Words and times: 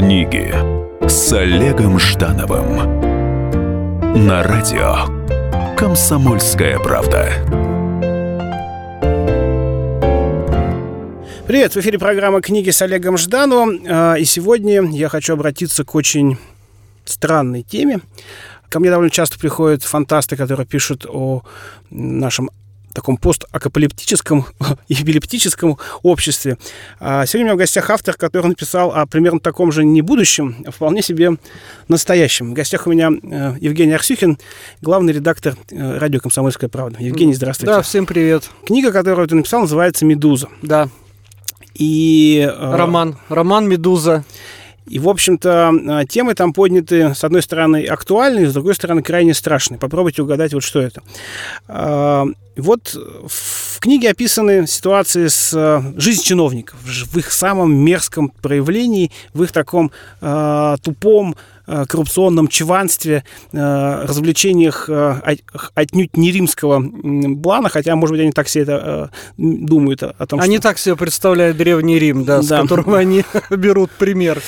Книги 0.00 0.50
с 1.06 1.30
Олегом 1.30 1.98
Ждановым 1.98 2.74
на 4.26 4.42
радио 4.42 5.76
Комсомольская 5.76 6.78
правда. 6.78 7.28
Привет, 11.46 11.74
в 11.74 11.76
эфире 11.80 11.98
программа 11.98 12.40
«Книги 12.40 12.70
с 12.70 12.80
Олегом 12.80 13.18
Ждановым». 13.18 13.82
А, 13.86 14.14
и 14.14 14.24
сегодня 14.24 14.88
я 14.90 15.10
хочу 15.10 15.34
обратиться 15.34 15.84
к 15.84 15.94
очень 15.94 16.38
странной 17.04 17.62
теме. 17.62 18.00
Ко 18.70 18.80
мне 18.80 18.88
довольно 18.88 19.10
часто 19.10 19.38
приходят 19.38 19.82
фантасты, 19.82 20.34
которые 20.34 20.66
пишут 20.66 21.04
о 21.06 21.42
нашем 21.90 22.48
таком 22.92 23.16
постакапалиптическом 23.16 24.46
эпилептическом 24.88 25.78
обществе. 26.02 26.58
А 26.98 27.26
сегодня 27.26 27.44
у 27.44 27.46
меня 27.48 27.54
в 27.54 27.58
гостях 27.58 27.90
автор, 27.90 28.16
который 28.16 28.48
написал 28.48 28.92
о 28.92 29.06
примерно 29.06 29.40
таком 29.40 29.72
же 29.72 29.84
не 29.84 30.02
будущем, 30.02 30.56
а 30.66 30.70
вполне 30.70 31.02
себе 31.02 31.32
настоящем. 31.88 32.50
В 32.50 32.54
гостях 32.54 32.86
у 32.86 32.90
меня 32.90 33.10
э, 33.10 33.56
Евгений 33.60 33.92
Арсюхин, 33.92 34.38
главный 34.80 35.12
редактор 35.12 35.56
э, 35.70 35.98
радио 35.98 36.20
«Комсомольская 36.20 36.68
правда». 36.68 36.98
Евгений, 37.00 37.34
здравствуйте. 37.34 37.72
Да, 37.72 37.82
всем 37.82 38.06
привет. 38.06 38.50
Книга, 38.66 38.92
которую 38.92 39.28
ты 39.28 39.34
написал, 39.34 39.60
называется 39.62 40.04
«Медуза». 40.04 40.48
Да. 40.62 40.88
И... 41.74 42.46
э, 42.50 42.76
Роман. 42.76 43.18
Роман 43.28 43.68
«Медуза». 43.68 44.24
И, 44.90 44.98
в 44.98 45.08
общем-то, 45.08 46.04
темы 46.08 46.34
там 46.34 46.52
подняты, 46.52 47.14
с 47.14 47.22
одной 47.22 47.42
стороны, 47.42 47.86
актуальные, 47.86 48.48
с 48.48 48.52
другой 48.52 48.74
стороны, 48.74 49.02
крайне 49.02 49.34
страшные. 49.34 49.78
Попробуйте 49.78 50.22
угадать, 50.22 50.52
вот 50.52 50.64
что 50.64 50.80
это. 50.80 51.00
Вот 52.56 52.94
в 52.94 53.78
книге 53.78 54.10
описаны 54.10 54.66
ситуации 54.66 55.28
с 55.28 55.52
жизнью 55.96 56.24
чиновников 56.24 56.76
в 56.82 57.16
их 57.16 57.30
самом 57.30 57.72
мерзком 57.74 58.30
проявлении, 58.30 59.12
в 59.32 59.44
их 59.44 59.52
таком 59.52 59.92
тупом 60.82 61.36
коррупционном 61.88 62.48
чванстве, 62.48 63.24
развлечениях 63.52 64.88
отнюдь 65.74 66.16
не 66.16 66.32
римского 66.32 66.82
плана, 67.42 67.68
хотя, 67.68 67.94
может 67.96 68.12
быть, 68.14 68.22
они 68.22 68.32
так 68.32 68.48
себе 68.48 68.62
это 68.64 69.10
думают 69.36 70.02
о 70.02 70.26
том, 70.26 70.40
Они 70.40 70.56
что... 70.56 70.62
так 70.64 70.78
себе 70.78 70.96
представляют 70.96 71.56
Древний 71.56 71.98
Рим, 71.98 72.24
да, 72.24 72.42
с 72.42 72.48
Да. 72.48 72.62
которого 72.62 72.98
они 72.98 73.24
берут 73.50 73.90
пример. 73.92 74.40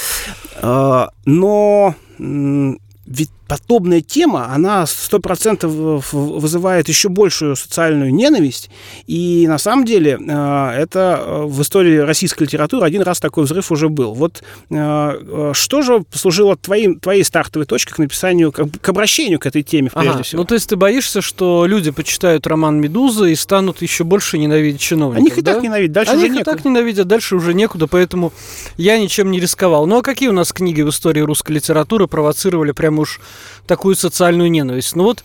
Но 1.24 1.94
ведь 2.18 3.30
подобная 3.58 4.00
тема, 4.00 4.48
она 4.52 4.86
сто 4.86 5.18
процентов 5.18 6.12
вызывает 6.12 6.88
еще 6.88 7.08
большую 7.08 7.56
социальную 7.56 8.12
ненависть. 8.14 8.70
И 9.06 9.46
на 9.48 9.58
самом 9.58 9.84
деле 9.84 10.18
э, 10.18 10.70
это 10.78 11.22
э, 11.24 11.42
в 11.44 11.60
истории 11.62 11.98
российской 11.98 12.44
литературы 12.44 12.86
один 12.86 13.02
раз 13.02 13.20
такой 13.20 13.44
взрыв 13.44 13.70
уже 13.70 13.88
был. 13.88 14.14
Вот 14.14 14.42
э, 14.70 15.52
что 15.54 15.82
же 15.82 16.00
послужило 16.00 16.56
твоим, 16.56 16.98
твоей 16.98 17.24
стартовой 17.24 17.66
точкой 17.66 17.94
к 17.94 17.98
написанию, 17.98 18.52
к, 18.52 18.64
к 18.80 18.88
обращению 18.88 19.38
к 19.38 19.46
этой 19.46 19.62
теме, 19.62 19.90
прежде 19.92 20.10
Ага, 20.10 20.22
всего? 20.22 20.42
Ну, 20.42 20.46
то 20.46 20.54
есть 20.54 20.68
ты 20.68 20.76
боишься, 20.76 21.20
что 21.20 21.66
люди 21.66 21.90
почитают 21.90 22.46
роман 22.46 22.80
«Медуза» 22.80 23.26
и 23.26 23.34
станут 23.34 23.82
еще 23.82 24.04
больше 24.04 24.38
ненавидеть 24.38 24.80
чиновников, 24.80 25.20
Они 25.20 25.28
их 25.28 25.38
и 25.38 25.42
да? 25.42 25.54
так 25.54 25.62
ненавидят, 25.62 25.92
дальше 25.92 26.12
Они 26.12 26.24
уже 26.24 26.32
некуда. 26.32 26.50
так 26.52 26.64
ненавидят, 26.64 27.06
дальше 27.06 27.36
уже 27.36 27.54
некуда, 27.54 27.86
поэтому 27.86 28.32
я 28.76 28.98
ничем 28.98 29.30
не 29.30 29.40
рисковал. 29.40 29.86
Ну, 29.86 29.98
а 29.98 30.02
какие 30.02 30.28
у 30.28 30.32
нас 30.32 30.52
книги 30.52 30.82
в 30.82 30.88
истории 30.88 31.20
русской 31.20 31.52
литературы 31.52 32.06
провоцировали 32.06 32.72
прям 32.72 32.98
уж 32.98 33.20
такую 33.66 33.94
социальную 33.96 34.50
ненависть? 34.50 34.96
Ну 34.96 35.04
вот, 35.04 35.24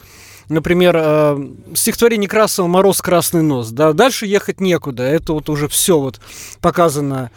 например, 0.49 0.95
э, 0.97 1.49
стихотворение 1.75 2.25
Некрасова 2.25 2.67
«Мороз, 2.67 3.01
красный 3.01 3.41
нос». 3.41 3.69
Да, 3.69 3.93
дальше 3.93 4.25
ехать 4.25 4.59
некуда. 4.59 5.03
Это 5.03 5.33
вот 5.33 5.49
уже 5.49 5.67
все 5.67 5.99
вот 5.99 6.19
показано, 6.61 7.31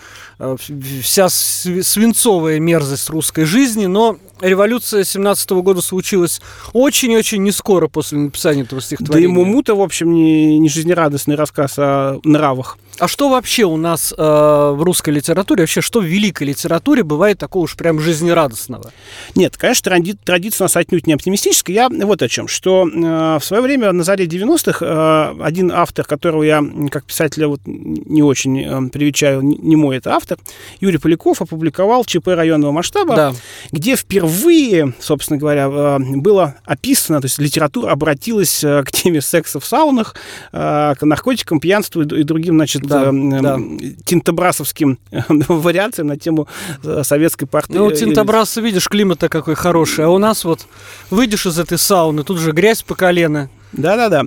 вся 1.03 1.27
сви- 1.27 1.83
свинцовая 1.83 2.59
мерзость 2.59 3.11
русской 3.11 3.45
жизни. 3.45 3.87
Но 3.87 4.19
революция 4.41 5.05
17 5.05 5.51
года 5.51 5.83
случилась 5.83 6.41
очень-очень 6.73 7.43
не 7.43 7.53
скоро 7.53 7.89
после 7.89 8.19
написания 8.19 8.63
этого 8.63 8.81
Да 8.81 8.85
и 8.85 8.87
стихотворения. 8.87 9.29
Мумута, 9.35 9.75
в 9.75 9.83
общем, 9.83 10.13
не, 10.13 10.59
не 10.59 10.69
жизнерадостный 10.69 11.35
рассказ 11.35 11.75
о 11.79 12.21
нравах. 12.25 12.79
А 12.99 13.09
что 13.09 13.31
вообще 13.31 13.65
у 13.65 13.77
нас 13.77 14.13
э, 14.17 14.23
в 14.23 14.83
русской 14.83 15.11
литературе, 15.11 15.63
вообще 15.63 15.81
что 15.81 16.01
в 16.01 16.05
великой 16.05 16.49
литературе 16.49 17.03
бывает 17.03 17.39
такого 17.39 17.65
уж 17.65 17.77
прям 17.77 17.99
жизнерадостного? 17.99 18.93
Нет, 19.35 19.57
конечно, 19.57 19.91
тради- 19.91 20.19
традиция 20.23 20.65
у 20.65 20.67
нас 20.67 20.77
отнюдь 20.77 21.07
не 21.07 21.15
оптимистическая. 21.15 21.75
Я 21.75 21.89
вот 21.89 22.21
о 22.23 22.29
чем, 22.29 22.47
что 22.49 22.87
э, 22.87 23.39
в 23.39 23.45
свое 23.45 23.63
время, 23.63 23.93
на 23.93 24.05
заре 24.05 24.27
90-х, 24.27 24.85
э, 24.85 25.43
один 25.43 25.73
автор, 25.73 26.05
которого 26.05 26.43
я 26.43 26.63
как 26.91 27.05
писателя 27.05 27.49
вот 27.49 27.61
не 27.65 28.23
очень 28.23 28.61
э, 28.61 28.89
привечаю, 28.91 29.41
не 29.43 29.57
не 29.57 29.77
мой 29.77 29.97
это 29.97 30.15
автор, 30.15 30.30
Юрий 30.81 30.99
Поляков 30.99 31.43
опубликовал 31.43 32.05
ЧП 32.05 32.29
районного 32.29 32.73
масштаба, 32.73 33.17
Да. 33.17 33.35
где 33.73 33.97
впервые, 33.97 34.95
собственно 35.01 35.39
говоря, 35.39 35.69
э, 35.71 35.99
было 36.17 36.57
описано, 36.65 37.21
то 37.21 37.27
есть 37.27 37.39
литература 37.39 37.91
обратилась 37.91 38.63
э, 38.65 38.83
к 38.85 38.91
теме 38.93 39.21
секса 39.21 39.61
в 39.61 39.65
саунах, 39.67 40.15
э, 40.53 40.95
к 40.99 41.03
наркотикам, 41.03 41.61
пьянству 41.61 42.03
и 42.03 42.23
другим, 42.23 42.57
значит, 42.57 42.83
Да, 42.83 43.05
э, 43.05 43.07
м, 43.09 43.43
да. 43.43 43.59
тинтобрасовским 44.05 44.99
вариациям 45.49 46.09
на 46.09 46.17
тему 46.19 46.49
советской 47.03 47.47
партии. 47.47 47.73
Ну, 47.75 47.87
у 47.87 47.93
Тинтобраса, 47.93 48.61
видишь, 48.61 48.89
климат-то 48.89 49.29
какой 49.29 49.55
хороший, 49.55 50.05
а 50.05 50.09
у 50.11 50.19
нас 50.19 50.45
вот 50.45 50.67
выйдешь 51.11 51.47
из 51.47 51.59
этой 51.59 51.79
сауны, 51.79 52.23
тут 52.25 52.39
же 52.39 52.53
грязь 52.53 52.83
по 52.83 52.95
колено. 52.95 53.51
Да-да-да. 53.73 54.25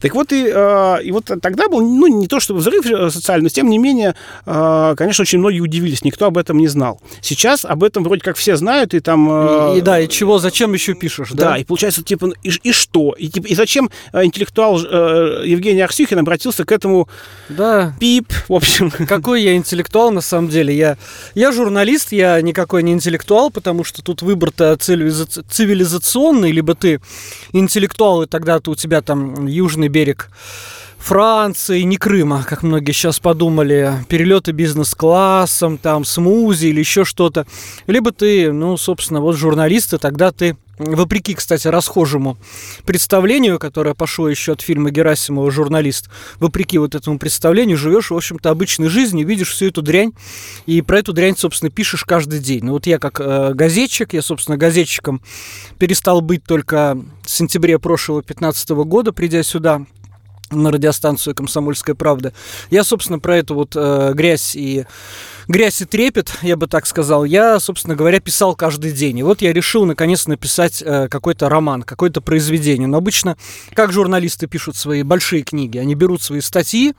Так 0.00 0.14
вот, 0.14 0.32
и, 0.32 0.46
э, 0.52 1.02
и 1.02 1.12
вот 1.12 1.30
тогда 1.42 1.68
был, 1.68 1.80
ну, 1.80 2.06
не 2.06 2.26
то 2.28 2.40
чтобы 2.40 2.60
взрыв 2.60 2.86
э, 2.86 3.10
социальный, 3.10 3.44
но 3.44 3.48
тем 3.50 3.68
не 3.68 3.78
менее, 3.78 4.14
э, 4.46 4.94
конечно, 4.96 5.22
очень 5.22 5.38
многие 5.38 5.60
удивились, 5.60 6.02
никто 6.04 6.26
об 6.26 6.38
этом 6.38 6.58
не 6.58 6.68
знал. 6.68 7.00
Сейчас 7.20 7.64
об 7.64 7.84
этом 7.84 8.04
вроде 8.04 8.22
как 8.22 8.36
все 8.36 8.56
знают, 8.56 8.94
и 8.94 9.00
там... 9.00 9.28
э, 9.30 9.74
И, 9.74 9.78
и 9.78 9.80
да, 9.82 10.00
и 10.00 10.08
чего, 10.08 10.38
зачем 10.38 10.72
еще 10.72 10.94
пишешь, 10.94 11.30
Да, 11.32 11.50
да? 11.50 11.58
и 11.58 11.64
получается, 11.64 12.02
типа, 12.02 12.30
и, 12.42 12.50
и 12.62 12.72
что? 12.72 13.14
И, 13.18 13.28
типа, 13.28 13.46
и 13.46 13.54
зачем 13.54 13.90
э, 14.12 14.24
интеллектуал 14.24 14.80
э, 14.82 15.42
Евгений 15.46 15.82
Арсюхин 15.82 16.18
обратился 16.18 16.64
к 16.64 16.72
этому 16.72 17.08
Да. 17.48 17.94
пип, 18.00 18.32
в 18.48 18.54
общем... 18.54 18.90
Какой 19.06 19.42
я 19.42 19.56
интеллектуал 19.56 20.10
на 20.10 20.20
самом 20.20 20.48
деле? 20.48 20.74
Я, 20.76 20.96
я 21.34 21.52
журналист, 21.52 22.12
я 22.12 22.40
никакой 22.40 22.82
не 22.82 22.92
интеллектуал, 22.92 23.50
потому 23.50 23.84
что 23.84 24.02
тут 24.02 24.22
выбор-то 24.22 24.72
цивилиза- 24.74 25.44
цивилизационный, 25.48 26.50
либо 26.52 26.74
ты 26.74 27.00
интеллектуал, 27.52 28.22
и 28.22 28.26
тогда-то 28.26 28.70
у 28.70 28.74
тебя 28.74 28.85
там 28.86 29.46
южный 29.46 29.88
берег 29.88 30.30
Франции, 30.98 31.82
не 31.82 31.98
Крыма, 31.98 32.44
как 32.48 32.64
многие 32.64 32.90
сейчас 32.90 33.20
подумали, 33.20 33.92
перелеты 34.08 34.50
бизнес-классом, 34.50 35.78
там, 35.78 36.04
смузи 36.04 36.66
или 36.66 36.80
еще 36.80 37.04
что-то. 37.04 37.46
Либо 37.86 38.10
ты, 38.10 38.50
ну, 38.50 38.76
собственно, 38.76 39.20
вот 39.20 39.36
журналист, 39.36 39.94
и 39.94 39.98
тогда 39.98 40.32
ты, 40.32 40.56
вопреки, 40.78 41.34
кстати, 41.34 41.68
расхожему 41.68 42.36
представлению, 42.84 43.58
которое 43.58 43.94
пошло 43.94 44.28
еще 44.28 44.52
от 44.52 44.62
фильма 44.62 44.90
Герасимова 44.90 45.50
«Журналист», 45.50 46.08
вопреки 46.38 46.78
вот 46.78 46.94
этому 46.94 47.18
представлению, 47.18 47.76
живешь, 47.76 48.10
в 48.10 48.16
общем-то, 48.16 48.50
обычной 48.50 48.88
жизнью, 48.88 49.26
видишь 49.26 49.50
всю 49.50 49.66
эту 49.66 49.82
дрянь, 49.82 50.12
и 50.66 50.82
про 50.82 50.98
эту 50.98 51.12
дрянь, 51.12 51.36
собственно, 51.36 51.70
пишешь 51.70 52.04
каждый 52.04 52.40
день. 52.40 52.64
Ну, 52.64 52.72
вот 52.72 52.86
я 52.86 52.98
как 52.98 53.20
э, 53.20 53.52
газетчик, 53.54 54.12
я, 54.12 54.22
собственно, 54.22 54.56
газетчиком 54.56 55.22
перестал 55.78 56.20
быть 56.20 56.44
только 56.44 56.98
в 57.22 57.30
сентябре 57.30 57.78
прошлого 57.78 58.22
15 58.22 58.70
года, 58.70 59.12
придя 59.12 59.42
сюда, 59.42 59.86
на 60.50 60.70
радиостанцию 60.70 61.34
«Комсомольская 61.34 61.96
правда». 61.96 62.32
Я, 62.70 62.84
собственно, 62.84 63.18
про 63.18 63.36
эту 63.36 63.54
вот 63.54 63.72
э, 63.74 64.12
грязь 64.14 64.54
и 64.54 64.86
грязь 65.48 65.80
и 65.80 65.84
трепет, 65.84 66.32
я 66.42 66.56
бы 66.56 66.66
так 66.66 66.86
сказал, 66.86 67.24
я, 67.24 67.60
собственно 67.60 67.94
говоря, 67.94 68.20
писал 68.20 68.54
каждый 68.56 68.92
день. 68.92 69.18
И 69.18 69.22
вот 69.22 69.42
я 69.42 69.52
решил, 69.52 69.84
наконец, 69.84 70.26
написать 70.26 70.82
э, 70.84 71.08
какой-то 71.08 71.48
роман, 71.48 71.82
какое-то 71.82 72.20
произведение. 72.20 72.88
Но 72.88 72.98
обычно, 72.98 73.36
как 73.74 73.92
журналисты 73.92 74.46
пишут 74.46 74.76
свои 74.76 75.02
большие 75.02 75.42
книги, 75.42 75.78
они 75.78 75.94
берут 75.94 76.22
свои 76.22 76.40
статьи, 76.40 76.94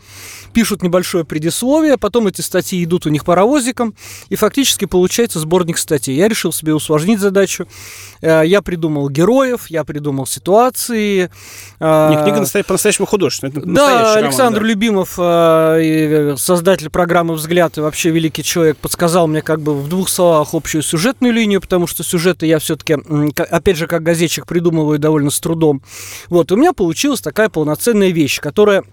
пишут 0.54 0.82
небольшое 0.84 1.26
предисловие, 1.26 1.98
потом 1.98 2.28
эти 2.28 2.42
статьи 2.42 2.84
идут 2.84 3.06
у 3.06 3.10
них 3.10 3.26
паровозиком, 3.26 3.96
и 4.30 4.36
фактически 4.36 4.86
получается 4.86 5.40
сборник 5.40 5.78
статей. 5.78 6.16
Я 6.16 6.28
решил 6.28 6.54
себе 6.54 6.74
усложнить 6.74 7.20
задачу. 7.20 7.68
Э, 8.22 8.44
я 8.46 8.62
придумал 8.62 9.10
героев, 9.10 9.68
я 9.70 9.84
придумал 9.84 10.26
ситуации. 10.26 11.30
э, 11.80 12.10
Не 12.10 12.24
книга 12.24 12.40
настоя- 12.40 12.64
по-настоящему 12.64 13.08
художественная. 13.08 13.54
да, 13.66 14.14
роман, 14.14 14.18
Александр 14.26 14.62
да. 14.62 14.68
Любимов, 14.68 15.18
создатель 16.40 16.90
программы 16.90 17.34
«Взгляд» 17.34 17.78
и 17.78 17.82
вообще 17.82 18.10
великий 18.10 18.37
человек, 18.44 18.78
подсказал 18.78 19.28
мне 19.28 19.42
как 19.42 19.62
бы 19.62 19.74
в 19.74 19.88
двух 19.88 20.10
словах 20.10 20.54
общую 20.54 20.82
сюжетную 20.82 21.34
линию, 21.34 21.62
потому 21.62 21.88
что 21.88 22.04
сюжеты 22.04 22.46
я 22.46 22.60
все-таки, 22.60 22.98
опять 23.36 23.78
же, 23.78 23.88
как 23.88 24.04
газетчик 24.04 24.46
придумываю 24.46 25.00
довольно 25.00 25.30
с 25.30 25.40
трудом. 25.40 25.82
Вот, 26.30 26.52
у 26.52 26.56
меня 26.56 26.74
получилась 26.74 27.22
такая 27.22 27.50
полноценная 27.50 28.10
вещь, 28.10 28.40
которая 28.40 28.84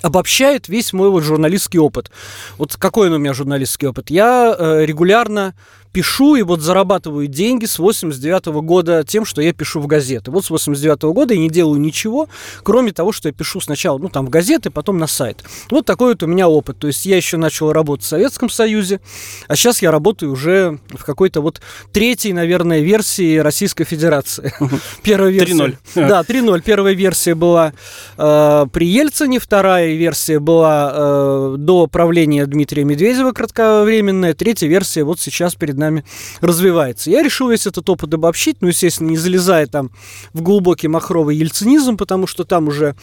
обобщает 0.00 0.68
весь 0.68 0.92
мой 0.92 1.10
вот 1.10 1.22
журналистский 1.22 1.78
опыт. 1.78 2.10
Вот 2.56 2.76
какой 2.76 3.08
он 3.08 3.14
у 3.14 3.18
меня 3.18 3.34
журналистский 3.34 3.88
опыт? 3.88 4.10
Я 4.10 4.54
э, 4.58 4.86
регулярно 4.86 5.54
пишу 5.92 6.36
и 6.36 6.42
вот 6.42 6.60
зарабатываю 6.60 7.26
деньги 7.26 7.66
с 7.66 7.78
89 7.78 8.46
года 8.62 9.04
тем, 9.06 9.24
что 9.24 9.42
я 9.42 9.52
пишу 9.52 9.80
в 9.80 9.86
газеты. 9.86 10.30
Вот 10.30 10.44
с 10.44 10.50
89 10.50 11.02
года 11.14 11.34
я 11.34 11.40
не 11.40 11.50
делаю 11.50 11.80
ничего, 11.80 12.28
кроме 12.62 12.92
того, 12.92 13.12
что 13.12 13.28
я 13.28 13.32
пишу 13.34 13.60
сначала, 13.60 13.98
ну, 13.98 14.08
там, 14.08 14.26
в 14.26 14.30
газеты, 14.30 14.70
потом 14.70 14.98
на 14.98 15.06
сайт. 15.06 15.44
Вот 15.70 15.84
такой 15.84 16.10
вот 16.12 16.22
у 16.22 16.26
меня 16.26 16.48
опыт. 16.48 16.78
То 16.78 16.86
есть 16.86 17.04
я 17.06 17.16
еще 17.16 17.36
начал 17.36 17.72
работать 17.72 18.06
в 18.06 18.08
Советском 18.08 18.48
Союзе, 18.48 19.00
а 19.48 19.56
сейчас 19.56 19.82
я 19.82 19.90
работаю 19.90 20.32
уже 20.32 20.78
в 20.88 21.04
какой-то 21.04 21.40
вот 21.40 21.60
третьей, 21.92 22.32
наверное, 22.32 22.80
версии 22.80 23.38
Российской 23.38 23.84
Федерации. 23.84 24.52
Первая 25.02 25.30
версия. 25.30 25.52
3.0. 25.52 25.76
Да, 26.12 26.22
3.0. 26.22 26.62
Первая 26.62 26.94
версия 26.94 27.34
была 27.34 27.72
э, 28.16 28.66
при 28.72 28.86
Ельцине, 28.86 29.38
вторая 29.38 29.94
версия 29.94 30.38
была 30.38 30.92
э, 30.94 31.54
до 31.58 31.86
правления 31.86 32.46
Дмитрия 32.46 32.84
Медведева 32.84 33.32
кратковременная, 33.32 34.34
третья 34.34 34.68
версия 34.68 35.04
вот 35.04 35.20
сейчас 35.20 35.54
перед 35.54 35.76
нами 35.82 36.04
развивается. 36.40 37.10
Я 37.10 37.22
решил 37.22 37.50
весь 37.50 37.66
этот 37.66 37.88
опыт 37.88 38.12
обобщить, 38.14 38.58
ну, 38.60 38.68
естественно, 38.68 39.10
не 39.10 39.16
залезая 39.16 39.66
там 39.66 39.90
в 40.32 40.42
глубокий 40.42 40.88
махровый 40.88 41.36
ельцинизм, 41.36 41.96
потому 41.96 42.26
что 42.26 42.44
там 42.44 42.68
уже 42.68 42.94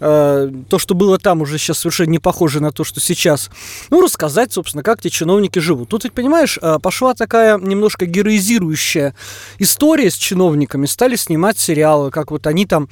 э, 0.00 0.50
то, 0.68 0.78
что 0.78 0.94
было 0.94 1.18
там, 1.18 1.42
уже 1.42 1.58
сейчас 1.58 1.78
совершенно 1.78 2.10
не 2.10 2.18
похоже 2.18 2.60
на 2.60 2.72
то, 2.72 2.84
что 2.84 3.00
сейчас. 3.00 3.50
Ну, 3.90 4.00
рассказать, 4.00 4.52
собственно, 4.52 4.82
как 4.82 5.00
эти 5.00 5.08
чиновники 5.08 5.58
живут. 5.58 5.88
Тут 5.88 6.04
ведь, 6.04 6.12
понимаешь, 6.12 6.58
э, 6.60 6.78
пошла 6.82 7.14
такая 7.14 7.58
немножко 7.58 8.06
героизирующая 8.06 9.14
история 9.58 10.10
с 10.10 10.14
чиновниками. 10.16 10.86
Стали 10.86 11.16
снимать 11.16 11.58
сериалы, 11.58 12.10
как 12.10 12.30
вот 12.30 12.46
они 12.46 12.66
там, 12.66 12.88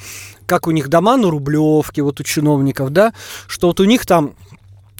как 0.47 0.67
у 0.67 0.71
них 0.71 0.89
дома 0.89 1.17
на 1.17 1.31
Рублевке, 1.31 2.03
вот 2.03 2.21
у 2.21 2.23
чиновников, 2.23 2.91
да, 2.91 3.13
что 3.47 3.69
вот 3.69 3.81
у 3.81 3.85
них 3.85 4.07
там 4.07 4.35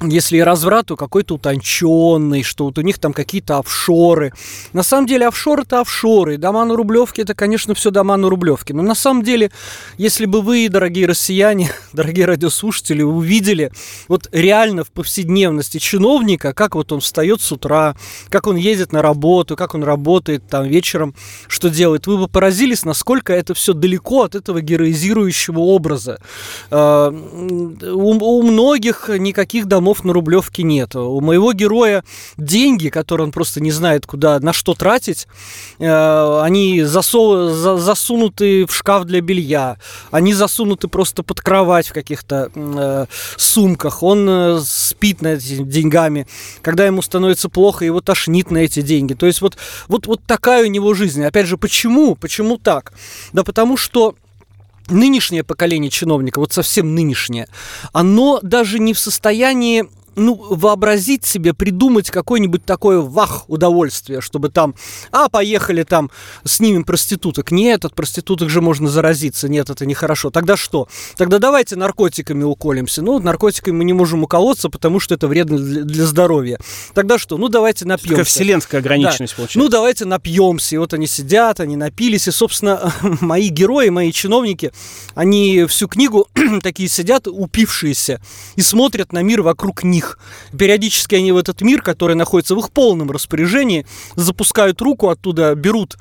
если 0.09 0.39
и 0.39 0.41
разврат, 0.41 0.87
то 0.87 0.97
какой-то 0.97 1.35
утонченный, 1.35 2.43
что 2.43 2.65
вот 2.65 2.79
у 2.79 2.83
них 2.83 2.99
там 2.99 3.13
какие-то 3.13 3.59
офшоры. 3.59 4.33
На 4.73 4.83
самом 4.83 5.07
деле 5.07 5.29
офшоры 5.29 5.63
это 5.63 5.81
офшоры. 5.81 6.37
Дома 6.37 6.65
на 6.65 6.77
Рублевке 6.77 7.23
это, 7.23 7.35
конечно, 7.35 7.75
все 7.75 7.91
дома 7.91 8.17
на 8.17 8.29
Рублевке. 8.29 8.75
Но 8.75 8.83
на 8.83 8.95
самом 8.95 9.23
деле, 9.23 9.51
если 9.99 10.27
бы 10.27 10.41
вы, 10.41 10.69
дорогие 10.69 11.07
россияне, 11.07 11.71
дорогие 11.93 12.27
радиослушатели, 12.27 13.03
увидели 13.03 13.71
вот 14.09 14.29
реально 14.33 14.85
в 14.85 14.91
повседневности 14.91 15.79
чиновника, 15.79 16.53
как 16.53 16.75
вот 16.75 16.93
он 16.93 17.01
встает 17.01 17.41
с 17.41 17.53
утра, 17.53 17.97
как 18.29 18.47
он 18.47 18.57
едет 18.57 18.93
на 18.93 19.03
работу, 19.03 19.57
как 19.57 19.75
он 19.75 19.85
работает 19.85 20.47
там 20.49 20.67
вечером, 20.67 21.15
что 21.49 21.69
делает, 21.71 22.07
вы 22.07 22.19
бы 22.19 22.29
поразились, 22.29 22.85
насколько 22.85 23.33
это 23.33 23.55
все 23.55 23.73
далеко 23.73 24.23
от 24.23 24.35
этого 24.35 24.61
героизирующего 24.61 25.59
образа. 25.59 26.21
А, 26.71 27.11
у 27.11 28.43
многих 28.43 29.09
никаких 29.09 29.67
домов 29.67 29.92
домов 29.93 30.05
на 30.05 30.13
Рублевке 30.13 30.63
нет. 30.63 30.97
У 30.97 31.21
моего 31.21 31.53
героя 31.53 32.03
деньги, 32.37 32.89
которые 32.89 33.27
он 33.27 33.33
просто 33.33 33.61
не 33.61 33.71
знает, 33.71 34.07
куда, 34.07 34.41
на 34.41 34.53
что 34.53 34.75
тратить, 34.75 35.27
э, 35.79 36.41
они 36.43 36.83
засу, 36.83 37.51
за, 37.51 37.77
засунуты 37.77 38.65
в 38.67 38.75
шкаф 38.75 39.05
для 39.05 39.21
белья, 39.21 39.77
они 40.11 40.35
засунуты 40.35 40.89
просто 40.89 41.23
под 41.23 41.41
кровать 41.41 41.89
в 41.89 41.93
каких-то 41.93 42.51
э, 42.55 43.07
сумках. 43.37 44.03
Он 44.03 44.29
э, 44.29 44.61
спит 44.65 45.23
на 45.23 45.35
этими 45.35 45.65
деньгами. 45.65 46.27
Когда 46.63 46.87
ему 46.87 47.03
становится 47.03 47.49
плохо, 47.49 47.85
его 47.85 48.01
тошнит 48.01 48.51
на 48.51 48.59
эти 48.59 48.83
деньги. 48.83 49.15
То 49.15 49.27
есть 49.27 49.43
вот, 49.43 49.57
вот, 49.89 50.07
вот 50.07 50.21
такая 50.27 50.65
у 50.65 50.71
него 50.71 50.95
жизнь. 50.95 51.23
Опять 51.25 51.47
же, 51.47 51.57
почему? 51.57 52.17
Почему 52.17 52.57
так? 52.57 52.93
Да 53.33 53.45
потому 53.45 53.77
что 53.77 54.15
нынешнее 54.93 55.43
поколение 55.43 55.91
чиновников, 55.91 56.43
вот 56.43 56.53
совсем 56.53 56.95
нынешнее, 56.95 57.49
оно 57.93 58.39
даже 58.43 58.79
не 58.79 58.95
в 58.95 58.99
состоянии 58.99 59.87
ну, 60.17 60.35
вообразить 60.35 61.25
себе, 61.25 61.55
придумать 61.55 62.11
какое-нибудь 62.11 62.65
такое 62.65 63.01
вах 63.01 63.45
удовольствие, 63.49 64.21
чтобы 64.21 64.49
там, 64.49 64.75
а, 65.11 65.29
поехали 65.29 65.83
там, 65.83 66.11
снимем 66.45 66.85
проституток. 66.85 67.51
Нет, 67.51 67.85
от 67.85 67.95
проституток 67.95 68.51
же 68.51 68.61
можно 68.61 68.89
заразиться. 68.89 69.49
Нет, 69.49 69.71
это 69.71 69.87
нехорошо. 69.87 70.31
Тогда 70.31 70.57
что? 70.57 70.89
Тогда 71.17 71.39
давайте 71.39 71.77
наркотиками 71.77 72.45
уколемся. 72.45 73.03
Ну, 73.03 73.19
наркотиками 73.19 73.77
мы 73.77 73.85
не 73.85 73.93
можем 73.93 74.23
уколоться, 74.23 74.69
потому 74.69 75.01
что 75.01 75.15
это 75.15 75.29
вредно 75.29 75.59
для, 75.59 75.83
для 75.83 76.07
здоровья. 76.07 76.59
Тогда 76.95 77.19
что? 77.19 77.37
Ну, 77.39 77.49
давайте 77.49 77.85
напьемся. 77.85 78.11
Такая 78.11 78.25
вселенская 78.25 78.81
ограниченность 78.81 79.35
да. 79.35 79.37
получается. 79.37 79.59
Ну, 79.59 79.69
давайте 79.69 80.05
напьемся. 80.05 80.75
И 80.75 80.79
вот 80.79 80.93
они 80.95 81.07
сидят, 81.07 81.61
они 81.61 81.77
напились. 81.77 82.29
И, 82.29 82.31
собственно, 82.31 82.93
мои 83.21 83.49
герои, 83.49 83.89
мои 83.89 84.13
чиновники, 84.13 84.73
они 85.15 85.67
всю 85.69 85.89
книгу 85.89 86.29
такие 86.63 86.89
сидят, 86.89 87.29
упившиеся, 87.29 88.21
и 88.57 88.61
смотрят 88.61 89.13
на 89.13 89.23
мир 89.23 89.43
вокруг 89.43 89.85
них 89.85 90.02
них. 90.03 90.19
Периодически 90.57 91.15
они 91.15 91.33
в 91.33 91.37
этот 91.37 91.61
мир, 91.63 91.83
который 91.83 92.17
находится 92.17 92.55
в 92.55 92.59
их 92.59 92.71
полном 92.71 93.11
распоряжении, 93.11 93.87
запускают 94.17 94.81
руку 94.81 95.09
оттуда, 95.09 95.55
берут 95.55 95.97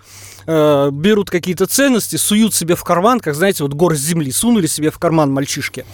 э, 0.48 0.90
берут 0.92 1.30
какие-то 1.30 1.68
ценности, 1.68 2.16
суют 2.16 2.54
себе 2.54 2.76
в 2.76 2.84
карман, 2.84 3.20
как, 3.20 3.36
знаете, 3.36 3.64
вот 3.64 3.74
горсть 3.74 4.02
земли, 4.02 4.32
сунули 4.32 4.68
себе 4.68 4.90
в 4.90 5.00
карман 5.00 5.32
мальчишки. 5.32 5.86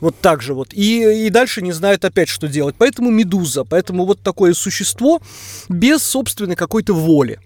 Вот 0.00 0.14
так 0.20 0.42
же 0.42 0.54
вот. 0.54 0.72
И, 0.72 1.26
и 1.26 1.30
дальше 1.30 1.62
не 1.62 1.72
знают 1.72 2.04
опять, 2.04 2.28
что 2.28 2.48
делать. 2.48 2.76
Поэтому 2.78 3.10
медуза, 3.10 3.64
поэтому 3.64 4.04
вот 4.04 4.20
такое 4.20 4.54
существо 4.54 5.20
без 5.68 6.02
собственной 6.02 6.56
какой-то 6.56 6.94
воли. 6.94 7.38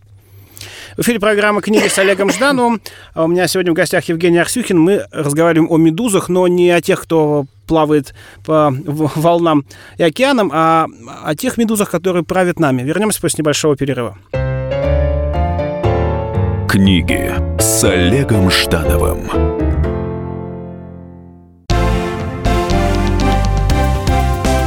В 0.97 1.01
эфире 1.01 1.21
программа 1.21 1.63
«Книги 1.63 1.89
с 1.89 1.99
Олегом 1.99 2.31
Ждановым». 2.31 2.83
А 3.15 3.25
у 3.25 3.29
меня 3.29 3.49
сегодня 3.49 3.73
в 3.73 3.75
гостях 3.75 4.05
Евгений 4.05 4.39
Арсюхин. 4.39 4.79
Мы 4.79 5.07
разговариваем 5.11 5.71
о 5.71 5.79
медузах, 5.79 6.29
но 6.29 6.47
не 6.49 6.69
о 6.71 6.83
тех, 6.83 7.01
кто 7.01 7.47
плавает 7.71 8.15
по 8.45 8.75
волнам 9.15 9.65
и 9.97 10.03
океанам, 10.03 10.51
а 10.53 10.89
о 11.25 11.37
тех 11.37 11.57
медузах, 11.57 11.89
которые 11.89 12.25
правят 12.25 12.59
нами. 12.59 12.83
Вернемся 12.83 13.21
после 13.21 13.43
небольшого 13.43 13.77
перерыва. 13.77 14.19
Книги 16.69 17.33
с 17.61 17.85
Олегом 17.85 18.51
Ждановым. 18.51 19.31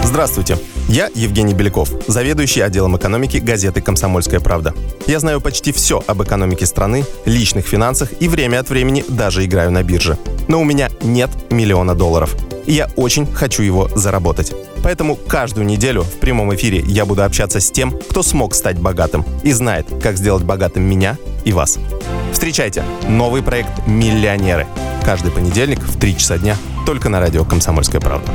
Здравствуйте. 0.03 0.57
Я 0.88 1.09
Евгений 1.15 1.53
Беляков, 1.53 1.89
заведующий 2.07 2.61
отделом 2.61 2.95
экономики 2.95 3.38
газеты 3.38 3.81
«Комсомольская 3.81 4.39
правда». 4.39 4.73
Я 5.07 5.19
знаю 5.19 5.41
почти 5.41 5.71
все 5.71 6.03
об 6.05 6.21
экономике 6.21 6.65
страны, 6.65 7.03
личных 7.25 7.65
финансах 7.65 8.09
и 8.21 8.29
время 8.29 8.59
от 8.59 8.69
времени 8.69 9.03
даже 9.09 9.44
играю 9.44 9.71
на 9.71 9.81
бирже. 9.83 10.17
Но 10.47 10.61
у 10.61 10.63
меня 10.63 10.89
нет 11.01 11.31
миллиона 11.51 11.95
долларов. 11.95 12.35
И 12.65 12.74
я 12.74 12.89
очень 12.95 13.31
хочу 13.31 13.63
его 13.63 13.89
заработать. 13.95 14.54
Поэтому 14.83 15.15
каждую 15.15 15.65
неделю 15.65 16.04
в 16.04 16.19
прямом 16.19 16.54
эфире 16.56 16.83
я 16.86 17.06
буду 17.06 17.24
общаться 17.24 17.60
с 17.60 17.71
тем, 17.71 17.92
кто 17.92 18.21
смог 18.24 18.54
стать 18.54 18.80
богатым 18.80 19.25
и 19.44 19.51
знает, 19.51 19.88
как 20.01 20.18
сделать 20.18 20.44
богатым 20.44 20.83
меня 20.83 21.18
и 21.45 21.54
вас. 21.54 21.80
Встречайте 22.31 22.83
новый 23.07 23.42
проект 23.42 23.88
«Миллионеры». 23.88 24.68
Каждый 25.06 25.31
понедельник 25.31 25.80
в 25.80 26.00
3 26.00 26.18
часа 26.18 26.38
дня 26.38 26.57
только 26.86 27.10
на 27.10 27.19
радио 27.19 27.45
«Комсомольская 27.45 28.01
правда». 28.01 28.31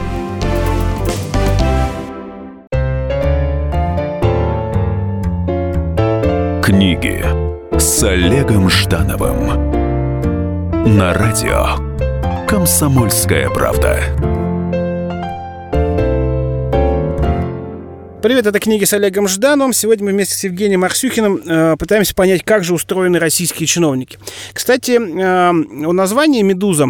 Книги 6.62 7.24
с 7.78 8.02
Олегом 8.02 8.68
Ждановым 8.68 9.46
на 10.96 11.14
радио 11.14 12.07
Комсомольская 12.48 13.50
правда. 13.50 14.00
Привет, 18.22 18.46
это 18.46 18.58
книги 18.58 18.84
с 18.84 18.94
Олегом 18.94 19.28
Ждановым. 19.28 19.74
Сегодня 19.74 20.06
мы 20.06 20.12
вместе 20.12 20.34
с 20.34 20.44
Евгением 20.44 20.82
Арсюхиным 20.82 21.42
э, 21.46 21.76
пытаемся 21.76 22.14
понять, 22.14 22.42
как 22.44 22.64
же 22.64 22.72
устроены 22.72 23.18
российские 23.18 23.66
чиновники. 23.66 24.18
Кстати, 24.54 24.92
э, 24.92 25.50
о 25.50 25.92
названии 25.92 26.40
«Медуза» 26.40 26.88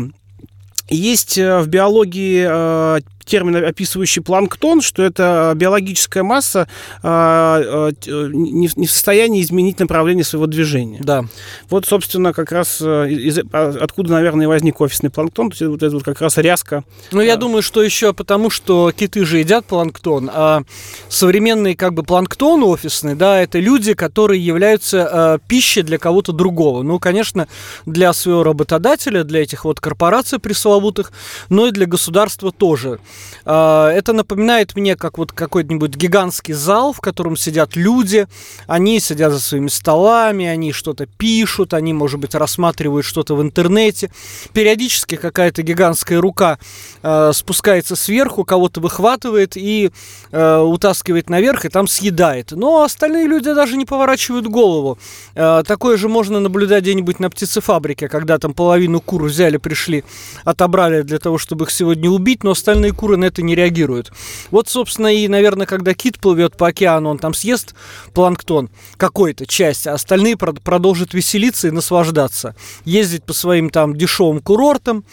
есть 0.88 1.36
э, 1.36 1.58
в 1.58 1.66
биологии 1.66 2.46
э, 2.48 3.00
термин, 3.28 3.56
описывающий 3.56 4.22
планктон, 4.22 4.80
что 4.80 5.02
это 5.02 5.52
биологическая 5.54 6.22
масса 6.22 6.68
а, 7.02 7.60
а, 7.60 7.90
не 8.06 8.86
в 8.86 8.90
состоянии 8.90 9.42
изменить 9.42 9.78
направление 9.78 10.24
своего 10.24 10.46
движения. 10.46 10.98
Да. 11.00 11.24
Вот, 11.70 11.86
собственно, 11.86 12.32
как 12.32 12.50
раз 12.52 12.78
э, 12.80 13.10
из, 13.10 13.38
а, 13.52 13.76
откуда, 13.80 14.12
наверное, 14.12 14.44
и 14.44 14.48
возник 14.48 14.80
офисный 14.80 15.10
планктон, 15.10 15.50
то 15.50 15.54
есть 15.54 15.70
вот 15.70 15.82
это 15.82 15.94
вот 15.94 16.04
как 16.04 16.20
раз 16.20 16.38
ряска. 16.38 16.84
Ну, 17.12 17.20
я 17.20 17.36
думаю, 17.36 17.62
что 17.62 17.82
еще 17.82 18.12
потому, 18.12 18.50
что 18.50 18.92
киты 18.92 19.24
же 19.24 19.38
едят 19.38 19.66
планктон, 19.66 20.30
а 20.32 20.62
современный 21.08 21.74
как 21.74 21.94
бы 21.94 22.02
планктон 22.02 22.62
офисный, 22.62 23.14
да, 23.14 23.40
это 23.40 23.58
люди, 23.58 23.94
которые 23.94 24.44
являются 24.44 25.08
э, 25.12 25.48
пищей 25.48 25.82
для 25.82 25.98
кого-то 25.98 26.32
другого. 26.32 26.82
Ну, 26.82 26.98
конечно, 26.98 27.48
для 27.86 28.12
своего 28.12 28.42
работодателя, 28.42 29.24
для 29.24 29.42
этих 29.42 29.64
вот 29.64 29.80
корпораций 29.80 30.38
пресловутых, 30.38 31.12
но 31.48 31.66
и 31.66 31.70
для 31.70 31.86
государства 31.86 32.50
тоже. 32.52 32.98
Э, 33.44 33.90
это 33.94 34.12
напоминает 34.12 34.76
мне 34.76 34.96
как 34.96 35.18
вот 35.18 35.32
какой-нибудь 35.32 35.94
гигантский 35.96 36.54
зал, 36.54 36.92
в 36.92 37.00
котором 37.00 37.36
сидят 37.36 37.76
люди, 37.76 38.26
они 38.66 39.00
сидят 39.00 39.32
за 39.32 39.40
своими 39.40 39.68
столами, 39.68 40.46
они 40.46 40.72
что-то 40.72 41.06
пишут, 41.06 41.74
они, 41.74 41.92
может 41.92 42.20
быть, 42.20 42.34
рассматривают 42.34 43.06
что-то 43.06 43.34
в 43.34 43.42
интернете. 43.42 44.10
Периодически 44.52 45.16
какая-то 45.16 45.62
гигантская 45.62 46.20
рука 46.20 46.58
э, 47.02 47.32
спускается 47.34 47.96
сверху, 47.96 48.44
кого-то 48.44 48.80
выхватывает 48.80 49.56
и 49.56 49.90
э, 50.30 50.58
утаскивает 50.58 51.30
наверх, 51.30 51.64
и 51.64 51.68
там 51.68 51.88
съедает. 51.88 52.52
Но 52.52 52.82
остальные 52.82 53.26
люди 53.26 53.52
даже 53.52 53.76
не 53.76 53.84
поворачивают 53.84 54.46
голову. 54.46 54.98
Такое 55.34 55.96
же 55.96 56.08
можно 56.08 56.40
наблюдать 56.40 56.82
где-нибудь 56.82 57.20
на 57.20 57.30
птицефабрике, 57.30 58.08
когда 58.08 58.38
там 58.38 58.54
половину 58.54 59.00
кур 59.00 59.24
взяли, 59.24 59.56
пришли, 59.56 60.04
отобрали 60.44 61.02
для 61.02 61.18
того, 61.18 61.38
чтобы 61.38 61.64
их 61.64 61.70
сегодня 61.70 62.10
убить, 62.10 62.44
но 62.44 62.50
остальные 62.50 62.92
куры 62.92 63.07
на 63.16 63.24
это 63.24 63.42
не 63.42 63.54
реагируют. 63.54 64.12
Вот, 64.50 64.68
собственно, 64.68 65.12
и, 65.14 65.28
наверное, 65.28 65.66
когда 65.66 65.94
кит 65.94 66.18
плывет 66.18 66.56
по 66.56 66.68
океану, 66.68 67.10
он 67.10 67.18
там 67.18 67.34
съест 67.34 67.74
планктон, 68.14 68.70
какой-то 68.96 69.46
часть, 69.46 69.86
а 69.86 69.94
остальные 69.94 70.36
продолжат 70.36 71.14
веселиться 71.14 71.68
и 71.68 71.72
наслаждаться. 71.72 72.54
Ездить 72.84 73.24
по 73.24 73.32
своим 73.32 73.70
там 73.70 73.96
дешевым 73.96 74.40
курортам, 74.40 75.04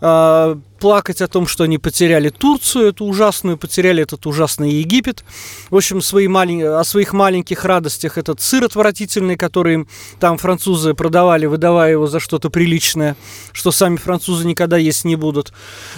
а, 0.00 0.58
плакать 0.80 1.20
о 1.22 1.28
том, 1.28 1.46
что 1.46 1.64
они 1.64 1.78
потеряли 1.78 2.30
Турцию, 2.30 2.88
эту 2.88 3.04
ужасную, 3.04 3.56
потеряли 3.56 4.02
этот 4.02 4.26
ужасный 4.26 4.72
Египет. 4.72 5.24
В 5.68 5.76
общем, 5.76 6.00
свои 6.00 6.26
малень... 6.26 6.64
о 6.64 6.82
своих 6.84 7.12
маленьких 7.12 7.64
радостях 7.64 8.18
этот 8.18 8.40
сыр 8.40 8.64
отвратительный, 8.64 9.36
который 9.36 9.74
им 9.74 9.88
там 10.18 10.38
французы 10.38 10.94
продавали, 10.94 11.46
выдавая 11.46 11.92
его 11.92 12.06
за 12.06 12.18
что-то 12.18 12.50
приличное, 12.50 13.16
что 13.52 13.70
сами 13.70 13.96
французы 13.96 14.46
никогда 14.46 14.78
есть 14.78 15.04
не 15.04 15.16
будут. 15.16 15.52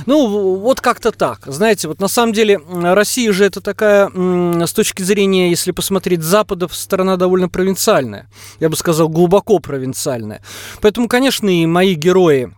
Ну, 0.07 0.57
вот 0.59 0.81
как-то 0.81 1.13
так. 1.13 1.41
Знаете, 1.47 1.89
вот 1.89 2.01
на 2.01 2.09
самом 2.09 2.33
деле 2.33 2.61
Россия 2.73 3.33
же 3.33 3.45
это 3.45 3.61
такая, 3.61 4.09
с 4.09 4.73
точки 4.73 5.03
зрения, 5.03 5.51
если 5.51 5.71
посмотреть 5.71 6.23
Запада, 6.23 6.69
страна 6.73 7.17
довольно 7.17 7.49
провинциальная. 7.49 8.29
Я 8.59 8.69
бы 8.69 8.77
сказал, 8.77 9.09
глубоко 9.09 9.61
провинциальная. 9.61 10.43
Поэтому, 10.81 11.09
конечно, 11.09 11.49
и 11.49 11.67
мои 11.67 11.95
герои 11.95 12.53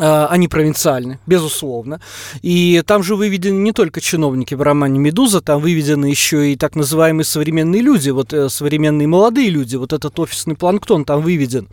они 0.00 0.48
провинциальны, 0.48 1.18
безусловно. 1.26 2.00
И 2.42 2.82
там 2.86 3.02
же 3.02 3.16
выведены 3.16 3.58
не 3.58 3.72
только 3.72 4.00
чиновники 4.00 4.54
в 4.54 4.62
романе 4.62 4.98
«Медуза», 4.98 5.40
там 5.40 5.60
выведены 5.60 6.06
еще 6.06 6.52
и 6.52 6.56
так 6.56 6.74
называемые 6.76 7.24
современные 7.24 7.82
люди, 7.82 8.10
вот 8.10 8.32
э, 8.32 8.48
современные 8.48 9.06
молодые 9.06 9.50
люди, 9.50 9.76
вот 9.76 9.92
этот 9.92 10.18
офисный 10.18 10.56
планктон 10.56 11.04
там 11.04 11.22
выведен. 11.22 11.68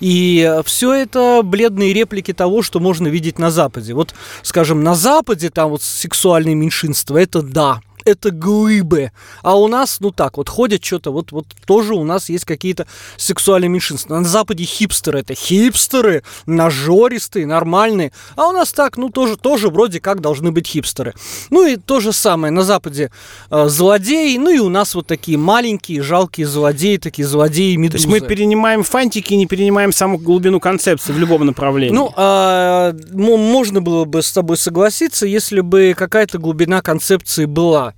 И 0.00 0.60
все 0.64 0.94
это 0.94 1.42
бледные 1.44 1.92
реплики 1.92 2.32
того, 2.32 2.62
что 2.62 2.80
можно 2.80 3.08
видеть 3.08 3.38
на 3.38 3.50
Западе. 3.50 3.94
Вот, 3.94 4.14
скажем, 4.42 4.82
на 4.82 4.94
Западе 4.94 5.50
там 5.50 5.70
вот 5.70 5.82
сексуальные 5.82 6.54
меньшинства, 6.54 7.18
это 7.18 7.42
да, 7.42 7.80
это 8.04 8.30
глыбы. 8.30 9.12
А 9.42 9.58
у 9.58 9.68
нас, 9.68 9.98
ну 10.00 10.10
так, 10.10 10.36
вот 10.36 10.48
ходят 10.48 10.84
что-то, 10.84 11.12
вот, 11.12 11.32
вот 11.32 11.46
тоже 11.66 11.94
у 11.94 12.04
нас 12.04 12.28
есть 12.28 12.44
какие-то 12.44 12.86
сексуальные 13.16 13.68
меньшинства. 13.68 14.18
На 14.18 14.24
Западе 14.24 14.64
хипстеры, 14.64 15.20
это 15.20 15.34
хипстеры, 15.34 16.22
нажористые, 16.46 17.46
нормальные. 17.46 18.12
А 18.36 18.48
у 18.48 18.52
нас 18.52 18.72
так, 18.72 18.96
ну 18.96 19.10
тоже, 19.10 19.36
тоже 19.36 19.68
вроде 19.68 20.00
как 20.00 20.20
должны 20.20 20.52
быть 20.52 20.66
хипстеры. 20.66 21.14
Ну 21.50 21.66
и 21.66 21.76
то 21.76 22.00
же 22.00 22.12
самое, 22.12 22.52
на 22.52 22.62
Западе 22.62 23.10
э, 23.50 23.68
злодеи, 23.68 24.36
ну 24.36 24.50
и 24.50 24.58
у 24.58 24.68
нас 24.68 24.94
вот 24.94 25.06
такие 25.06 25.38
маленькие, 25.38 26.02
жалкие 26.02 26.46
злодеи, 26.46 26.96
такие 26.96 27.26
злодеи 27.26 27.76
медузы. 27.76 28.04
То 28.04 28.10
есть 28.10 28.22
мы 28.22 28.28
перенимаем 28.28 28.82
фантики 28.82 29.34
и 29.34 29.36
не 29.36 29.46
перенимаем 29.46 29.92
саму 29.92 30.18
глубину 30.18 30.60
концепции 30.60 31.12
в 31.12 31.18
любом 31.18 31.46
направлении. 31.46 31.94
Ну, 31.94 32.12
э, 32.16 32.92
можно 33.12 33.80
было 33.80 34.04
бы 34.04 34.22
с 34.22 34.32
тобой 34.32 34.56
согласиться, 34.56 35.26
если 35.26 35.60
бы 35.60 35.94
какая-то 35.96 36.38
глубина 36.38 36.82
концепции 36.82 37.44
была. 37.44 37.89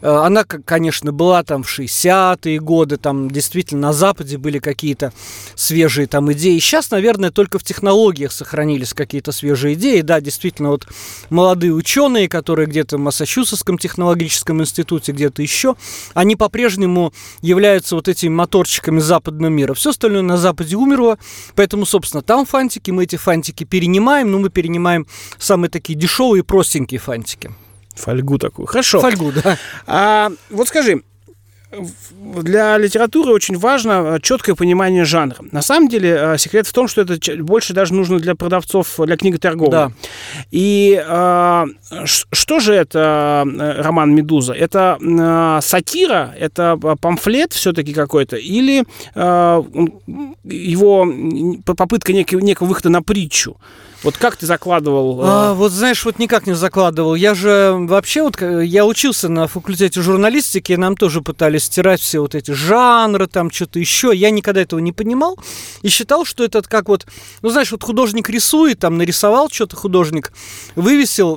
Э, 0.00 0.08
она, 0.08 0.44
конечно, 0.44 1.12
была 1.12 1.42
там 1.42 1.62
в 1.62 1.78
60-е 1.78 2.58
годы, 2.60 2.96
там 2.96 3.30
действительно 3.30 3.88
на 3.88 3.92
Западе 3.92 4.38
были 4.38 4.58
какие-то 4.58 5.12
свежие 5.54 6.06
там 6.06 6.32
идеи. 6.32 6.58
Сейчас, 6.58 6.90
наверное, 6.90 7.30
только 7.30 7.58
в 7.58 7.64
технологиях 7.64 8.32
сохранились 8.32 8.94
какие-то 8.94 9.32
свежие 9.32 9.74
идеи. 9.74 10.00
Да, 10.00 10.20
действительно, 10.20 10.70
вот 10.70 10.86
молодые 11.30 11.72
ученые, 11.72 12.28
которые 12.28 12.66
где-то 12.66 12.96
в 12.96 13.00
Массачусетском 13.00 13.78
технологическом 13.78 14.60
институте, 14.60 15.12
где-то 15.12 15.42
еще, 15.42 15.76
они 16.14 16.36
по-прежнему 16.36 17.12
являются 17.42 17.94
вот 17.94 18.08
этими 18.08 18.30
моторчиками 18.30 18.98
западного 18.98 19.50
мира. 19.50 19.74
Все 19.74 19.90
остальное 19.90 20.22
на 20.22 20.36
Западе 20.36 20.76
умерло, 20.76 21.18
поэтому, 21.54 21.86
собственно, 21.86 22.22
там 22.22 22.46
фантики, 22.46 22.90
мы 22.90 23.04
эти 23.04 23.16
фантики 23.16 23.64
перенимаем, 23.64 24.30
но 24.30 24.38
мы 24.38 24.50
перенимаем 24.50 25.06
самые 25.38 25.70
такие 25.70 25.98
дешевые 25.98 26.42
простенькие 26.44 27.00
фантики. 27.00 27.50
Фольгу 27.96 28.38
такую. 28.38 28.66
Хорошо. 28.66 29.00
Фольгу, 29.00 29.32
да. 29.32 29.58
А, 29.86 30.30
вот 30.50 30.68
скажи, 30.68 31.02
для 32.18 32.78
литературы 32.78 33.32
очень 33.32 33.58
важно 33.58 34.16
э, 34.16 34.20
четкое 34.22 34.54
понимание 34.54 35.04
жанра. 35.04 35.36
На 35.52 35.62
самом 35.62 35.88
деле 35.88 36.16
э, 36.18 36.38
секрет 36.38 36.66
в 36.66 36.72
том, 36.72 36.86
что 36.86 37.02
это 37.02 37.18
больше 37.42 37.72
даже 37.74 37.92
нужно 37.92 38.18
для 38.18 38.34
продавцов, 38.34 38.94
для 38.98 39.16
книготорговли. 39.16 39.70
Да. 39.70 39.92
И 40.50 41.02
а, 41.06 41.66
что 42.04 42.60
же 42.60 42.72
это 42.72 43.44
роман 43.78 44.14
«Медуза»? 44.14 44.52
Это 44.52 44.98
а, 45.00 45.60
сатира, 45.60 46.34
это 46.38 46.78
памфлет 47.00 47.52
все-таки 47.52 47.92
какой-то, 47.92 48.36
или 48.36 48.84
а, 49.14 49.64
его 50.44 51.06
попытка 51.64 52.12
некого, 52.12 52.40
некого 52.40 52.68
выхода 52.68 52.90
на 52.90 53.02
притчу? 53.02 53.56
Вот 54.06 54.18
как 54.18 54.36
ты 54.36 54.46
закладывал? 54.46 55.20
А, 55.24 55.52
вот 55.54 55.72
знаешь, 55.72 56.04
вот 56.04 56.20
никак 56.20 56.46
не 56.46 56.54
закладывал. 56.54 57.16
Я 57.16 57.34
же 57.34 57.74
вообще 57.76 58.22
вот 58.22 58.40
я 58.40 58.86
учился 58.86 59.28
на 59.28 59.48
факультете 59.48 60.00
журналистики, 60.00 60.70
и 60.70 60.76
нам 60.76 60.96
тоже 60.96 61.22
пытались 61.22 61.64
стирать 61.64 62.00
все 62.00 62.20
вот 62.20 62.36
эти 62.36 62.52
жанры, 62.52 63.26
там 63.26 63.50
что-то 63.50 63.80
еще. 63.80 64.12
Я 64.14 64.30
никогда 64.30 64.62
этого 64.62 64.78
не 64.78 64.92
понимал 64.92 65.36
и 65.82 65.88
считал, 65.88 66.24
что 66.24 66.44
это 66.44 66.62
как 66.62 66.88
вот, 66.88 67.04
ну 67.42 67.48
знаешь, 67.48 67.72
вот 67.72 67.82
художник 67.82 68.30
рисует, 68.30 68.78
там 68.78 68.96
нарисовал 68.96 69.48
что-то 69.50 69.74
художник, 69.74 70.32
вывесил 70.76 71.34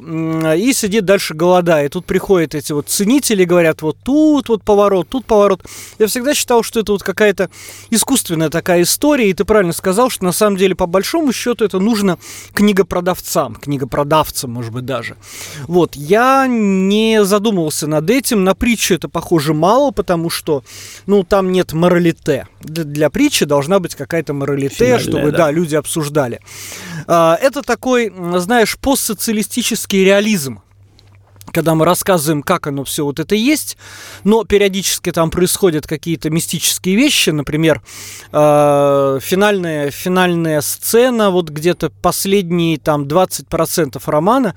и 0.55 0.71
сидит 0.73 1.05
дальше 1.05 1.33
голодает. 1.33 1.93
Тут 1.93 2.05
приходят 2.05 2.53
эти 2.53 2.71
вот 2.71 2.87
ценители, 2.87 3.45
говорят, 3.45 3.81
вот 3.81 3.97
тут 4.03 4.47
вот 4.47 4.61
поворот, 4.61 5.09
тут 5.09 5.25
поворот. 5.25 5.63
Я 5.97 6.05
всегда 6.05 6.35
считал, 6.35 6.61
что 6.61 6.81
это 6.81 6.91
вот 6.91 7.01
какая-то 7.01 7.49
искусственная 7.89 8.51
такая 8.51 8.83
история, 8.83 9.27
и 9.27 9.33
ты 9.33 9.43
правильно 9.43 9.73
сказал, 9.73 10.11
что 10.11 10.23
на 10.23 10.33
самом 10.33 10.57
деле 10.57 10.75
по 10.75 10.85
большому 10.85 11.33
счету 11.33 11.65
это 11.65 11.79
нужно 11.79 12.19
книгопродавцам, 12.59 13.55
книгопродавцам, 13.55 14.51
может 14.51 14.73
быть, 14.73 14.83
даже. 14.83 15.15
Вот, 15.67 15.95
я 15.95 16.45
не 16.45 17.23
задумывался 17.23 17.87
над 17.87 18.09
этим, 18.09 18.43
на 18.43 18.53
притчу 18.53 18.95
это, 18.95 19.07
похоже, 19.07 19.53
мало, 19.53 19.91
потому 19.91 20.29
что, 20.29 20.65
ну, 21.05 21.23
там 21.23 21.53
нет 21.53 21.71
моралите. 21.71 22.47
Для, 22.59 22.83
для 22.83 23.09
притчи 23.09 23.45
должна 23.45 23.79
быть 23.79 23.95
какая-то 23.95 24.33
моралите, 24.33 24.75
Финальная, 24.75 24.99
чтобы, 24.99 25.31
да. 25.31 25.37
да, 25.37 25.51
люди 25.51 25.75
обсуждали. 25.75 26.41
А, 27.07 27.37
это 27.41 27.61
такой, 27.61 28.13
знаешь, 28.35 28.77
постсоциалистический 28.77 30.03
реализм 30.03 30.59
когда 31.51 31.75
мы 31.75 31.85
рассказываем, 31.85 32.43
как 32.43 32.67
оно 32.67 32.83
все 32.83 33.03
вот 33.03 33.19
это 33.19 33.35
есть, 33.35 33.77
но 34.23 34.43
периодически 34.43 35.11
там 35.11 35.31
происходят 35.31 35.87
какие-то 35.87 36.29
мистические 36.29 36.95
вещи, 36.95 37.29
например, 37.29 37.81
э, 38.31 39.19
финальная, 39.21 39.91
финальная 39.91 40.61
сцена, 40.61 41.31
вот 41.31 41.49
где-то 41.49 41.91
последние 42.01 42.77
там 42.77 43.03
20% 43.03 44.01
романа, 44.05 44.55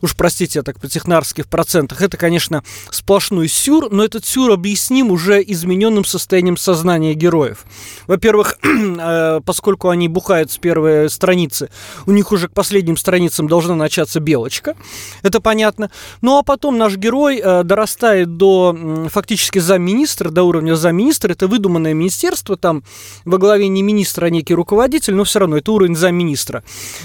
уж 0.00 0.16
простите, 0.16 0.60
я 0.60 0.62
так 0.62 0.80
по-технарски 0.80 1.42
в 1.42 1.48
процентах, 1.48 2.02
это, 2.02 2.16
конечно, 2.16 2.62
сплошной 2.90 3.48
сюр, 3.48 3.90
но 3.90 4.04
этот 4.04 4.24
сюр 4.24 4.50
объясним 4.52 5.10
уже 5.10 5.42
измененным 5.42 6.04
состоянием 6.04 6.56
сознания 6.56 7.14
героев. 7.14 7.64
Во-первых, 8.06 8.58
э, 8.62 9.40
поскольку 9.44 9.88
они 9.88 10.08
бухают 10.08 10.50
с 10.50 10.58
первой 10.58 11.10
страницы, 11.10 11.70
у 12.06 12.12
них 12.12 12.32
уже 12.32 12.48
к 12.48 12.52
последним 12.52 12.96
страницам 12.96 13.48
должна 13.48 13.74
начаться 13.74 14.20
белочка, 14.20 14.74
это 15.22 15.40
понятно, 15.40 15.90
ну 16.28 16.36
а 16.36 16.42
потом 16.42 16.76
наш 16.76 16.98
герой 16.98 17.40
э, 17.42 17.62
дорастает 17.64 18.36
до 18.36 18.76
фактически 19.08 19.60
замминистра, 19.60 20.28
до 20.28 20.42
уровня 20.42 20.74
замминистра. 20.74 21.32
Это 21.32 21.46
выдуманное 21.46 21.94
министерство, 21.94 22.58
там 22.58 22.84
во 23.24 23.38
главе 23.38 23.68
не 23.68 23.82
министра, 23.82 24.26
а 24.26 24.30
некий 24.30 24.52
руководитель, 24.52 25.14
но 25.14 25.24
все 25.24 25.38
равно 25.38 25.56
это 25.56 25.72
уровень 25.72 25.96
замминистра. 25.96 26.62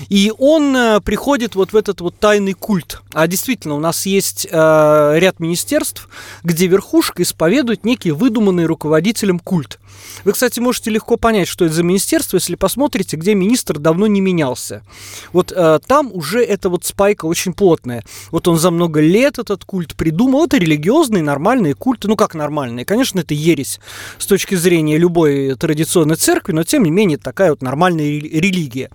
И 0.10 0.34
он 0.38 0.76
э, 0.76 1.00
приходит 1.00 1.56
вот 1.56 1.72
в 1.72 1.78
этот 1.78 2.02
вот 2.02 2.20
тайный 2.20 2.52
культ. 2.52 3.02
А 3.14 3.28
действительно, 3.28 3.76
у 3.76 3.80
нас 3.80 4.06
есть 4.06 4.46
э, 4.52 5.14
ряд 5.18 5.40
министерств, 5.40 6.10
где 6.44 6.68
верхушка 6.68 7.24
исповедует 7.24 7.86
некий 7.86 8.12
выдуманный 8.12 8.66
руководителем 8.66 9.40
культ. 9.40 9.80
Вы, 10.24 10.34
кстати, 10.34 10.60
можете 10.60 10.90
легко 10.90 11.18
понять, 11.18 11.48
что 11.48 11.66
это 11.66 11.74
за 11.74 11.84
министерство, 11.84 12.38
если 12.38 12.56
посмотрите, 12.56 13.18
где 13.18 13.34
министр 13.36 13.80
давно 13.80 14.08
не 14.08 14.22
менялся. 14.22 14.84
Вот 15.32 15.52
э, 15.52 15.80
там 15.86 16.12
уже 16.14 16.44
эта 16.44 16.70
вот 16.70 16.86
спайка 16.86 17.26
очень 17.26 17.54
плотная. 17.54 18.04
Вот 18.32 18.48
он 18.48 18.58
за 18.58 18.72
много 18.72 19.02
лет 19.02 19.40
этот 19.40 19.66
культ 19.66 19.96
придумал. 19.96 20.46
Это 20.46 20.58
религиозные, 20.58 21.24
нормальные 21.24 21.76
культы. 21.76 22.08
Ну, 22.08 22.16
как 22.16 22.36
нормальные? 22.36 22.86
Конечно, 22.86 23.20
это 23.20 23.34
ересь 23.34 23.80
с 24.18 24.26
точки 24.26 24.56
зрения 24.56 24.98
любой 24.98 25.56
традиционной 25.56 26.16
церкви, 26.16 26.54
но, 26.54 26.64
тем 26.64 26.84
не 26.84 26.92
менее, 26.92 27.18
такая 27.18 27.52
вот 27.52 27.62
нормальная 27.62 28.06
религия. 28.06 28.90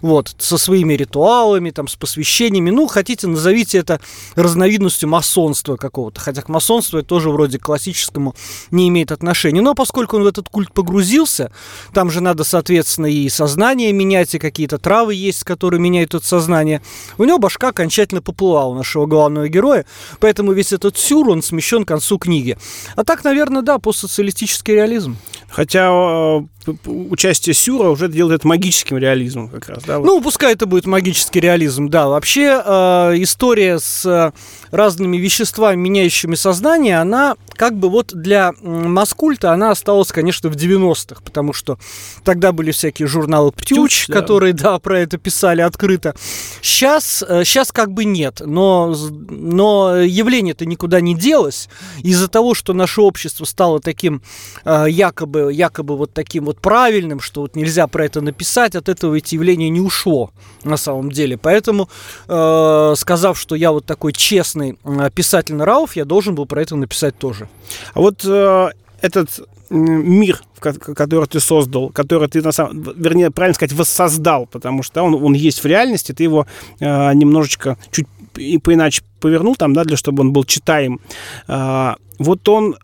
Вот, 0.00 0.34
со 0.38 0.58
своими 0.58 0.94
ритуалами, 0.94 1.70
там, 1.70 1.88
с 1.88 1.96
посвящениями. 1.96 2.70
Ну, 2.70 2.86
хотите, 2.86 3.26
назовите 3.26 3.78
это 3.78 4.00
разновидностью 4.34 5.08
масонства 5.08 5.76
какого-то. 5.76 6.20
Хотя 6.20 6.42
к 6.42 6.48
масонству 6.48 6.98
это 6.98 7.08
тоже 7.08 7.30
вроде 7.30 7.58
классическому 7.58 8.34
не 8.70 8.88
имеет 8.88 9.12
отношения. 9.12 9.60
Но 9.60 9.74
поскольку 9.74 10.16
он 10.16 10.24
в 10.24 10.26
этот 10.40 10.50
культ 10.50 10.72
погрузился, 10.72 11.52
там 11.92 12.10
же 12.10 12.20
надо, 12.20 12.44
соответственно, 12.44 13.06
и 13.06 13.28
сознание 13.28 13.92
менять, 13.92 14.34
и 14.34 14.38
какие-то 14.38 14.78
травы 14.78 15.14
есть, 15.14 15.44
которые 15.44 15.80
меняют 15.80 16.14
это 16.14 16.26
сознание. 16.26 16.82
У 17.18 17.24
него 17.24 17.38
башка 17.38 17.68
окончательно 17.68 18.22
поплыла 18.22 18.66
у 18.66 18.74
нашего 18.74 19.06
главного 19.06 19.48
героя, 19.48 19.86
поэтому 20.18 20.52
весь 20.52 20.72
этот 20.72 20.98
сюр, 20.98 21.28
он 21.28 21.42
смещен 21.42 21.84
к 21.84 21.88
концу 21.88 22.18
книги. 22.18 22.58
А 22.96 23.04
так, 23.04 23.24
наверное, 23.24 23.62
да, 23.62 23.78
постсоциалистический 23.78 24.74
реализм. 24.74 25.16
Хотя 25.50 25.90
э, 25.90 26.40
участие 26.86 27.54
Сюра 27.54 27.88
уже 27.88 28.08
делает 28.08 28.44
магическим 28.44 28.98
реализмом 28.98 29.48
как 29.48 29.68
раз, 29.68 29.82
да? 29.84 29.98
Вот. 29.98 30.06
Ну, 30.06 30.22
пускай 30.22 30.52
это 30.52 30.66
будет 30.66 30.86
магический 30.86 31.40
реализм, 31.40 31.88
да. 31.88 32.08
Вообще 32.08 32.62
э, 32.64 33.14
история 33.16 33.78
с 33.78 34.04
э, 34.06 34.32
разными 34.70 35.16
веществами, 35.16 35.76
меняющими 35.76 36.34
сознание, 36.34 36.98
она 37.00 37.36
как 37.54 37.76
бы 37.76 37.90
вот 37.90 38.14
для 38.14 38.52
маскульта, 38.62 39.52
она 39.52 39.70
осталась, 39.70 40.12
конечно, 40.12 40.48
в 40.48 40.56
90-х, 40.56 41.20
потому 41.24 41.52
что 41.52 41.78
тогда 42.24 42.52
были 42.52 42.70
всякие 42.70 43.06
журналы 43.08 43.52
«Птюч», 43.52 43.78
Птюч 43.78 44.06
да. 44.08 44.14
которые, 44.14 44.52
да, 44.52 44.78
про 44.78 45.00
это 45.00 45.18
писали 45.18 45.60
открыто. 45.60 46.14
Сейчас, 46.62 47.24
э, 47.26 47.44
сейчас 47.44 47.72
как 47.72 47.92
бы 47.92 48.04
нет, 48.04 48.40
но, 48.44 48.94
но 49.28 49.96
явление-то 49.96 50.66
никуда 50.66 51.00
не 51.00 51.14
делось. 51.14 51.68
Из-за 52.02 52.28
того, 52.28 52.54
что 52.54 52.72
наше 52.72 53.00
общество 53.00 53.44
стало 53.44 53.80
таким 53.80 54.22
э, 54.64 54.86
якобы, 54.88 55.39
якобы 55.48 55.96
вот 55.96 56.12
таким 56.12 56.44
вот 56.44 56.60
правильным, 56.60 57.20
что 57.20 57.42
вот 57.42 57.56
нельзя 57.56 57.86
про 57.86 58.04
это 58.04 58.20
написать, 58.20 58.74
от 58.74 58.88
этого 58.88 59.14
эти 59.14 59.34
явления 59.34 59.70
не 59.70 59.80
ушло 59.80 60.30
на 60.64 60.76
самом 60.76 61.10
деле. 61.10 61.36
Поэтому, 61.36 61.88
э, 62.28 62.94
сказав, 62.96 63.38
что 63.38 63.54
я 63.54 63.72
вот 63.72 63.86
такой 63.86 64.12
честный 64.12 64.78
э, 64.84 65.10
писатель 65.14 65.54
нравов, 65.54 65.96
я 65.96 66.04
должен 66.04 66.34
был 66.34 66.46
про 66.46 66.62
это 66.62 66.76
написать 66.76 67.18
тоже. 67.18 67.48
А 67.94 68.00
вот 68.00 68.24
э, 68.24 68.68
этот 69.00 69.40
мир, 69.70 70.42
который 70.58 71.26
ты 71.26 71.40
создал, 71.40 71.90
который 71.90 72.28
ты, 72.28 72.42
на 72.42 72.52
самом, 72.52 72.82
вернее, 72.96 73.30
правильно 73.30 73.54
сказать, 73.54 73.72
воссоздал, 73.72 74.46
потому 74.46 74.82
что 74.82 75.02
он, 75.02 75.14
он 75.14 75.32
есть 75.32 75.62
в 75.62 75.66
реальности, 75.66 76.12
ты 76.12 76.24
его 76.24 76.46
э, 76.80 77.14
немножечко 77.14 77.78
чуть 77.90 78.06
и 78.36 78.58
поиначе 78.58 79.02
повернул 79.20 79.56
там, 79.56 79.72
да, 79.72 79.84
для 79.84 79.96
чтобы 79.96 80.22
он 80.22 80.32
был 80.32 80.44
читаем. 80.44 81.00
Э, 81.48 81.94
вот 82.18 82.48
он 82.48 82.76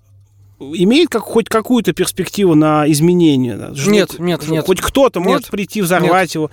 имеет 0.58 1.08
как, 1.08 1.22
хоть 1.22 1.48
какую-то 1.48 1.92
перспективу 1.92 2.54
на 2.54 2.90
изменение? 2.90 3.72
Нет, 3.86 4.18
нет, 4.18 4.48
нет. 4.48 4.66
Хоть 4.66 4.80
кто-то 4.80 5.20
нет. 5.20 5.28
может 5.28 5.48
прийти, 5.48 5.82
взорвать 5.82 6.30
нет. 6.30 6.34
его. 6.34 6.50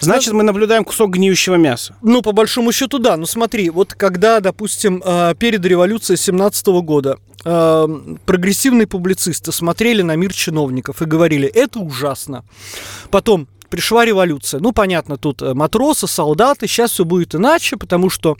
Значит, 0.00 0.32
мы 0.32 0.42
наблюдаем 0.42 0.84
кусок 0.84 1.10
гниющего 1.10 1.56
мяса. 1.56 1.96
Ну, 2.02 2.22
по 2.22 2.32
большому 2.32 2.72
счету, 2.72 2.98
да. 2.98 3.16
Ну, 3.16 3.26
смотри, 3.26 3.70
вот 3.70 3.94
когда, 3.94 4.40
допустим, 4.40 5.02
э, 5.04 5.34
перед 5.38 5.64
революцией 5.64 6.16
17 6.16 6.66
года 6.82 7.18
э, 7.44 7.88
прогрессивные 8.24 8.86
публицисты 8.86 9.50
смотрели 9.50 10.02
на 10.02 10.14
мир 10.14 10.32
чиновников 10.32 11.02
и 11.02 11.04
говорили, 11.04 11.48
это 11.48 11.80
ужасно. 11.80 12.44
Потом 13.10 13.48
пришла 13.68 14.04
революция. 14.04 14.60
Ну, 14.60 14.72
понятно, 14.72 15.16
тут 15.16 15.42
э, 15.42 15.54
матросы, 15.54 16.06
солдаты, 16.06 16.66
сейчас 16.66 16.92
все 16.92 17.04
будет 17.04 17.34
иначе, 17.34 17.76
потому 17.76 18.10
что 18.10 18.36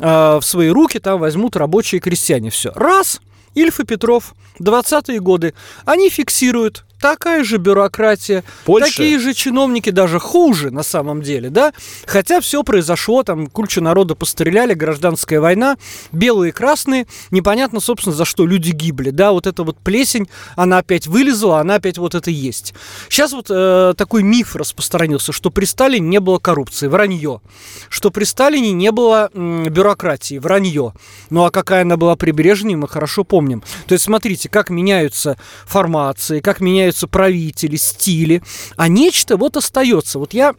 э, 0.00 0.04
в 0.04 0.42
свои 0.42 0.68
руки 0.68 0.98
там 0.98 1.18
возьмут 1.20 1.56
рабочие 1.56 1.98
и 1.98 2.02
крестьяне. 2.02 2.50
Все. 2.50 2.72
Раз, 2.74 3.20
Ильф 3.56 3.80
и 3.80 3.84
Петров, 3.84 4.34
20-е 4.60 5.18
годы, 5.18 5.54
они 5.84 6.10
фиксируют 6.10 6.84
такая 7.00 7.44
же 7.44 7.58
бюрократия, 7.58 8.44
Польша. 8.64 8.88
такие 8.88 9.18
же 9.18 9.34
чиновники, 9.34 9.90
даже 9.90 10.18
хуже 10.18 10.70
на 10.70 10.82
самом 10.82 11.22
деле, 11.22 11.50
да? 11.50 11.72
Хотя 12.06 12.40
все 12.40 12.62
произошло, 12.62 13.22
там 13.22 13.46
куча 13.46 13.80
народа 13.80 14.14
постреляли, 14.14 14.74
гражданская 14.74 15.40
война, 15.40 15.76
белые 16.12 16.50
и 16.50 16.52
красные, 16.52 17.06
непонятно, 17.30 17.80
собственно, 17.80 18.14
за 18.14 18.24
что 18.24 18.46
люди 18.46 18.70
гибли, 18.70 19.10
да? 19.10 19.32
Вот 19.32 19.46
эта 19.46 19.62
вот 19.62 19.78
плесень, 19.78 20.28
она 20.56 20.78
опять 20.78 21.06
вылезла, 21.06 21.60
она 21.60 21.76
опять 21.76 21.98
вот 21.98 22.14
это 22.14 22.30
есть. 22.30 22.74
Сейчас 23.08 23.32
вот 23.32 23.46
э, 23.50 23.94
такой 23.96 24.22
миф 24.22 24.56
распространился, 24.56 25.32
что 25.32 25.50
при 25.50 25.64
Сталине 25.64 26.08
не 26.08 26.20
было 26.20 26.38
коррупции, 26.38 26.88
вранье, 26.88 27.40
что 27.88 28.10
при 28.10 28.24
Сталине 28.24 28.72
не 28.72 28.90
было 28.90 29.30
м, 29.34 29.64
бюрократии, 29.64 30.38
вранье. 30.38 30.92
Ну 31.30 31.44
а 31.44 31.50
какая 31.50 31.82
она 31.82 31.96
была 31.96 32.16
при 32.16 32.30
Брежневе, 32.30 32.76
мы 32.76 32.88
хорошо 32.88 33.24
помним. 33.24 33.62
То 33.86 33.92
есть 33.92 34.04
смотрите, 34.04 34.48
как 34.48 34.70
меняются 34.70 35.36
формации, 35.66 36.40
как 36.40 36.60
меняются 36.60 36.85
меняются 36.86 37.08
правители, 37.08 37.76
стили, 37.76 38.42
а 38.76 38.88
нечто 38.88 39.36
вот 39.36 39.56
остается. 39.56 40.18
Вот 40.20 40.32
я 40.32 40.54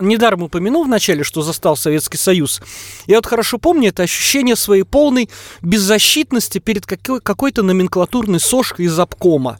недаром 0.00 0.42
упомянул 0.42 0.84
вначале, 0.84 1.22
что 1.22 1.42
застал 1.42 1.76
Советский 1.76 2.16
Союз. 2.16 2.62
Я 3.06 3.16
вот 3.16 3.26
хорошо 3.26 3.58
помню 3.58 3.90
это 3.90 4.02
ощущение 4.02 4.56
своей 4.56 4.84
полной 4.84 5.28
беззащитности 5.60 6.58
перед 6.58 6.86
какой-то 6.86 7.62
номенклатурной 7.62 8.40
сошкой 8.40 8.86
из 8.86 8.98
обкома. 8.98 9.58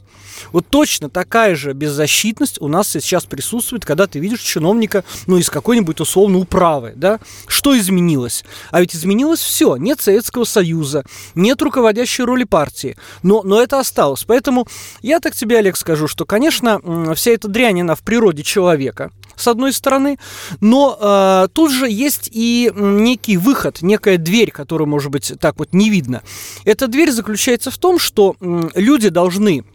Вот 0.51 0.67
точно 0.69 1.09
такая 1.09 1.55
же 1.55 1.73
беззащитность 1.73 2.61
у 2.61 2.67
нас 2.67 2.89
сейчас 2.89 3.25
присутствует, 3.25 3.85
когда 3.85 4.07
ты 4.07 4.19
видишь 4.19 4.41
чиновника, 4.41 5.03
ну, 5.27 5.37
из 5.37 5.49
какой-нибудь 5.49 5.99
условно 5.99 6.39
управы, 6.39 6.93
да? 6.95 7.19
Что 7.47 7.77
изменилось? 7.77 8.43
А 8.71 8.81
ведь 8.81 8.95
изменилось 8.95 9.39
все. 9.39 9.75
Нет 9.77 10.01
Советского 10.01 10.43
Союза, 10.43 11.03
нет 11.35 11.61
руководящей 11.61 12.23
роли 12.23 12.43
партии, 12.43 12.97
но, 13.23 13.43
но 13.43 13.61
это 13.61 13.79
осталось. 13.79 14.23
Поэтому 14.23 14.67
я 15.01 15.19
так 15.19 15.35
тебе, 15.35 15.57
Олег, 15.59 15.77
скажу, 15.77 16.07
что, 16.07 16.25
конечно, 16.25 16.81
вся 17.15 17.31
эта 17.31 17.47
дрянь, 17.47 17.81
она 17.81 17.95
в 17.95 18.01
природе 18.01 18.43
человека, 18.43 19.11
с 19.35 19.47
одной 19.47 19.73
стороны, 19.73 20.17
но 20.61 20.97
э, 20.99 21.47
тут 21.53 21.71
же 21.71 21.89
есть 21.89 22.29
и 22.31 22.71
некий 22.75 23.37
выход, 23.37 23.81
некая 23.81 24.17
дверь, 24.17 24.51
которую, 24.51 24.87
может 24.87 25.11
быть, 25.11 25.33
так 25.39 25.59
вот 25.59 25.73
не 25.73 25.89
видно. 25.89 26.23
Эта 26.63 26.87
дверь 26.87 27.11
заключается 27.11 27.71
в 27.71 27.77
том, 27.77 27.99
что 27.99 28.35
э, 28.39 28.69
люди 28.75 29.09
должны 29.09 29.65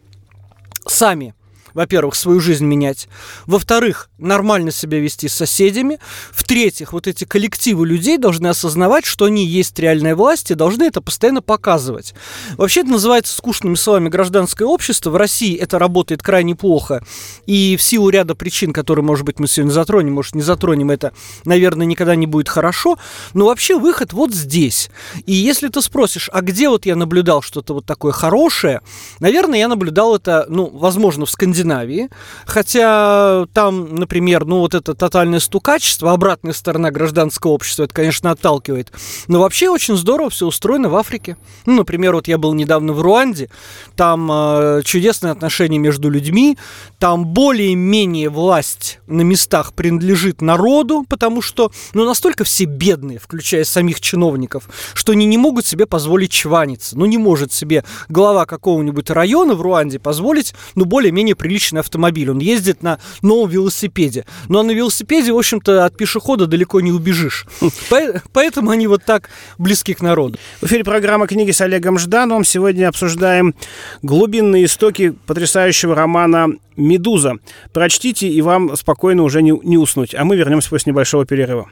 сами 0.86 1.34
во-первых, 1.74 2.14
свою 2.14 2.40
жизнь 2.40 2.64
менять, 2.64 3.08
во-вторых, 3.46 4.10
нормально 4.18 4.70
себя 4.70 5.00
вести 5.00 5.28
с 5.28 5.34
соседями, 5.34 5.98
в-третьих, 6.32 6.92
вот 6.92 7.06
эти 7.06 7.24
коллективы 7.24 7.86
людей 7.86 8.18
должны 8.18 8.48
осознавать, 8.48 9.04
что 9.04 9.26
они 9.26 9.44
есть 9.46 9.78
реальная 9.78 10.14
власть 10.16 10.50
и 10.50 10.54
должны 10.54 10.84
это 10.84 11.00
постоянно 11.00 11.42
показывать. 11.42 12.14
Вообще 12.56 12.80
это 12.80 12.90
называется 12.90 13.36
скучными 13.36 13.74
словами 13.74 14.08
гражданское 14.08 14.64
общество. 14.64 15.10
В 15.10 15.16
России 15.16 15.56
это 15.56 15.78
работает 15.78 16.22
крайне 16.22 16.54
плохо, 16.54 17.04
и 17.46 17.76
в 17.76 17.82
силу 17.82 18.08
ряда 18.08 18.34
причин, 18.34 18.72
которые, 18.72 19.04
может 19.04 19.24
быть, 19.24 19.38
мы 19.38 19.46
сегодня 19.48 19.72
затронем, 19.72 20.14
может, 20.14 20.34
не 20.34 20.42
затронем, 20.42 20.90
это, 20.90 21.12
наверное, 21.44 21.86
никогда 21.86 22.14
не 22.14 22.26
будет 22.26 22.48
хорошо, 22.48 22.98
но 23.34 23.46
вообще 23.46 23.78
выход 23.78 24.12
вот 24.12 24.34
здесь. 24.34 24.90
И 25.26 25.32
если 25.32 25.68
ты 25.68 25.80
спросишь, 25.80 26.28
а 26.32 26.40
где 26.40 26.68
вот 26.68 26.86
я 26.86 26.96
наблюдал 26.96 27.42
что-то 27.42 27.74
вот 27.74 27.86
такое 27.86 28.12
хорошее, 28.12 28.80
наверное, 29.20 29.58
я 29.58 29.68
наблюдал 29.68 30.16
это, 30.16 30.46
ну, 30.48 30.66
возможно, 30.66 31.26
в 31.26 31.30
Скандинавии, 31.30 31.59
Скандинавии, 31.60 32.08
хотя 32.46 33.46
там, 33.52 33.94
например, 33.94 34.44
ну 34.44 34.58
вот 34.58 34.74
это 34.74 34.94
тотальное 34.94 35.40
стукачество, 35.40 36.12
обратная 36.12 36.52
сторона 36.52 36.90
гражданского 36.90 37.52
общества, 37.52 37.84
это, 37.84 37.94
конечно, 37.94 38.30
отталкивает. 38.30 38.92
Но 39.28 39.40
вообще 39.40 39.68
очень 39.68 39.96
здорово 39.96 40.30
все 40.30 40.46
устроено 40.46 40.88
в 40.88 40.96
Африке. 40.96 41.36
Ну, 41.66 41.76
например, 41.76 42.14
вот 42.14 42.28
я 42.28 42.38
был 42.38 42.54
недавно 42.54 42.92
в 42.92 43.00
Руанде, 43.00 43.50
там 43.96 44.30
э, 44.30 44.82
чудесные 44.84 45.32
отношения 45.32 45.78
между 45.78 46.10
людьми, 46.10 46.56
там 46.98 47.26
более-менее 47.26 48.30
власть 48.30 49.00
на 49.06 49.22
местах 49.22 49.74
принадлежит 49.74 50.40
народу, 50.40 51.04
потому 51.08 51.42
что, 51.42 51.70
ну, 51.94 52.04
настолько 52.04 52.44
все 52.44 52.64
бедные, 52.64 53.18
включая 53.18 53.64
самих 53.64 54.00
чиновников, 54.00 54.68
что 54.94 55.12
они 55.12 55.26
не 55.26 55.38
могут 55.38 55.66
себе 55.66 55.86
позволить 55.86 56.32
чваниться. 56.32 56.98
Ну, 56.98 57.06
не 57.06 57.18
может 57.18 57.52
себе 57.52 57.84
глава 58.08 58.46
какого-нибудь 58.46 59.10
района 59.10 59.54
в 59.54 59.62
Руанде 59.62 59.98
позволить, 59.98 60.54
ну, 60.74 60.84
более-менее 60.84 61.34
приличный 61.50 61.80
автомобиль. 61.80 62.30
Он 62.30 62.38
ездит 62.38 62.84
на 62.84 63.00
новом 63.22 63.50
велосипеде. 63.50 64.24
Но 64.48 64.62
на 64.62 64.70
велосипеде, 64.70 65.32
в 65.32 65.36
общем-то, 65.36 65.84
от 65.84 65.96
пешехода 65.96 66.46
далеко 66.46 66.80
не 66.80 66.92
убежишь. 66.92 67.44
Поэтому 68.32 68.70
они 68.70 68.86
вот 68.86 69.04
так 69.04 69.30
близки 69.58 69.94
к 69.94 70.00
народу. 70.00 70.38
В 70.60 70.66
эфире 70.66 70.84
программа 70.84 71.26
«Книги 71.26 71.50
с 71.50 71.60
Олегом 71.60 71.98
Ждановым». 71.98 72.44
Сегодня 72.44 72.88
обсуждаем 72.88 73.56
глубинные 74.02 74.66
истоки 74.66 75.12
потрясающего 75.26 75.96
романа 75.96 76.50
«Медуза». 76.76 77.34
Прочтите, 77.72 78.28
и 78.28 78.40
вам 78.42 78.76
спокойно 78.76 79.24
уже 79.24 79.42
не, 79.42 79.52
не 79.64 79.76
уснуть. 79.76 80.14
А 80.14 80.24
мы 80.24 80.36
вернемся 80.36 80.70
после 80.70 80.92
небольшого 80.92 81.26
перерыва. 81.26 81.68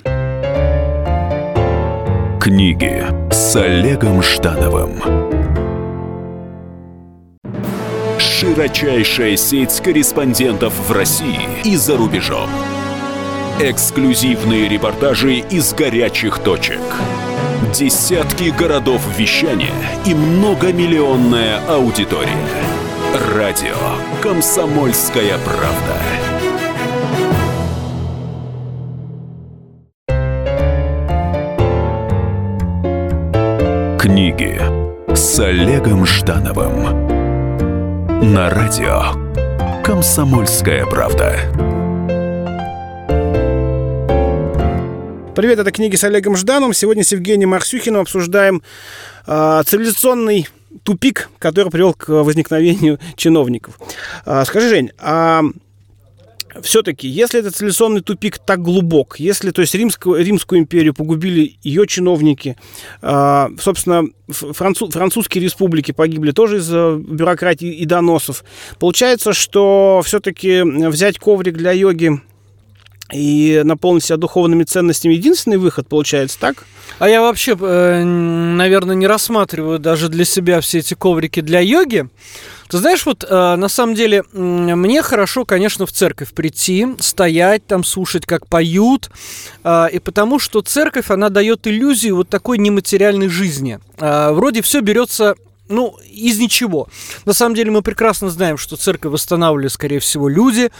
Книги 2.40 3.04
с 3.30 3.54
Олегом 3.54 4.22
Ждановым. 4.24 5.27
Широчайшая 8.18 9.36
сеть 9.36 9.80
корреспондентов 9.80 10.72
в 10.88 10.92
России 10.92 11.40
и 11.64 11.76
за 11.76 11.96
рубежом. 11.96 12.48
Эксклюзивные 13.60 14.68
репортажи 14.68 15.38
из 15.38 15.72
горячих 15.72 16.38
точек. 16.38 16.80
Десятки 17.72 18.50
городов 18.50 19.02
вещания 19.16 19.74
и 20.04 20.14
многомиллионная 20.14 21.60
аудитория. 21.68 22.28
Радио 23.34 23.76
«Комсомольская 24.20 25.38
правда». 25.38 25.96
Книги 33.98 34.60
с 35.14 35.40
Олегом 35.40 36.06
Ждановым 36.06 37.17
на 38.22 38.50
радио 38.50 39.82
«Комсомольская 39.84 40.84
правда». 40.86 41.38
Привет, 45.36 45.60
это 45.60 45.70
книги 45.70 45.94
с 45.94 46.02
Олегом 46.02 46.36
Ждановым. 46.36 46.74
Сегодня 46.74 47.04
с 47.04 47.12
Евгением 47.12 47.54
Арсюхиным 47.54 48.00
обсуждаем 48.00 48.62
э, 49.24 49.62
цивилизационный 49.64 50.48
тупик, 50.82 51.30
который 51.38 51.70
привел 51.70 51.94
к 51.94 52.08
возникновению 52.08 52.98
чиновников. 53.14 53.78
Э, 54.26 54.42
скажи, 54.44 54.68
Жень, 54.68 54.90
а 54.98 55.42
все-таки, 56.62 57.08
если 57.08 57.40
этот 57.40 57.56
цивилизационный 57.56 58.00
тупик 58.00 58.38
так 58.38 58.62
глубок, 58.62 59.16
если, 59.18 59.50
то 59.50 59.60
есть, 59.60 59.74
Римскую, 59.74 60.24
Римскую 60.24 60.60
империю 60.60 60.94
погубили 60.94 61.58
ее 61.62 61.86
чиновники, 61.86 62.56
э, 63.02 63.48
собственно, 63.60 64.04
француз, 64.28 64.92
французские 64.92 65.44
республики 65.44 65.92
погибли 65.92 66.32
тоже 66.32 66.58
из-за 66.58 66.96
бюрократии 66.98 67.72
и 67.72 67.84
доносов, 67.84 68.44
получается, 68.78 69.32
что 69.32 70.02
все-таки 70.04 70.62
взять 70.62 71.18
коврик 71.18 71.56
для 71.56 71.72
йоги 71.72 72.20
и 73.12 73.62
наполнить 73.64 74.04
себя 74.04 74.16
духовными 74.16 74.64
ценностями 74.64 75.14
единственный 75.14 75.56
выход, 75.56 75.88
получается, 75.88 76.38
так? 76.38 76.64
А 76.98 77.08
я 77.08 77.20
вообще, 77.22 77.56
э, 77.58 78.04
наверное, 78.04 78.96
не 78.96 79.06
рассматриваю 79.06 79.78
даже 79.78 80.08
для 80.08 80.24
себя 80.24 80.60
все 80.60 80.78
эти 80.78 80.94
коврики 80.94 81.40
для 81.40 81.60
йоги. 81.60 82.08
Ты 82.68 82.78
знаешь, 82.78 83.06
вот 83.06 83.24
э, 83.24 83.56
на 83.56 83.68
самом 83.68 83.94
деле 83.94 84.24
мне 84.32 85.02
хорошо, 85.02 85.44
конечно, 85.44 85.86
в 85.86 85.92
церковь 85.92 86.32
прийти, 86.32 86.86
стоять 87.00 87.66
там, 87.66 87.84
слушать, 87.84 88.26
как 88.26 88.46
поют, 88.46 89.10
э, 89.64 89.86
и 89.92 89.98
потому 89.98 90.38
что 90.38 90.60
церковь, 90.60 91.10
она 91.10 91.30
дает 91.30 91.66
иллюзию 91.66 92.16
вот 92.16 92.28
такой 92.28 92.58
нематериальной 92.58 93.28
жизни. 93.28 93.78
Вроде 93.98 94.62
все 94.62 94.80
берется 94.80 95.34
ну, 95.68 95.96
из 96.10 96.38
ничего. 96.38 96.88
На 97.24 97.32
самом 97.32 97.54
деле 97.54 97.70
мы 97.70 97.82
прекрасно 97.82 98.30
знаем, 98.30 98.58
что 98.58 98.76
церковь 98.76 99.12
восстанавливали, 99.12 99.68
скорее 99.68 100.00
всего, 100.00 100.28
люди 100.28 100.70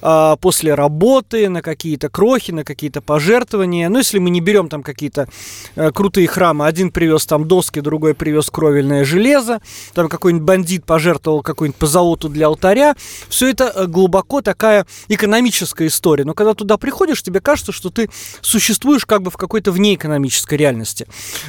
э, 0.00 0.36
после 0.40 0.74
работы 0.74 1.48
на 1.48 1.62
какие-то 1.62 2.08
крохи, 2.08 2.52
на 2.52 2.64
какие-то 2.64 3.00
пожертвования. 3.00 3.88
Ну, 3.88 3.98
если 3.98 4.18
мы 4.18 4.30
не 4.30 4.40
берем 4.40 4.68
там 4.68 4.82
какие-то 4.82 5.28
э, 5.74 5.90
крутые 5.90 6.28
храмы, 6.28 6.66
один 6.66 6.90
привез 6.90 7.26
там 7.26 7.46
доски, 7.46 7.80
другой 7.80 8.14
привез 8.14 8.50
кровельное 8.50 9.04
железо, 9.04 9.60
там 9.94 10.08
какой-нибудь 10.08 10.46
бандит 10.46 10.84
пожертвовал 10.84 11.42
какой-нибудь 11.42 11.78
позолоту 11.78 12.28
для 12.28 12.46
алтаря. 12.46 12.94
Все 13.28 13.48
это 13.50 13.72
э, 13.74 13.86
глубоко 13.86 14.42
такая 14.42 14.86
экономическая 15.08 15.86
история. 15.86 16.24
Но 16.24 16.34
когда 16.34 16.54
туда 16.54 16.76
приходишь, 16.76 17.22
тебе 17.22 17.40
кажется, 17.40 17.72
что 17.72 17.90
ты 17.90 18.10
существуешь 18.40 19.06
как 19.06 19.22
бы 19.22 19.30
в 19.30 19.36
какой-то 19.36 19.72
внеэкономической 19.72 20.58
реальности. 20.58 21.06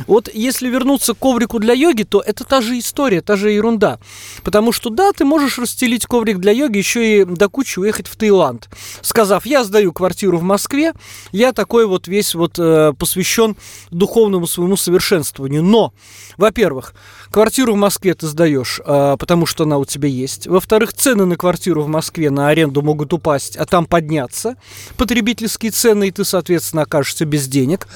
Вот 0.07 0.29
если 0.33 0.69
вернуться 0.69 1.13
к 1.13 1.17
коврику 1.17 1.59
для 1.59 1.73
йоги, 1.73 2.03
то 2.03 2.21
это 2.21 2.43
та 2.43 2.61
же 2.61 2.77
история, 2.79 2.86
та 3.21 3.35
же 3.35 3.51
ерунда. 3.51 3.99
Потому 4.43 4.71
что 4.71 4.89
да, 4.89 5.11
ты 5.11 5.25
можешь 5.25 5.57
расстелить 5.57 6.05
коврик 6.05 6.37
для 6.37 6.51
йоги, 6.51 6.77
еще 6.77 7.21
и 7.21 7.25
до 7.25 7.49
кучи 7.49 7.79
уехать 7.79 8.07
в 8.07 8.15
Таиланд, 8.15 8.69
сказав, 9.01 9.45
я 9.45 9.63
сдаю 9.63 9.91
квартиру 9.93 10.37
в 10.37 10.43
Москве, 10.43 10.93
я 11.31 11.53
такой 11.53 11.85
вот 11.85 12.07
весь 12.07 12.35
вот 12.35 12.57
э, 12.59 12.93
посвящен 12.97 13.55
духовному 13.91 14.47
своему 14.47 14.77
совершенствованию. 14.77 15.63
Но, 15.63 15.93
во-первых, 16.37 16.93
квартиру 17.31 17.73
в 17.73 17.77
Москве 17.77 18.13
ты 18.13 18.27
сдаешь, 18.27 18.79
э, 18.85 19.15
потому 19.19 19.45
что 19.45 19.63
она 19.63 19.77
у 19.77 19.85
тебя 19.85 20.07
есть. 20.07 20.47
Во-вторых, 20.47 20.93
цены 20.93 21.25
на 21.25 21.35
квартиру 21.35 21.81
в 21.81 21.87
Москве 21.87 22.29
на 22.29 22.49
аренду 22.49 22.81
могут 22.81 23.13
упасть, 23.13 23.57
а 23.57 23.65
там 23.65 23.85
подняться 23.85 24.55
потребительские 24.97 25.71
цены, 25.71 26.07
и 26.07 26.11
ты, 26.11 26.23
соответственно, 26.25 26.83
окажешься 26.83 27.25
без 27.25 27.47
денег. 27.47 27.87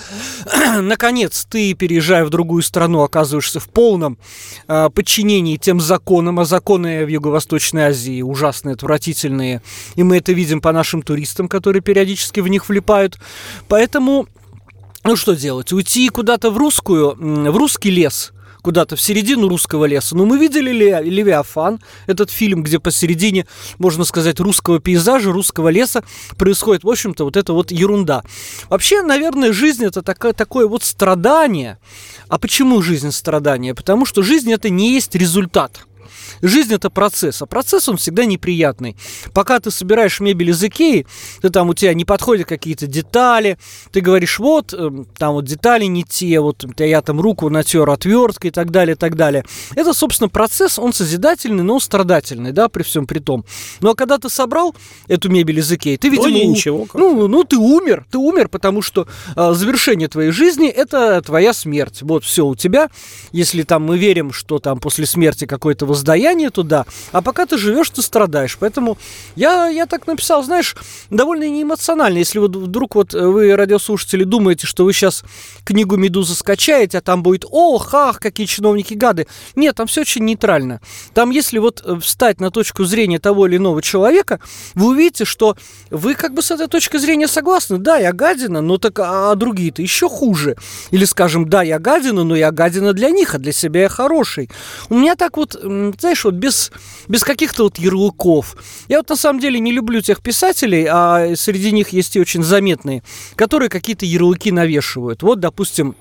Наконец, 0.79 1.45
ты, 1.49 1.73
переезжая 1.73 2.25
в 2.25 2.29
другую 2.29 2.63
страну, 2.63 3.01
оказываешься 3.01 3.59
в 3.59 3.69
полном 3.69 4.17
э, 4.67 4.80
подчинении 4.89 5.57
тем 5.57 5.79
законам, 5.79 6.39
а 6.39 6.45
законы 6.45 7.05
в 7.05 7.07
Юго-Восточной 7.07 7.83
Азии 7.83 8.21
ужасные, 8.21 8.73
отвратительные, 8.73 9.61
и 9.95 10.03
мы 10.03 10.17
это 10.17 10.31
видим 10.31 10.61
по 10.61 10.71
нашим 10.71 11.01
туристам, 11.01 11.47
которые 11.47 11.81
периодически 11.81 12.39
в 12.39 12.47
них 12.47 12.69
влипают. 12.69 13.19
Поэтому, 13.67 14.27
ну 15.03 15.15
что 15.15 15.33
делать, 15.33 15.71
уйти 15.71 16.09
куда-то 16.09 16.51
в 16.51 16.57
русскую, 16.57 17.15
в 17.15 17.57
русский 17.57 17.91
лес– 17.91 18.33
куда-то 18.61 18.95
в 18.95 19.01
середину 19.01 19.47
русского 19.47 19.85
леса. 19.85 20.15
Но 20.15 20.25
мы 20.25 20.37
видели 20.37 20.71
ли 20.71 21.09
Левиафан, 21.09 21.79
этот 22.07 22.31
фильм, 22.31 22.63
где 22.63 22.79
посередине, 22.79 23.47
можно 23.77 24.03
сказать, 24.03 24.39
русского 24.39 24.79
пейзажа, 24.79 25.31
русского 25.31 25.69
леса 25.69 26.03
происходит, 26.37 26.83
в 26.83 26.89
общем-то, 26.89 27.23
вот 27.25 27.37
эта 27.37 27.53
вот 27.53 27.71
ерунда. 27.71 28.23
Вообще, 28.69 29.01
наверное, 29.01 29.53
жизнь 29.53 29.83
это 29.83 30.01
такое, 30.01 30.33
такое 30.33 30.67
вот 30.67 30.83
страдание. 30.83 31.79
А 32.31 32.37
почему 32.37 32.81
жизнь 32.81 33.11
страдание? 33.11 33.75
Потому 33.75 34.05
что 34.05 34.23
жизнь 34.23 34.53
это 34.53 34.69
не 34.69 34.93
есть 34.93 35.15
результат. 35.15 35.85
Жизнь 36.41 36.73
это 36.73 36.89
процесс, 36.89 37.41
а 37.41 37.45
процесс 37.45 37.87
он 37.89 37.97
всегда 37.97 38.25
неприятный. 38.25 38.95
Пока 39.33 39.59
ты 39.59 39.71
собираешь 39.71 40.19
мебель 40.19 40.49
из 40.49 40.63
Икеи, 40.63 41.05
ты 41.41 41.49
там 41.49 41.69
у 41.69 41.73
тебя 41.73 41.93
не 41.93 42.05
подходят 42.05 42.47
какие-то 42.47 42.87
детали, 42.87 43.57
ты 43.91 44.01
говоришь, 44.01 44.39
вот, 44.39 44.73
эм, 44.73 45.05
там 45.17 45.33
вот 45.33 45.45
детали 45.45 45.85
не 45.85 46.03
те, 46.03 46.39
вот 46.39 46.65
я 46.79 47.01
там 47.01 47.19
руку 47.21 47.49
натер 47.49 47.89
отверткой 47.89 48.49
и 48.49 48.53
так 48.53 48.71
далее, 48.71 48.95
и 48.95 48.97
так 48.97 49.15
далее. 49.15 49.45
Это, 49.75 49.93
собственно, 49.93 50.29
процесс, 50.29 50.79
он 50.79 50.93
созидательный, 50.93 51.63
но 51.63 51.79
страдательный, 51.79 52.51
да, 52.51 52.69
при 52.69 52.83
всем 52.83 53.05
при 53.05 53.19
том. 53.19 53.45
Ну, 53.79 53.91
а 53.91 53.95
когда 53.95 54.17
ты 54.17 54.29
собрал 54.29 54.75
эту 55.07 55.29
мебель 55.29 55.59
из 55.59 55.71
Икеи, 55.71 55.97
ты, 55.97 56.09
видимо, 56.09 56.29
ну, 56.29 56.51
ничего, 56.51 56.87
ну, 56.93 57.27
ну, 57.27 57.43
ты 57.43 57.57
умер, 57.57 58.05
ты 58.09 58.17
умер, 58.17 58.49
потому 58.49 58.81
что 58.81 59.07
э, 59.35 59.53
завершение 59.53 60.07
твоей 60.07 60.31
жизни– 60.31 60.67
это 60.69 61.21
твоя 61.21 61.53
смерть. 61.53 62.01
Вот 62.01 62.23
все 62.23 62.45
у 62.45 62.55
тебя, 62.55 62.89
если 63.31 63.63
там 63.63 63.83
мы 63.83 63.97
верим, 63.97 64.31
что 64.31 64.59
там 64.59 64.79
после 64.79 65.05
смерти 65.05 65.45
какое-то 65.45 65.85
воздаяние, 65.85 66.30
состояние 66.31 66.49
туда, 66.49 66.85
а 67.11 67.21
пока 67.21 67.45
ты 67.45 67.57
живешь, 67.57 67.89
ты 67.89 68.01
страдаешь. 68.01 68.57
Поэтому 68.59 68.97
я, 69.35 69.67
я 69.67 69.85
так 69.85 70.07
написал, 70.07 70.43
знаешь, 70.43 70.75
довольно 71.09 71.49
неэмоционально. 71.49 72.19
Если 72.19 72.39
вот 72.39 72.55
вдруг 72.55 72.95
вот 72.95 73.13
вы, 73.13 73.55
радиослушатели, 73.55 74.23
думаете, 74.23 74.67
что 74.67 74.85
вы 74.85 74.93
сейчас 74.93 75.23
книгу 75.65 75.97
«Медуза» 75.97 76.35
скачаете, 76.35 76.99
а 76.99 77.01
там 77.01 77.21
будет 77.23 77.45
«Ох, 77.49 77.93
ах, 77.93 78.19
какие 78.19 78.47
чиновники 78.47 78.93
гады». 78.93 79.27
Нет, 79.55 79.75
там 79.75 79.87
все 79.87 80.01
очень 80.01 80.25
нейтрально. 80.25 80.79
Там, 81.13 81.31
если 81.31 81.59
вот 81.59 81.81
э, 81.83 81.99
встать 81.99 82.39
на 82.39 82.49
точку 82.49 82.85
зрения 82.85 83.19
того 83.19 83.47
или 83.47 83.57
иного 83.57 83.81
человека, 83.81 84.39
вы 84.75 84.87
увидите, 84.87 85.25
что 85.25 85.55
вы 85.89 86.15
как 86.15 86.33
бы 86.33 86.41
с 86.41 86.51
этой 86.51 86.67
точки 86.67 86.97
зрения 86.97 87.27
согласны. 87.27 87.77
Да, 87.77 87.97
я 87.97 88.13
гадина, 88.13 88.61
но 88.61 88.77
так 88.77 88.99
а 88.99 89.35
другие-то 89.35 89.81
еще 89.81 90.07
хуже. 90.07 90.55
Или, 90.91 91.05
скажем, 91.05 91.49
да, 91.49 91.61
я 91.63 91.79
гадина, 91.79 92.23
но 92.23 92.35
я 92.35 92.51
гадина 92.51 92.93
для 92.93 93.09
них, 93.09 93.35
а 93.35 93.37
для 93.37 93.51
себя 93.51 93.81
я 93.81 93.89
хороший. 93.89 94.49
У 94.89 94.95
меня 94.95 95.15
так 95.15 95.37
вот, 95.37 95.55
знаешь, 95.99 96.20
вот 96.25 96.35
без, 96.35 96.71
без 97.07 97.23
каких-то 97.23 97.63
вот 97.63 97.77
ярлыков. 97.77 98.55
Я 98.87 98.97
вот 98.97 99.09
на 99.09 99.15
самом 99.15 99.39
деле 99.39 99.59
не 99.59 99.71
люблю 99.71 100.01
тех 100.01 100.21
писателей, 100.21 100.87
а 100.89 101.35
среди 101.35 101.71
них 101.71 101.89
есть 101.89 102.15
и 102.15 102.19
очень 102.19 102.43
заметные, 102.43 103.03
которые 103.35 103.69
какие-то 103.69 104.05
ярлыки 104.05 104.51
навешивают. 104.51 105.23
Вот, 105.23 105.39
допустим, 105.39 105.95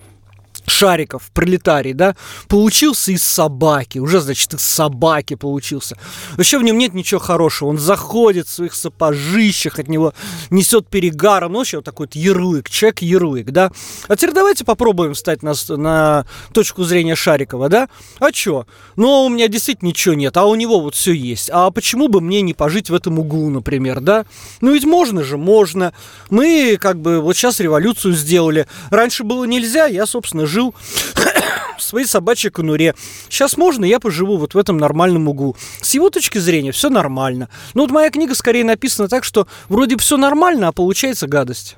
Шариков, 0.66 1.31
пролетарий, 1.33 1.92
да, 1.92 2.16
получился 2.49 3.12
из 3.12 3.23
собаки, 3.23 3.99
уже, 3.99 4.20
значит, 4.20 4.55
из 4.55 4.62
собаки 4.62 5.35
получился. 5.35 5.96
Вообще 6.37 6.59
в 6.59 6.62
нем 6.62 6.79
нет 6.79 6.94
ничего 6.94 7.20
хорошего, 7.20 7.68
он 7.68 7.79
заходит 7.79 8.46
в 8.46 8.53
своих 8.53 8.75
сапожищах, 8.75 9.79
от 9.79 9.88
него 9.88 10.14
несет 10.51 10.88
перегаром, 10.88 11.53
ну, 11.53 11.59
вообще 11.59 11.79
вот 11.79 11.85
такой 11.85 12.07
вот 12.07 12.14
ярлык, 12.14 12.70
человек-ярлык, 12.70 13.51
да. 13.51 13.70
А 14.09 14.16
теперь 14.16 14.35
давайте 14.35 14.64
попробуем 14.64 15.14
встать 15.14 15.42
на, 15.42 15.55
на 15.68 16.27
точку 16.53 16.85
зрения 16.85 17.14
Шарикова, 17.14 17.68
да. 17.68 17.88
А 18.18 18.33
чё? 18.33 18.66
Ну, 18.96 19.25
у 19.25 19.29
меня 19.29 19.49
действительно 19.49 19.88
ничего 19.88 20.14
нет, 20.14 20.37
а 20.37 20.46
у 20.46 20.55
него 20.55 20.81
вот 20.81 20.94
все 20.94 21.12
есть. 21.12 21.51
А 21.53 21.70
почему 21.70 22.09
бы 22.09 22.20
мне 22.20 22.42
не 22.42 22.55
пожить 22.55 22.90
в 22.90 22.94
этом 22.94 23.18
углу, 23.18 23.51
например, 23.51 24.01
да? 24.01 24.25
Ну, 24.61 24.73
ведь 24.73 24.85
можно 24.85 25.23
же, 25.25 25.37
можно. 25.37 25.92
Мы, 26.31 26.79
как 26.81 27.01
бы, 27.01 27.20
вот 27.20 27.37
сейчас 27.37 27.61
революцию 27.61 28.14
сделали. 28.14 28.66
Раньше 28.90 29.25
было 29.25 29.44
нельзя, 29.44 29.87
я, 29.87 30.07
собственно, 30.07 30.46
жил 30.51 30.75
в 31.79 31.83
своей 31.83 32.07
собачьей 32.07 32.51
конуре. 32.51 32.95
Сейчас 33.29 33.57
можно, 33.57 33.85
я 33.85 34.01
поживу 34.01 34.37
вот 34.37 34.55
в 34.55 34.59
этом 34.59 34.77
нормальном 34.77 35.29
углу. 35.29 35.57
С 35.81 35.95
его 35.95 36.11
точки 36.11 36.39
зрения 36.39 36.73
все 36.73 36.91
нормально. 36.91 37.49
Но 37.75 37.83
вот 37.83 37.91
моя 37.91 38.11
книга 38.11 38.35
скорее 38.35 38.65
написана 38.65 39.09
так, 39.09 39.25
что 39.25 39.47
вроде 39.69 39.97
все 39.97 40.17
нормально, 40.17 40.69
а 40.69 40.73
получается 40.73 41.27
гадость. 41.27 41.77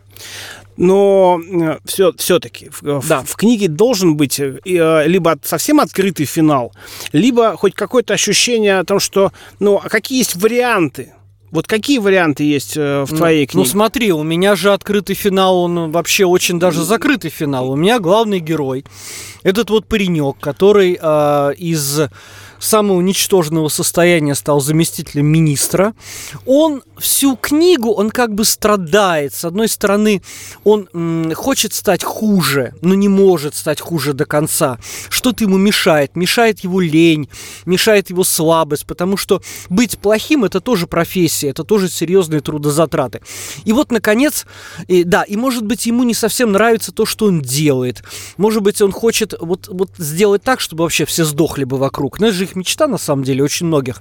Но 0.76 1.38
все, 1.84 2.10
э, 2.10 2.12
все-таки 2.16 2.70
в, 2.70 3.06
да. 3.06 3.20
в, 3.20 3.30
в 3.30 3.36
книге 3.36 3.68
должен 3.68 4.16
быть 4.16 4.40
э, 4.40 4.58
э, 4.64 5.06
либо 5.06 5.38
совсем 5.42 5.80
открытый 5.80 6.24
финал, 6.24 6.72
либо 7.12 7.56
хоть 7.56 7.74
какое-то 7.74 8.14
ощущение 8.14 8.78
о 8.78 8.84
том, 8.84 8.98
что, 8.98 9.32
ну, 9.60 9.80
а 9.82 9.88
какие 9.90 10.18
есть 10.18 10.34
варианты 10.34 11.12
Вот 11.52 11.66
какие 11.66 11.98
варианты 11.98 12.44
есть 12.44 12.76
э, 12.78 13.04
в 13.04 13.12
Ну, 13.12 13.16
твоей 13.18 13.42
Ну 13.44 13.46
книге? 13.60 13.68
смотри, 13.68 14.10
у 14.12 14.22
меня 14.22 14.56
же 14.56 14.72
открытый 14.72 15.14
финал, 15.14 15.58
он 15.58 15.92
вообще 15.92 16.24
очень 16.24 16.58
даже 16.58 16.82
закрытый 16.82 17.30
финал. 17.30 17.70
У 17.70 17.76
меня 17.76 18.00
главный 18.00 18.40
герой, 18.40 18.84
этот 19.42 19.68
вот 19.70 19.86
паренек, 19.86 20.36
который 20.40 20.98
а, 21.00 21.50
из 21.50 22.00
самого 22.64 23.00
ничтожного 23.00 23.68
состояния 23.68 24.34
стал 24.34 24.60
заместителем 24.60 25.26
министра. 25.26 25.94
Он 26.46 26.82
всю 26.98 27.36
книгу, 27.36 27.90
он 27.90 28.10
как 28.10 28.34
бы 28.34 28.44
страдает. 28.44 29.34
С 29.34 29.44
одной 29.44 29.68
стороны, 29.68 30.22
он 30.64 30.88
м, 30.92 31.32
хочет 31.34 31.74
стать 31.74 32.04
хуже, 32.04 32.74
но 32.80 32.94
не 32.94 33.08
может 33.08 33.54
стать 33.54 33.80
хуже 33.80 34.12
до 34.12 34.24
конца. 34.24 34.78
Что-то 35.08 35.44
ему 35.44 35.58
мешает. 35.58 36.14
Мешает 36.16 36.60
его 36.60 36.80
лень, 36.80 37.28
мешает 37.66 38.10
его 38.10 38.24
слабость, 38.24 38.86
потому 38.86 39.16
что 39.16 39.42
быть 39.68 39.98
плохим 39.98 40.44
это 40.44 40.60
тоже 40.60 40.86
профессия, 40.86 41.48
это 41.48 41.64
тоже 41.64 41.88
серьезные 41.88 42.40
трудозатраты. 42.40 43.20
И 43.64 43.72
вот, 43.72 43.90
наконец, 43.90 44.46
и, 44.86 45.04
да, 45.04 45.22
и 45.22 45.36
может 45.36 45.66
быть 45.66 45.86
ему 45.86 46.04
не 46.04 46.14
совсем 46.14 46.52
нравится 46.52 46.92
то, 46.92 47.06
что 47.06 47.26
он 47.26 47.40
делает. 47.40 48.02
Может 48.36 48.62
быть, 48.62 48.80
он 48.80 48.92
хочет 48.92 49.34
вот, 49.40 49.68
вот 49.68 49.90
сделать 49.98 50.42
так, 50.42 50.60
чтобы 50.60 50.82
вообще 50.82 51.04
все 51.04 51.24
сдохли 51.24 51.64
бы 51.64 51.76
вокруг. 51.76 52.20
Но 52.20 52.28
это 52.28 52.36
же 52.36 52.51
их 52.52 52.56
мечта, 52.56 52.86
на 52.86 52.98
самом 52.98 53.24
деле, 53.24 53.42
очень 53.42 53.66
многих. 53.66 54.00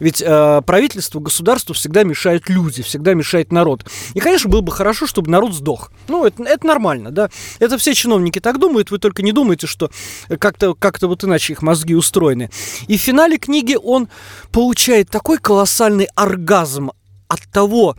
Ведь 0.00 0.22
э, 0.22 0.62
правительству, 0.66 1.20
государству 1.20 1.74
всегда 1.74 2.04
мешают 2.04 2.48
люди, 2.48 2.82
всегда 2.82 3.14
мешает 3.14 3.52
народ. 3.52 3.86
И, 4.14 4.20
конечно, 4.20 4.50
было 4.50 4.60
бы 4.60 4.72
хорошо, 4.72 5.06
чтобы 5.06 5.30
народ 5.30 5.54
сдох. 5.54 5.90
Ну, 6.08 6.24
это, 6.24 6.42
это 6.42 6.66
нормально, 6.66 7.10
да. 7.10 7.30
Это 7.58 7.78
все 7.78 7.94
чиновники 7.94 8.40
так 8.40 8.58
думают, 8.58 8.90
вы 8.90 8.98
только 8.98 9.22
не 9.22 9.32
думайте, 9.32 9.66
что 9.66 9.90
как-то 10.38 10.74
как 10.74 11.00
вот 11.02 11.24
иначе 11.24 11.54
их 11.54 11.62
мозги 11.62 11.94
устроены. 11.94 12.50
И 12.86 12.96
в 12.96 13.00
финале 13.00 13.38
книги 13.38 13.76
он 13.82 14.08
получает 14.50 15.10
такой 15.10 15.38
колоссальный 15.38 16.08
оргазм 16.14 16.90
от 17.32 17.40
того, 17.50 17.96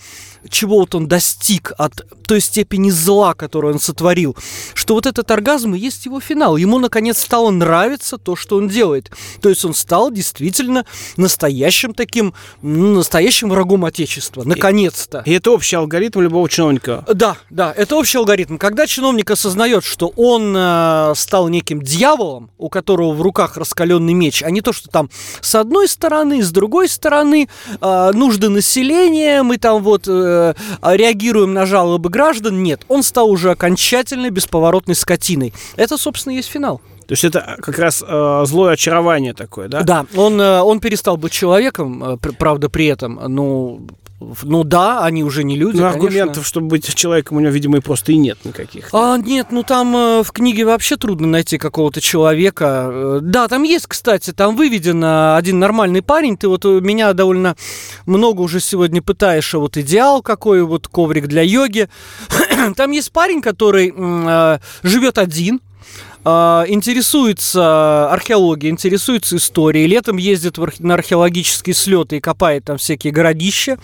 чего 0.49 0.77
вот 0.77 0.93
он 0.93 1.07
достиг, 1.07 1.71
от 1.77 2.05
той 2.27 2.39
степени 2.39 2.91
зла, 2.91 3.33
которую 3.33 3.73
он 3.73 3.79
сотворил, 3.79 4.35
что 4.75 4.93
вот 4.93 5.05
этот 5.05 5.31
оргазм 5.31 5.73
и 5.73 5.79
есть 5.79 6.05
его 6.05 6.19
финал. 6.19 6.55
Ему, 6.57 6.77
наконец, 6.77 7.19
стало 7.19 7.49
нравиться 7.49 8.17
то, 8.17 8.35
что 8.35 8.57
он 8.57 8.67
делает. 8.67 9.11
То 9.41 9.49
есть 9.49 9.65
он 9.65 9.73
стал 9.73 10.11
действительно 10.11 10.85
настоящим 11.17 11.93
таким, 11.93 12.33
ну, 12.61 12.93
настоящим 12.93 13.49
врагом 13.49 13.85
Отечества. 13.85 14.43
Наконец-то. 14.43 15.23
И 15.25 15.31
это 15.31 15.51
общий 15.51 15.75
алгоритм 15.75 16.21
любого 16.21 16.47
чиновника. 16.47 17.03
Да, 17.11 17.37
да, 17.49 17.73
это 17.75 17.95
общий 17.95 18.19
алгоритм. 18.19 18.57
Когда 18.57 18.85
чиновник 18.85 19.31
осознает, 19.31 19.83
что 19.83 20.13
он 20.15 20.53
э, 20.55 21.13
стал 21.15 21.47
неким 21.49 21.81
дьяволом, 21.81 22.51
у 22.57 22.69
которого 22.69 23.13
в 23.13 23.21
руках 23.21 23.57
раскаленный 23.57 24.13
меч, 24.13 24.43
а 24.43 24.51
не 24.51 24.61
то, 24.61 24.73
что 24.73 24.89
там 24.89 25.09
с 25.41 25.55
одной 25.55 25.87
стороны, 25.87 26.43
с 26.43 26.51
другой 26.51 26.87
стороны 26.87 27.49
э, 27.81 28.11
нужды 28.13 28.49
населения, 28.49 29.22
мы 29.43 29.57
там 29.57 29.81
вот 29.83 30.07
э, 30.07 30.53
реагируем 30.81 31.53
на 31.53 31.65
жалобы 31.65 32.09
граждан, 32.09 32.63
нет, 32.63 32.81
он 32.87 33.03
стал 33.03 33.29
уже 33.29 33.51
окончательно 33.51 34.29
бесповоротной 34.29 34.95
скотиной. 34.95 35.53
Это, 35.75 35.97
собственно, 35.97 36.33
есть 36.33 36.49
финал. 36.49 36.81
То 37.07 37.13
есть 37.13 37.23
это 37.25 37.57
как 37.61 37.77
раз 37.79 38.03
э, 38.07 38.43
злое 38.45 38.73
очарование 38.73 39.33
такое, 39.33 39.67
да? 39.67 39.83
Да, 39.83 40.05
он, 40.15 40.39
э, 40.39 40.61
он 40.61 40.79
перестал 40.79 41.17
быть 41.17 41.31
человеком, 41.33 42.03
э, 42.03 42.17
пр- 42.17 42.33
правда, 42.37 42.69
при 42.69 42.85
этом, 42.85 43.19
ну, 43.27 43.81
ну 44.43 44.63
да, 44.63 45.03
они 45.03 45.23
уже 45.23 45.43
не 45.43 45.55
люди, 45.55 45.77
Ну, 45.77 45.83
конечно. 45.83 45.99
аргументов, 46.05 46.45
чтобы 46.47 46.67
быть 46.67 46.93
человеком, 46.95 47.37
у 47.37 47.39
него, 47.39 47.51
видимо, 47.51 47.77
и 47.77 47.81
просто 47.81 48.11
и 48.11 48.17
нет 48.17 48.37
никаких. 48.43 48.89
А, 48.93 49.17
нет, 49.17 49.47
ну 49.51 49.63
там 49.63 49.95
э, 49.95 50.23
в 50.23 50.31
книге 50.31 50.65
вообще 50.65 50.95
трудно 50.97 51.27
найти 51.27 51.57
какого-то 51.57 52.01
человека. 52.01 52.89
Э, 52.91 53.19
Да, 53.21 53.47
там 53.47 53.63
есть, 53.63 53.87
кстати, 53.87 54.31
там 54.31 54.55
выведен 54.55 55.03
э, 55.03 55.35
один 55.35 55.59
нормальный 55.59 56.01
парень. 56.01 56.37
Ты 56.37 56.47
вот 56.47 56.65
у 56.65 56.79
меня 56.81 57.13
довольно 57.13 57.55
много 58.05 58.41
уже 58.41 58.59
сегодня 58.59 59.01
пытаешь, 59.01 59.53
а 59.55 59.59
вот 59.59 59.77
идеал 59.77 60.21
какой, 60.21 60.63
вот 60.63 60.87
коврик 60.87 61.27
для 61.27 61.41
йоги. 61.41 61.89
Там 62.75 62.91
есть 62.91 63.11
парень, 63.11 63.41
который 63.41 63.93
э, 63.95 64.59
живет 64.83 65.17
один, 65.17 65.59
интересуется 66.25 68.11
археологией, 68.11 68.71
интересуется 68.71 69.37
историей, 69.37 69.87
летом 69.87 70.17
ездит 70.17 70.57
на 70.79 70.93
археологические 70.93 71.73
слеты 71.73 72.17
и 72.17 72.19
копает 72.19 72.65
там 72.65 72.77
всякие 72.77 73.11
городища, 73.11 73.77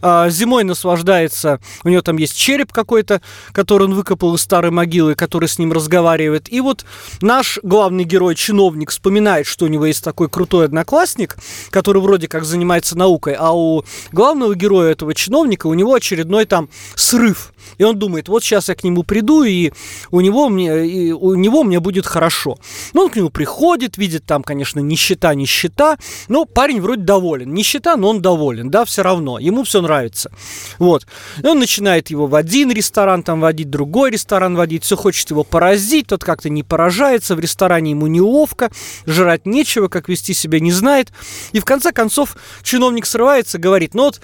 А, 0.00 0.28
зимой 0.30 0.64
наслаждается, 0.64 1.60
у 1.84 1.88
него 1.88 2.02
там 2.02 2.16
есть 2.16 2.36
череп 2.36 2.72
какой-то, 2.72 3.20
который 3.52 3.84
он 3.84 3.94
выкопал 3.94 4.34
из 4.34 4.40
старой 4.40 4.70
могилы, 4.70 5.14
который 5.14 5.48
с 5.48 5.58
ним 5.58 5.72
разговаривает. 5.72 6.52
И 6.52 6.60
вот 6.60 6.84
наш 7.20 7.58
главный 7.62 8.04
герой, 8.04 8.34
чиновник, 8.34 8.90
вспоминает, 8.90 9.46
что 9.46 9.66
у 9.66 9.68
него 9.68 9.86
есть 9.86 10.02
такой 10.02 10.28
крутой 10.28 10.64
одноклассник, 10.64 11.36
который 11.70 12.02
вроде 12.02 12.26
как 12.26 12.44
занимается 12.44 12.98
наукой, 12.98 13.34
а 13.34 13.52
у 13.52 13.84
главного 14.10 14.54
героя 14.54 14.92
этого 14.92 15.14
чиновника 15.14 15.66
у 15.68 15.74
него 15.74 15.94
очередной 15.94 16.46
там 16.46 16.68
срыв. 16.96 17.52
И 17.78 17.84
он 17.84 17.98
думает, 17.98 18.28
вот 18.28 18.42
сейчас 18.42 18.68
я 18.68 18.74
к 18.74 18.82
нему 18.82 19.04
приду, 19.04 19.44
и 19.44 19.72
у 20.10 20.20
него 20.20 20.48
мне, 20.48 20.86
и 20.86 21.12
у 21.12 21.34
него 21.34 21.62
мне 21.62 21.80
будет 21.82 22.06
хорошо. 22.06 22.56
Ну, 22.94 23.02
он 23.02 23.10
к 23.10 23.16
нему 23.16 23.28
приходит, 23.28 23.98
видит 23.98 24.24
там, 24.24 24.42
конечно, 24.42 24.80
нищета, 24.80 25.34
нищета, 25.34 25.98
но 26.28 26.44
парень 26.44 26.80
вроде 26.80 27.02
доволен. 27.02 27.52
Нищета, 27.52 27.96
но 27.96 28.08
он 28.10 28.22
доволен, 28.22 28.70
да, 28.70 28.84
все 28.84 29.02
равно, 29.02 29.38
ему 29.38 29.64
все 29.64 29.82
нравится. 29.82 30.30
Вот. 30.78 31.06
И 31.42 31.46
он 31.46 31.58
начинает 31.58 32.10
его 32.10 32.26
в 32.26 32.34
один 32.34 32.70
ресторан 32.70 33.22
там 33.22 33.40
водить, 33.40 33.68
другой 33.68 34.10
ресторан 34.10 34.56
водить, 34.56 34.84
все 34.84 34.96
хочет 34.96 35.30
его 35.30 35.44
поразить, 35.44 36.06
тот 36.06 36.24
как-то 36.24 36.48
не 36.48 36.62
поражается, 36.62 37.36
в 37.36 37.40
ресторане 37.40 37.90
ему 37.90 38.06
неловко, 38.06 38.70
жрать 39.06 39.46
нечего, 39.46 39.88
как 39.88 40.08
вести 40.08 40.32
себя 40.32 40.60
не 40.60 40.72
знает. 40.72 41.12
И 41.52 41.60
в 41.60 41.64
конце 41.64 41.92
концов 41.92 42.36
чиновник 42.62 43.06
срывается, 43.06 43.58
говорит, 43.58 43.94
ну 43.94 44.04
вот 44.04 44.20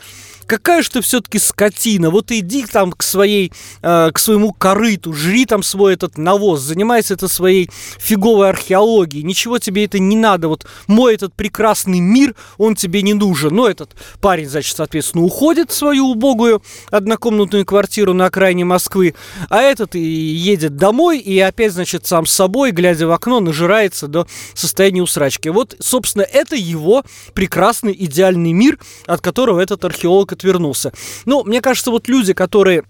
какая 0.49 0.83
же 0.83 0.91
ты 0.91 1.01
все-таки 1.03 1.39
скотина, 1.39 2.11
вот 2.11 2.33
иди 2.33 2.65
там 2.65 2.91
к 2.91 3.03
своей, 3.03 3.53
э, 3.83 4.11
к 4.13 4.19
своему 4.19 4.53
корыту, 4.53 5.13
жри 5.13 5.45
там 5.45 5.63
свой 5.63 5.93
этот 5.93 6.17
навоз, 6.17 6.61
занимайся 6.61 7.15
это 7.15 7.29
своей 7.29 7.71
фиговой 7.99 8.49
археологией, 8.49 9.23
ничего 9.23 9.59
тебе 9.59 9.85
это 9.85 9.99
не 9.99 10.17
надо, 10.17 10.49
вот 10.49 10.67
мой 10.87 11.15
этот 11.15 11.35
прекрасный 11.35 12.01
мир, 12.01 12.35
он 12.57 12.75
тебе 12.75 13.03
не 13.03 13.15
нужен. 13.15 13.55
Но 13.55 13.69
этот 13.69 13.91
парень, 14.21 14.49
значит, 14.49 14.77
соответственно, 14.77 15.25
уходит 15.25 15.71
в 15.71 15.75
свою 15.75 16.07
убогую 16.07 16.63
однокомнатную 16.91 17.67
квартиру 17.67 18.15
на 18.15 18.27
окраине 18.27 18.65
Москвы, 18.65 19.15
а 19.51 19.61
этот 19.61 19.95
и 19.95 20.01
едет 20.01 20.77
домой 20.77 21.19
и 21.19 21.39
опять, 21.41 21.73
значит, 21.73 22.07
сам 22.07 22.25
с 22.25 22.33
собой, 22.33 22.71
глядя 22.71 23.07
в 23.07 23.13
окно, 23.13 23.41
нажирается 23.41 24.09
до 24.09 24.27
состояния 24.55 25.03
усрачки. 25.03 25.49
Вот, 25.51 25.77
собственно, 25.79 26.23
это 26.23 26.57
его 26.57 27.05
прекрасный 27.35 27.95
идеальный 27.99 28.53
мир, 28.53 28.79
от 29.07 29.21
которого 29.21 29.61
этот 29.61 29.85
археолог 29.85 30.38
отвернулся. 30.38 30.92
Ну, 31.27 31.44
мне 31.44 31.61
кажется, 31.61 31.90
вот 31.90 32.09
люди, 32.09 32.33
которые 32.33 32.85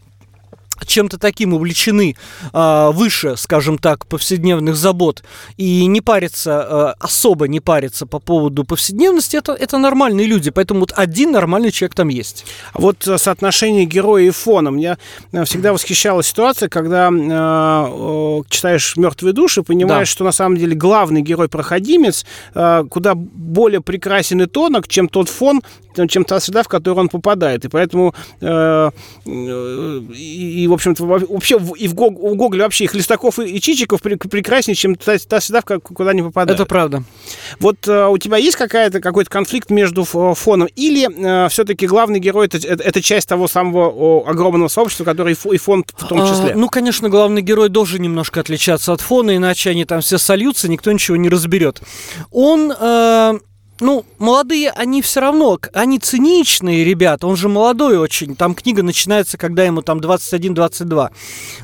чем-то 0.87 1.18
таким 1.18 1.54
увлечены 1.54 2.14
а, 2.52 2.92
выше, 2.92 3.37
скажем 3.37 3.78
так, 3.78 4.06
повседневных 4.06 4.76
забот 4.76 5.24
и 5.56 5.87
не 5.87 6.00
парятся, 6.00 6.62
а, 6.62 6.94
особо 7.00 7.48
не 7.48 7.58
парятся 7.58 8.06
по 8.06 8.20
поводу 8.20 8.62
повседневности, 8.62 9.37
это, 9.37 9.54
это 9.54 9.78
нормальные 9.78 10.26
люди. 10.26 10.50
Поэтому 10.50 10.80
вот 10.80 10.92
один 10.94 11.32
нормальный 11.32 11.72
человек 11.72 11.94
там 11.94 12.08
есть. 12.08 12.46
Вот 12.74 13.06
э, 13.08 13.18
соотношение 13.18 13.87
героя 13.87 14.22
и 14.22 14.30
фона. 14.30 14.68
Меня 14.68 14.98
э, 15.32 15.44
всегда 15.44 15.72
восхищала 15.72 16.22
ситуация, 16.22 16.68
когда 16.68 17.11
э, 17.11 17.12
э, 17.18 18.42
читаешь 18.48 18.96
«Мертвые 18.96 19.32
души», 19.32 19.64
понимаешь, 19.64 20.08
Да. 20.08 20.12
что 20.12 20.24
на 20.24 20.32
самом 20.32 20.56
деле 20.58 20.76
главный 20.76 21.22
герой-проходимец 21.22 22.24
э, 22.54 22.84
куда 22.88 23.14
более 23.16 23.80
прекрасен 23.80 24.42
и 24.42 24.46
тонок, 24.46 24.87
чем 24.87 25.08
тот 25.08 25.28
фон, 25.28 25.61
чем 26.09 26.24
та 26.24 26.40
среда, 26.40 26.62
в 26.62 26.68
которую 26.68 27.01
он 27.03 27.09
попадает. 27.09 27.64
И 27.64 27.68
поэтому 27.68 28.14
э, 28.40 28.90
э, 29.27 30.01
и, 30.14 30.66
в 30.68 30.72
общем-то, 30.72 31.05
во- 31.05 31.18
вообще 31.18 31.59
в- 31.59 31.74
и 31.74 31.88
в, 31.88 31.94
Гог- 31.94 32.18
у 32.18 32.35
Гоголя 32.35 32.64
вообще 32.64 32.85
и 32.85 32.87
Хлестаков, 32.87 33.38
и, 33.38 33.44
и 33.44 33.61
Чичиков 33.61 34.01
пре- 34.01 34.16
прекраснее, 34.16 34.74
чем 34.74 34.94
та, 34.94 35.16
та 35.18 35.40
среда, 35.40 35.62
в 35.66 35.79
куда 35.81 36.11
они 36.11 36.22
попадают. 36.22 36.61
Это 36.61 36.66
правда. 36.68 37.03
Вот 37.61 37.87
э, 37.88 38.07
у 38.09 38.18
тебя 38.18 38.37
есть 38.37 38.57
какая-то, 38.57 39.01
какой-то 39.01 39.31
конфликт 39.31 39.70
между 39.70 40.05
фоном? 40.05 40.68
Или 40.77 41.48
все-таки 41.48 41.87
главный 41.87 42.18
герой 42.20 42.46
это, 42.46 42.59
это, 42.59 43.01
часть 43.03 43.29
того 43.29 43.48
самого 43.48 44.29
огромного 44.29 44.68
сообщества, 44.68 45.05
который 45.05 45.33
и, 45.33 45.37
фо- 45.37 45.55
и 45.55 45.59
фон 45.59 45.85
в 45.96 46.07
том 46.09 46.27
числе? 46.27 46.53
А, 46.53 46.57
ну, 46.57 46.68
конечно, 46.68 47.09
главный 47.09 47.42
герой 47.42 47.68
должен 47.68 48.03
немножко 48.03 48.40
отличаться 48.40 48.92
от 48.92 49.01
фона, 49.01 49.37
иначе 49.37 49.70
они 49.70 49.85
там 49.85 50.01
все 50.01 50.18
сольются, 50.18 50.68
никто 50.68 50.92
ничего 50.92 51.16
не 51.16 51.29
разберет. 51.29 51.81
Он, 52.31 52.72
э, 52.79 53.38
ну, 53.81 54.05
молодые, 54.19 54.71
они 54.71 55.03
все 55.03 55.21
равно, 55.21 55.59
они 55.73 55.99
циничные 55.99 56.85
ребята, 56.85 57.27
он 57.27 57.37
же 57.37 57.49
молодой 57.49 57.99
очень, 57.99 58.37
там 58.37 58.55
книга 58.55 58.83
начинается, 58.83 59.38
когда 59.38 59.64
ему 59.64 59.83
там 59.83 59.99
21-22. 59.99 61.11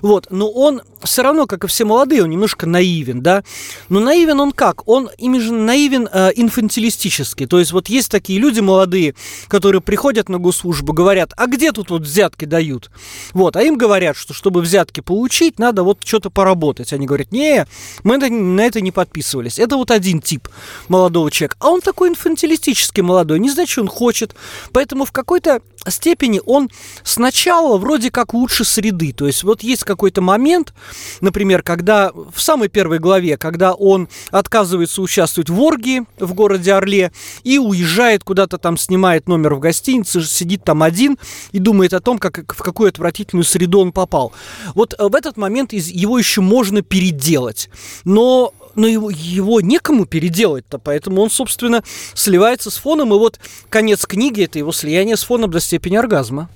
Вот, 0.03 0.27
но 0.31 0.49
он 0.51 0.83
все 1.05 1.23
равно, 1.23 1.47
как 1.47 1.65
и 1.65 1.67
все 1.67 1.85
молодые, 1.85 2.23
он 2.23 2.31
немножко 2.31 2.67
наивен, 2.67 3.21
да. 3.21 3.45
Но 3.89 4.01
наивен 4.01 4.41
он 4.41 4.53
как? 4.53 4.87
Он 4.89 5.11
именно 5.19 5.53
наивен 5.53 6.09
э, 6.11 6.31
инфантилистически. 6.35 7.47
То 7.47 7.59
есть 7.59 7.73
вот 7.73 7.89
есть 7.89 8.11
такие 8.11 8.39
люди 8.39 8.61
молодые, 8.61 9.15
которые 9.49 9.81
приходят 9.81 10.29
на 10.29 10.39
госслужбу, 10.39 10.93
говорят, 10.93 11.33
а 11.37 11.47
где 11.47 11.73
тут 11.73 11.91
вот 11.91 12.03
взятки 12.03 12.45
дают? 12.45 12.91
Вот, 13.33 13.57
а 13.57 13.63
им 13.63 13.77
говорят, 13.77 14.17
что 14.17 14.35
чтобы 14.35 14.61
взятки 14.61 15.01
получить, 15.01 15.59
надо 15.59 15.83
вот 15.83 15.99
что-то 16.05 16.31
поработать. 16.31 16.93
Они 16.93 17.07
говорят, 17.07 17.33
не, 17.33 17.67
мы 18.03 18.19
на 18.19 18.61
это 18.63 18.81
не 18.81 18.91
подписывались. 18.91 19.59
Это 19.59 19.77
вот 19.77 19.91
один 19.91 20.21
тип 20.21 20.49
молодого 20.89 21.31
человека. 21.31 21.57
А 21.61 21.71
он 21.71 21.81
такой 21.81 22.04
такой 22.05 22.11
инфантилистический 22.11 23.03
молодой, 23.03 23.39
не 23.39 23.51
знает, 23.51 23.69
что 23.69 23.81
он 23.81 23.89
хочет. 23.89 24.35
Поэтому 24.73 25.05
в 25.05 25.13
какой-то 25.13 25.61
степени 25.89 26.41
он 26.45 26.71
сначала 27.03 27.79
вроде 27.79 28.11
как 28.11 28.35
лучше 28.35 28.65
среды. 28.65 29.13
То 29.13 29.27
есть 29.27 29.43
вот 29.43 29.63
есть 29.63 29.85
какой-то 29.85 30.21
момент, 30.21 30.75
например, 31.21 31.63
когда 31.63 32.11
в 32.13 32.41
самой 32.41 32.69
первой 32.69 32.99
главе, 32.99 33.37
когда 33.37 33.73
он 33.73 34.09
отказывается 34.31 35.03
участвовать 35.03 35.51
в 35.51 35.61
оргии 35.61 36.05
в 36.19 36.35
городе 36.35 36.73
Орле 36.75 37.13
и 37.43 37.59
уезжает 37.59 38.25
куда-то 38.25 38.59
там, 38.59 38.77
снимает 38.77 39.29
номер 39.29 39.55
в 39.55 39.61
гостинице, 39.61 40.23
сидит 40.23 40.65
там 40.65 40.83
один 40.83 41.19
и 41.53 41.59
думает 41.59 41.95
о 41.95 42.01
том, 42.01 42.19
как, 42.19 42.55
в 42.55 42.63
какую 42.63 42.89
отвратительную 42.89 43.45
среду 43.45 43.81
он 43.81 43.93
попал. 43.93 44.33
Вот 44.75 44.95
в 44.99 45.15
этот 45.15 45.37
момент 45.37 45.73
его 45.73 46.19
еще 46.19 46.41
можно 46.41 46.83
переделать. 46.83 47.71
Но 48.05 48.53
но 48.75 48.87
его, 48.87 49.11
его 49.11 49.61
некому 49.61 50.07
переделать-то, 50.07 50.79
поэтому 50.79 51.23
он, 51.23 51.31
собственно, 51.31 51.83
сливается 52.15 52.71
с 52.71 52.77
фоном, 52.77 53.15
и 53.15 53.19
вот 53.19 53.39
конец 53.69 54.07
книги– 54.07 54.43
это 54.45 54.59
его 54.59 54.73
слияние 54.73 55.17
с 55.17 55.25
фоном 55.25 55.51
до 55.51 55.61
степени 55.61 55.97
оргазма. 55.97 56.49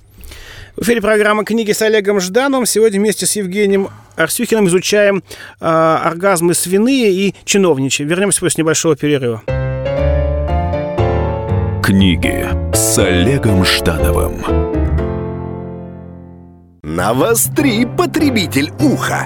В 0.75 0.83
эфире 0.83 1.01
программа 1.01 1.43
«Книги 1.43 1.73
с 1.73 1.81
Олегом 1.81 2.21
Ждановым». 2.21 2.65
Сегодня 2.65 2.99
вместе 2.99 3.25
с 3.25 3.35
Евгением 3.35 3.89
Арсюхиным 4.15 4.67
изучаем 4.67 5.23
э, 5.59 5.65
оргазмы 5.65 6.53
свиные 6.53 7.11
и 7.11 7.35
чиновничьи. 7.43 8.05
Вернемся 8.05 8.39
после 8.39 8.63
небольшого 8.63 8.95
перерыва. 8.95 9.43
Книги 11.83 12.47
с 12.73 12.97
Олегом 12.97 13.65
Ждановым. 13.65 14.43
Навостри, 16.83 17.85
потребитель 17.85 18.71
уха! 18.79 19.25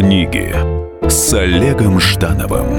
Книги 0.00 0.50
с 1.10 1.34
Олегом 1.34 2.00
Ждановым 2.00 2.78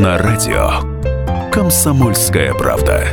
на 0.00 0.16
радио 0.18 1.50
Комсомольская 1.50 2.54
правда. 2.54 3.08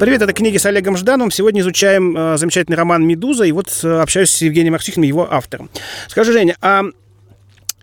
Привет, 0.00 0.22
это 0.22 0.32
книги 0.32 0.56
с 0.56 0.64
Олегом 0.64 0.96
Ждановым. 0.96 1.30
Сегодня 1.30 1.60
изучаем 1.60 2.16
э, 2.16 2.38
замечательный 2.38 2.76
роман 2.76 3.06
«Медуза», 3.06 3.44
и 3.44 3.52
вот 3.52 3.68
э, 3.84 4.00
общаюсь 4.00 4.30
с 4.30 4.40
Евгением 4.40 4.72
Арсюхиным, 4.72 5.06
его 5.06 5.30
автором. 5.30 5.68
Скажи, 6.08 6.32
Женя, 6.32 6.56
а 6.62 6.84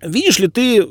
Видишь 0.06 0.40
ли 0.40 0.48
ты 0.48 0.80
э, 0.80 0.84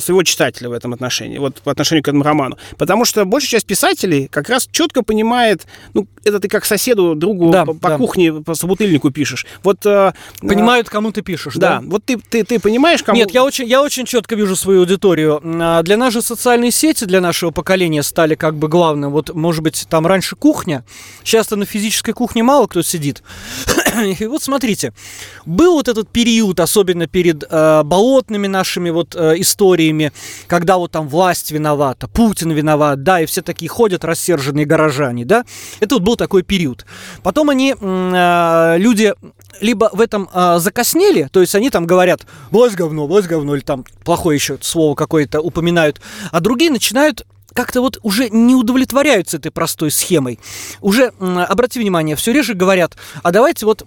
своего 0.00 0.22
читателя 0.22 0.68
в 0.68 0.72
этом 0.72 0.92
отношении, 0.92 1.38
вот 1.38 1.60
по 1.62 1.72
отношению 1.72 2.02
к 2.02 2.08
этому 2.08 2.24
роману? 2.24 2.58
Потому 2.76 3.04
что 3.04 3.24
большая 3.24 3.50
часть 3.50 3.66
писателей 3.66 4.28
как 4.28 4.48
раз 4.48 4.68
четко 4.70 5.02
понимает, 5.02 5.66
ну, 5.94 6.06
это 6.24 6.40
ты 6.40 6.48
как 6.48 6.64
соседу, 6.64 7.14
другу 7.14 7.50
да, 7.50 7.64
по, 7.64 7.74
по 7.74 7.88
да. 7.90 7.96
кухне, 7.96 8.32
по 8.32 8.54
собутыльнику 8.54 9.10
пишешь. 9.10 9.46
Вот, 9.62 9.84
э, 9.86 10.12
Понимают, 10.40 10.88
кому 10.88 11.12
ты 11.12 11.22
пишешь, 11.22 11.54
да? 11.54 11.80
Да, 11.80 11.86
вот 11.86 12.04
ты, 12.04 12.18
ты, 12.18 12.44
ты 12.44 12.58
понимаешь, 12.58 13.02
кому... 13.02 13.16
Нет, 13.16 13.30
я 13.30 13.44
очень, 13.44 13.66
я 13.66 13.82
очень 13.82 14.04
четко 14.04 14.34
вижу 14.34 14.56
свою 14.56 14.80
аудиторию. 14.80 15.40
А, 15.44 15.82
для 15.82 15.96
нас 15.96 16.12
же 16.12 16.22
социальные 16.22 16.70
сети, 16.70 17.04
для 17.04 17.20
нашего 17.20 17.50
поколения 17.50 18.02
стали 18.02 18.34
как 18.34 18.56
бы 18.56 18.68
главным. 18.68 19.12
Вот, 19.12 19.34
может 19.34 19.62
быть, 19.62 19.86
там 19.88 20.06
раньше 20.06 20.36
кухня, 20.36 20.84
сейчас-то 21.24 21.56
на 21.56 21.64
физической 21.64 22.12
кухне 22.12 22.42
мало 22.42 22.66
кто 22.66 22.82
сидит. 22.82 23.22
И 24.20 24.26
вот 24.26 24.42
смотрите, 24.42 24.92
был 25.46 25.74
вот 25.74 25.88
этот 25.88 26.10
период, 26.10 26.60
особенно 26.60 27.06
перед 27.06 27.44
э, 27.48 27.82
болотными 27.84 28.46
нашими 28.50 28.90
вот 28.90 29.14
э, 29.16 29.34
историями, 29.38 30.12
когда 30.46 30.76
вот 30.76 30.92
там 30.92 31.08
власть 31.08 31.50
виновата, 31.50 32.08
Путин 32.08 32.52
виноват, 32.52 33.02
да, 33.02 33.20
и 33.20 33.26
все 33.26 33.42
такие 33.42 33.68
ходят 33.68 34.04
рассерженные 34.04 34.66
горожане, 34.66 35.24
да. 35.24 35.44
Это 35.80 35.94
вот 35.94 36.02
был 36.02 36.16
такой 36.16 36.42
период. 36.42 36.84
Потом 37.22 37.50
они, 37.50 37.74
э, 37.80 38.74
люди 38.78 39.14
либо 39.60 39.90
в 39.92 40.00
этом 40.00 40.28
э, 40.32 40.58
закоснели, 40.58 41.28
то 41.32 41.40
есть 41.40 41.54
они 41.54 41.70
там 41.70 41.86
говорят 41.86 42.26
«власть 42.50 42.76
говно, 42.76 43.06
власть 43.06 43.28
говно», 43.28 43.54
или 43.54 43.62
там 43.62 43.84
плохое 44.04 44.36
еще 44.36 44.58
слово 44.60 44.94
какое-то 44.94 45.40
упоминают, 45.40 46.00
а 46.30 46.40
другие 46.40 46.70
начинают 46.70 47.26
как-то 47.54 47.80
вот 47.80 47.98
уже 48.02 48.28
не 48.30 48.54
удовлетворяются 48.54 49.36
этой 49.36 49.50
простой 49.50 49.90
схемой. 49.90 50.38
Уже, 50.80 51.12
обрати 51.18 51.80
внимание, 51.80 52.16
все 52.16 52.32
реже 52.32 52.54
говорят, 52.54 52.96
а 53.22 53.32
давайте 53.32 53.66
вот 53.66 53.86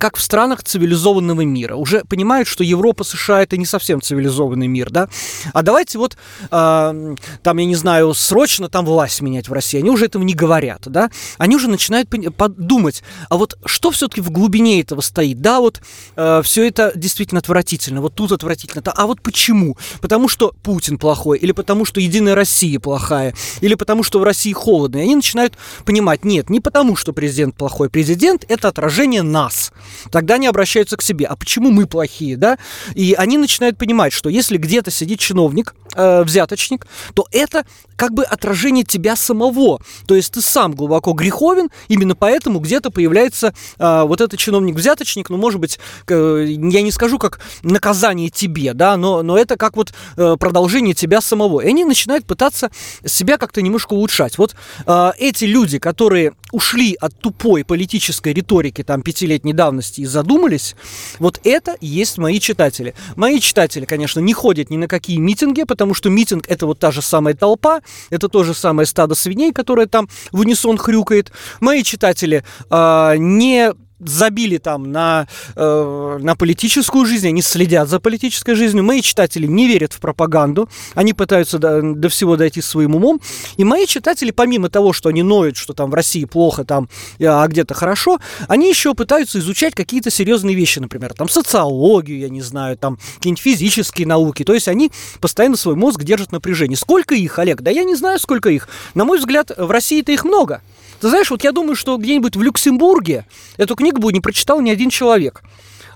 как 0.00 0.16
в 0.16 0.22
странах 0.22 0.64
цивилизованного 0.64 1.42
мира. 1.42 1.76
Уже 1.76 2.02
понимают, 2.04 2.48
что 2.48 2.64
Европа, 2.64 3.04
США 3.04 3.42
это 3.42 3.58
не 3.58 3.66
совсем 3.66 4.00
цивилизованный 4.00 4.66
мир, 4.66 4.90
да? 4.90 5.08
А 5.52 5.62
давайте 5.62 5.98
вот, 5.98 6.16
э, 6.50 7.14
там, 7.42 7.58
я 7.58 7.66
не 7.66 7.76
знаю, 7.76 8.14
срочно 8.14 8.70
там 8.70 8.86
власть 8.86 9.20
менять 9.20 9.48
в 9.48 9.52
России. 9.52 9.78
Они 9.78 9.90
уже 9.90 10.06
этого 10.06 10.22
не 10.22 10.34
говорят, 10.34 10.82
да? 10.86 11.10
Они 11.36 11.54
уже 11.54 11.68
начинают 11.68 12.08
подумать, 12.36 13.02
а 13.28 13.36
вот 13.36 13.58
что 13.66 13.90
все-таки 13.90 14.22
в 14.22 14.30
глубине 14.30 14.80
этого 14.80 15.02
стоит? 15.02 15.42
Да, 15.42 15.60
вот 15.60 15.82
э, 16.16 16.40
все 16.42 16.66
это 16.66 16.92
действительно 16.94 17.40
отвратительно, 17.40 18.00
вот 18.00 18.14
тут 18.14 18.32
отвратительно. 18.32 18.82
А 18.86 19.06
вот 19.06 19.20
почему? 19.20 19.76
Потому 20.00 20.28
что 20.28 20.54
Путин 20.62 20.96
плохой, 20.96 21.38
или 21.38 21.52
потому 21.52 21.84
что 21.84 22.00
Единая 22.00 22.34
Россия 22.34 22.80
плохая, 22.80 23.34
или 23.60 23.74
потому 23.74 24.02
что 24.02 24.18
в 24.18 24.24
России 24.24 24.54
холодно. 24.54 24.96
И 24.96 25.02
они 25.02 25.16
начинают 25.16 25.58
понимать, 25.84 26.24
нет, 26.24 26.48
не 26.48 26.60
потому 26.60 26.96
что 26.96 27.12
президент 27.12 27.54
плохой. 27.54 27.90
Президент 27.90 28.46
это 28.48 28.68
отражение 28.68 29.22
нас. 29.22 29.72
Тогда 30.10 30.34
они 30.34 30.46
обращаются 30.46 30.96
к 30.96 31.02
себе. 31.02 31.26
А 31.26 31.36
почему 31.36 31.70
мы 31.70 31.86
плохие, 31.86 32.36
да? 32.36 32.58
И 32.94 33.14
они 33.14 33.38
начинают 33.38 33.78
понимать, 33.78 34.12
что 34.12 34.28
если 34.28 34.56
где-то 34.56 34.90
сидит 34.90 35.20
чиновник, 35.20 35.74
э, 35.94 36.22
взяточник, 36.22 36.86
то 37.14 37.26
это 37.32 37.64
как 38.00 38.14
бы 38.14 38.24
отражение 38.24 38.82
тебя 38.82 39.14
самого. 39.14 39.78
То 40.06 40.14
есть 40.14 40.32
ты 40.32 40.40
сам 40.40 40.72
глубоко 40.72 41.12
греховен, 41.12 41.68
именно 41.88 42.16
поэтому 42.16 42.58
где-то 42.58 42.90
появляется 42.90 43.52
э, 43.78 44.02
вот 44.06 44.22
этот 44.22 44.40
чиновник-взяточник, 44.40 45.28
ну, 45.28 45.36
может 45.36 45.60
быть, 45.60 45.78
э, 46.08 46.46
я 46.48 46.80
не 46.80 46.92
скажу 46.92 47.18
как 47.18 47.40
наказание 47.62 48.30
тебе, 48.30 48.72
да, 48.72 48.96
но, 48.96 49.22
но 49.22 49.36
это 49.36 49.58
как 49.58 49.76
вот 49.76 49.92
э, 50.16 50.36
продолжение 50.40 50.94
тебя 50.94 51.20
самого. 51.20 51.60
И 51.60 51.68
они 51.68 51.84
начинают 51.84 52.24
пытаться 52.24 52.70
себя 53.04 53.36
как-то 53.36 53.60
немножко 53.60 53.92
улучшать. 53.92 54.38
Вот 54.38 54.56
э, 54.86 55.10
эти 55.18 55.44
люди, 55.44 55.78
которые 55.78 56.32
ушли 56.52 56.96
от 56.98 57.20
тупой 57.20 57.66
политической 57.66 58.32
риторики 58.32 58.82
там 58.82 59.02
пятилетней 59.02 59.52
давности 59.52 60.00
и 60.00 60.06
задумались, 60.06 60.74
вот 61.18 61.38
это 61.44 61.76
есть 61.82 62.16
мои 62.16 62.40
читатели. 62.40 62.94
Мои 63.16 63.40
читатели, 63.40 63.84
конечно, 63.84 64.20
не 64.20 64.32
ходят 64.32 64.70
ни 64.70 64.78
на 64.78 64.88
какие 64.88 65.18
митинги, 65.18 65.64
потому 65.64 65.92
что 65.92 66.08
митинг 66.08 66.46
это 66.48 66.64
вот 66.64 66.78
та 66.78 66.90
же 66.90 67.02
самая 67.02 67.34
толпа, 67.34 67.82
это 68.10 68.28
то 68.28 68.44
же 68.44 68.54
самое 68.54 68.86
стадо 68.86 69.14
свиней, 69.14 69.52
которое 69.52 69.86
там 69.86 70.08
в 70.32 70.40
унисон 70.40 70.78
хрюкает. 70.78 71.32
Мои 71.60 71.82
читатели 71.82 72.44
э, 72.70 73.14
не 73.18 73.72
забили 74.00 74.58
там 74.58 74.90
на, 74.90 75.26
э, 75.56 76.18
на 76.20 76.36
политическую 76.36 77.06
жизнь, 77.06 77.28
они 77.28 77.42
следят 77.42 77.88
за 77.88 78.00
политической 78.00 78.54
жизнью. 78.54 78.84
Мои 78.84 79.02
читатели 79.02 79.46
не 79.46 79.68
верят 79.68 79.92
в 79.92 80.00
пропаганду, 80.00 80.68
они 80.94 81.12
пытаются 81.12 81.58
до, 81.58 81.82
до 81.82 82.08
всего 82.08 82.36
дойти 82.36 82.60
своим 82.60 82.94
умом. 82.94 83.20
И 83.56 83.64
мои 83.64 83.86
читатели, 83.86 84.30
помимо 84.30 84.68
того, 84.68 84.92
что 84.92 85.08
они 85.08 85.22
ноют, 85.22 85.56
что 85.56 85.72
там 85.72 85.90
в 85.90 85.94
России 85.94 86.24
плохо, 86.24 86.64
там, 86.64 86.88
а 87.20 87.46
где-то 87.46 87.74
хорошо, 87.74 88.18
они 88.48 88.68
еще 88.68 88.94
пытаются 88.94 89.38
изучать 89.38 89.74
какие-то 89.74 90.10
серьезные 90.10 90.56
вещи, 90.56 90.78
например, 90.78 91.14
там 91.14 91.28
социологию, 91.28 92.18
я 92.18 92.28
не 92.28 92.42
знаю, 92.42 92.76
там 92.76 92.98
какие-нибудь 93.16 93.42
физические 93.42 94.06
науки. 94.06 94.44
То 94.44 94.54
есть 94.54 94.68
они 94.68 94.90
постоянно 95.20 95.56
свой 95.56 95.76
мозг 95.76 96.02
держат 96.02 96.30
в 96.30 96.32
напряжении. 96.32 96.74
Сколько 96.74 97.14
их, 97.14 97.38
Олег? 97.38 97.60
Да 97.62 97.70
я 97.70 97.84
не 97.84 97.94
знаю, 97.94 98.18
сколько 98.18 98.48
их. 98.50 98.68
На 98.94 99.04
мой 99.04 99.18
взгляд, 99.18 99.50
в 99.56 99.70
России-то 99.70 100.12
их 100.12 100.24
много. 100.24 100.62
Ты 101.00 101.08
знаешь, 101.08 101.30
вот 101.30 101.42
я 101.44 101.52
думаю, 101.52 101.76
что 101.76 101.96
где-нибудь 101.96 102.36
в 102.36 102.42
Люксембурге 102.42 103.24
эту 103.56 103.74
книгу 103.74 103.89
бы 103.98 104.12
не 104.12 104.20
прочитал 104.20 104.60
ни 104.60 104.70
один 104.70 104.90
человек 104.90 105.42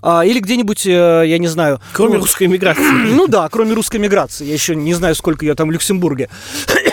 а, 0.07 0.23
или 0.23 0.39
где-нибудь, 0.39 0.87
э, 0.87 1.25
я 1.27 1.39
не 1.39 1.47
знаю... 1.49 1.81
Кроме 1.95 2.17
ну, 2.17 2.21
русской 2.21 2.47
миграции. 2.47 2.83
Ну 2.83 3.27
да, 3.27 3.49
кроме 3.49 3.73
русской 3.73 3.97
миграции. 3.97 4.45
Я 4.45 4.53
еще 4.53 4.77
не 4.77 4.93
знаю, 4.93 5.15
сколько 5.15 5.47
ее 5.47 5.55
там 5.55 5.69
в 5.69 5.71
Люксембурге. 5.71 6.29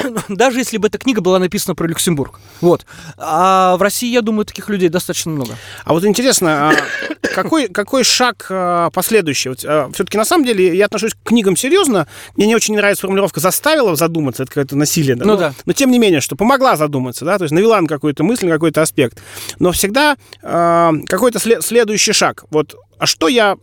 Даже 0.29 0.59
если 0.59 0.77
бы 0.77 0.87
эта 0.87 0.97
книга 0.97 1.21
была 1.21 1.39
написана 1.39 1.75
про 1.75 1.87
Люксембург. 1.87 2.39
Вот. 2.61 2.85
А 3.17 3.77
в 3.77 3.81
России, 3.81 4.11
я 4.11 4.21
думаю, 4.21 4.45
таких 4.45 4.69
людей 4.69 4.89
достаточно 4.89 5.31
много. 5.31 5.55
А 5.83 5.93
вот 5.93 6.05
интересно, 6.05 6.69
а 6.69 6.73
какой, 7.33 7.67
какой 7.67 8.03
шаг 8.03 8.47
а, 8.49 8.89
последующий? 8.91 9.49
Вот, 9.49 9.65
а, 9.65 9.89
все-таки 9.93 10.17
на 10.17 10.25
самом 10.25 10.45
деле 10.45 10.75
я 10.75 10.85
отношусь 10.85 11.13
к 11.13 11.27
книгам 11.27 11.55
серьезно. 11.55 12.07
Мне 12.35 12.47
не 12.47 12.55
очень 12.55 12.75
нравится 12.75 13.01
формулировка 13.01 13.39
«заставила 13.39 13.95
задуматься». 13.95 14.43
Это 14.43 14.51
какое-то 14.51 14.75
насилие. 14.75 15.15
Да? 15.15 15.25
Ну 15.25 15.33
но, 15.33 15.39
да. 15.39 15.53
Но 15.65 15.73
тем 15.73 15.91
не 15.91 15.99
менее, 15.99 16.21
что 16.21 16.35
помогла 16.35 16.75
задуматься, 16.75 17.25
да, 17.25 17.37
то 17.37 17.43
есть 17.43 17.53
навела 17.53 17.79
на 17.81 17.87
какую-то 17.87 18.23
мысль, 18.23 18.47
на 18.47 18.53
какой-то 18.53 18.81
аспект. 18.81 19.19
Но 19.59 19.71
всегда 19.71 20.15
какой-то 20.41 21.39
след, 21.39 21.63
следующий 21.63 22.13
шаг. 22.13 22.45
Вот 22.49 22.75
а 23.01 23.07
что 23.07 23.27
я 23.27 23.57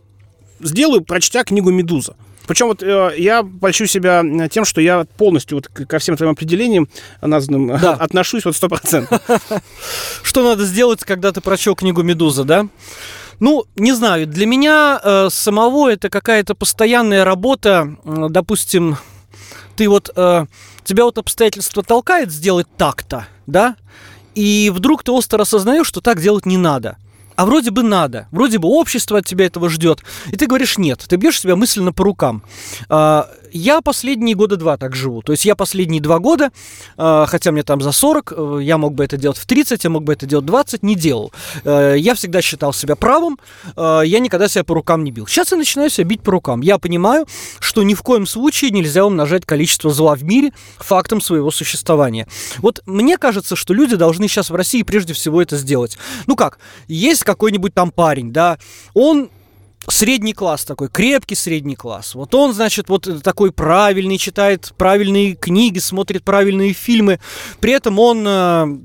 сделаю, 0.59 1.01
прочтя 1.01 1.45
книгу 1.45 1.71
«Медуза»? 1.71 2.15
Причем 2.49 2.65
вот 2.65 2.81
э, 2.81 3.13
я 3.19 3.43
польщу 3.43 3.85
себя 3.85 4.23
тем, 4.49 4.65
что 4.65 4.81
я 4.81 5.05
полностью 5.17 5.57
вот 5.57 5.67
ко 5.67 5.99
всем 5.99 6.17
твоим 6.17 6.31
определениям 6.31 6.89
названным 7.21 7.77
Да. 7.79 7.93
отношусь 7.93 8.43
вот 8.43 8.55
сто 8.55 8.67
процентов. 8.67 9.21
Что 10.23 10.41
надо 10.41 10.65
сделать, 10.65 11.03
когда 11.03 11.31
ты 11.31 11.41
прочел 11.41 11.75
книгу 11.75 12.01
«Медуза», 12.01 12.45
да? 12.45 12.65
Ну, 13.39 13.65
не 13.75 13.93
знаю, 13.93 14.25
для 14.25 14.47
меня 14.47 14.99
э, 15.03 15.27
самого 15.29 15.91
это 15.91 16.09
какая-то 16.09 16.55
постоянная 16.55 17.23
работа, 17.23 17.97
э, 18.03 18.25
допустим, 18.31 18.97
ты 19.75 19.87
вот, 19.87 20.09
э, 20.15 20.47
тебя 20.83 21.03
вот 21.03 21.19
обстоятельства 21.19 21.83
толкает 21.83 22.31
сделать 22.31 22.65
так-то, 22.77 23.27
да? 23.45 23.75
И 24.33 24.71
вдруг 24.73 25.03
ты 25.03 25.11
остро 25.11 25.43
осознаешь, 25.43 25.85
что 25.85 26.01
так 26.01 26.19
делать 26.19 26.47
не 26.47 26.57
надо. 26.57 26.97
А 27.39 27.45
вроде 27.45 27.71
бы 27.71 27.83
надо, 27.83 28.27
вроде 28.31 28.57
бы 28.57 28.67
общество 28.67 29.19
от 29.19 29.25
тебя 29.25 29.45
этого 29.45 29.69
ждет. 29.69 30.03
И 30.27 30.35
ты 30.35 30.45
говоришь 30.45 30.77
нет, 30.77 31.05
ты 31.07 31.15
бьешь 31.15 31.39
себя 31.39 31.55
мысленно 31.55 31.93
по 31.93 32.03
рукам. 32.03 32.43
Я 33.51 33.81
последние 33.81 34.35
года 34.35 34.57
два 34.57 34.77
так 34.77 34.95
живу. 34.95 35.21
То 35.21 35.31
есть 35.31 35.45
я 35.45 35.55
последние 35.55 36.01
два 36.01 36.19
года, 36.19 36.51
а, 36.97 37.25
хотя 37.25 37.51
мне 37.51 37.63
там 37.63 37.81
за 37.81 37.91
40, 37.91 38.33
э, 38.35 38.59
я 38.61 38.77
мог 38.77 38.93
бы 38.93 39.03
это 39.03 39.17
делать 39.17 39.37
в 39.37 39.45
30, 39.45 39.83
я 39.83 39.89
мог 39.89 40.03
бы 40.03 40.13
это 40.13 40.25
делать 40.25 40.43
в 40.43 40.47
20, 40.47 40.83
не 40.83 40.95
делал. 40.95 41.31
Э, 41.63 41.95
Я 41.97 42.15
всегда 42.15 42.41
считал 42.41 42.73
себя 42.73 42.95
правым, 42.95 43.39
э, 43.75 44.01
я 44.05 44.19
никогда 44.19 44.47
себя 44.47 44.63
по 44.63 44.73
рукам 44.75 45.03
не 45.03 45.11
бил. 45.11 45.27
Сейчас 45.27 45.51
я 45.51 45.57
начинаю 45.57 45.89
себя 45.89 46.05
бить 46.05 46.21
по 46.21 46.31
рукам. 46.31 46.61
Я 46.61 46.77
понимаю, 46.77 47.27
что 47.59 47.83
ни 47.83 47.93
в 47.93 48.01
коем 48.01 48.25
случае 48.25 48.71
нельзя 48.71 49.05
умножать 49.05 49.45
количество 49.45 49.91
зла 49.91 50.15
в 50.15 50.23
мире 50.23 50.51
фактом 50.77 51.21
своего 51.21 51.51
существования. 51.51 52.27
Вот 52.59 52.81
мне 52.85 53.17
кажется, 53.17 53.55
что 53.55 53.73
люди 53.73 53.95
должны 53.95 54.27
сейчас 54.27 54.49
в 54.49 54.55
России 54.55 54.83
прежде 54.83 55.13
всего 55.13 55.41
это 55.41 55.57
сделать. 55.57 55.97
Ну 56.27 56.35
как, 56.35 56.59
есть 56.87 57.23
какой-нибудь 57.23 57.73
там 57.73 57.91
парень, 57.91 58.31
да, 58.31 58.57
он 58.93 59.29
средний 59.91 60.33
класс 60.33 60.65
такой, 60.65 60.89
крепкий 60.89 61.35
средний 61.35 61.75
класс. 61.75 62.15
Вот 62.15 62.33
он, 62.35 62.53
значит, 62.53 62.89
вот 62.89 63.07
такой 63.23 63.51
правильный, 63.51 64.17
читает 64.17 64.73
правильные 64.77 65.35
книги, 65.35 65.79
смотрит 65.79 66.23
правильные 66.23 66.73
фильмы. 66.73 67.19
При 67.59 67.73
этом 67.73 67.99
он, 67.99 68.25
э, 68.27 68.77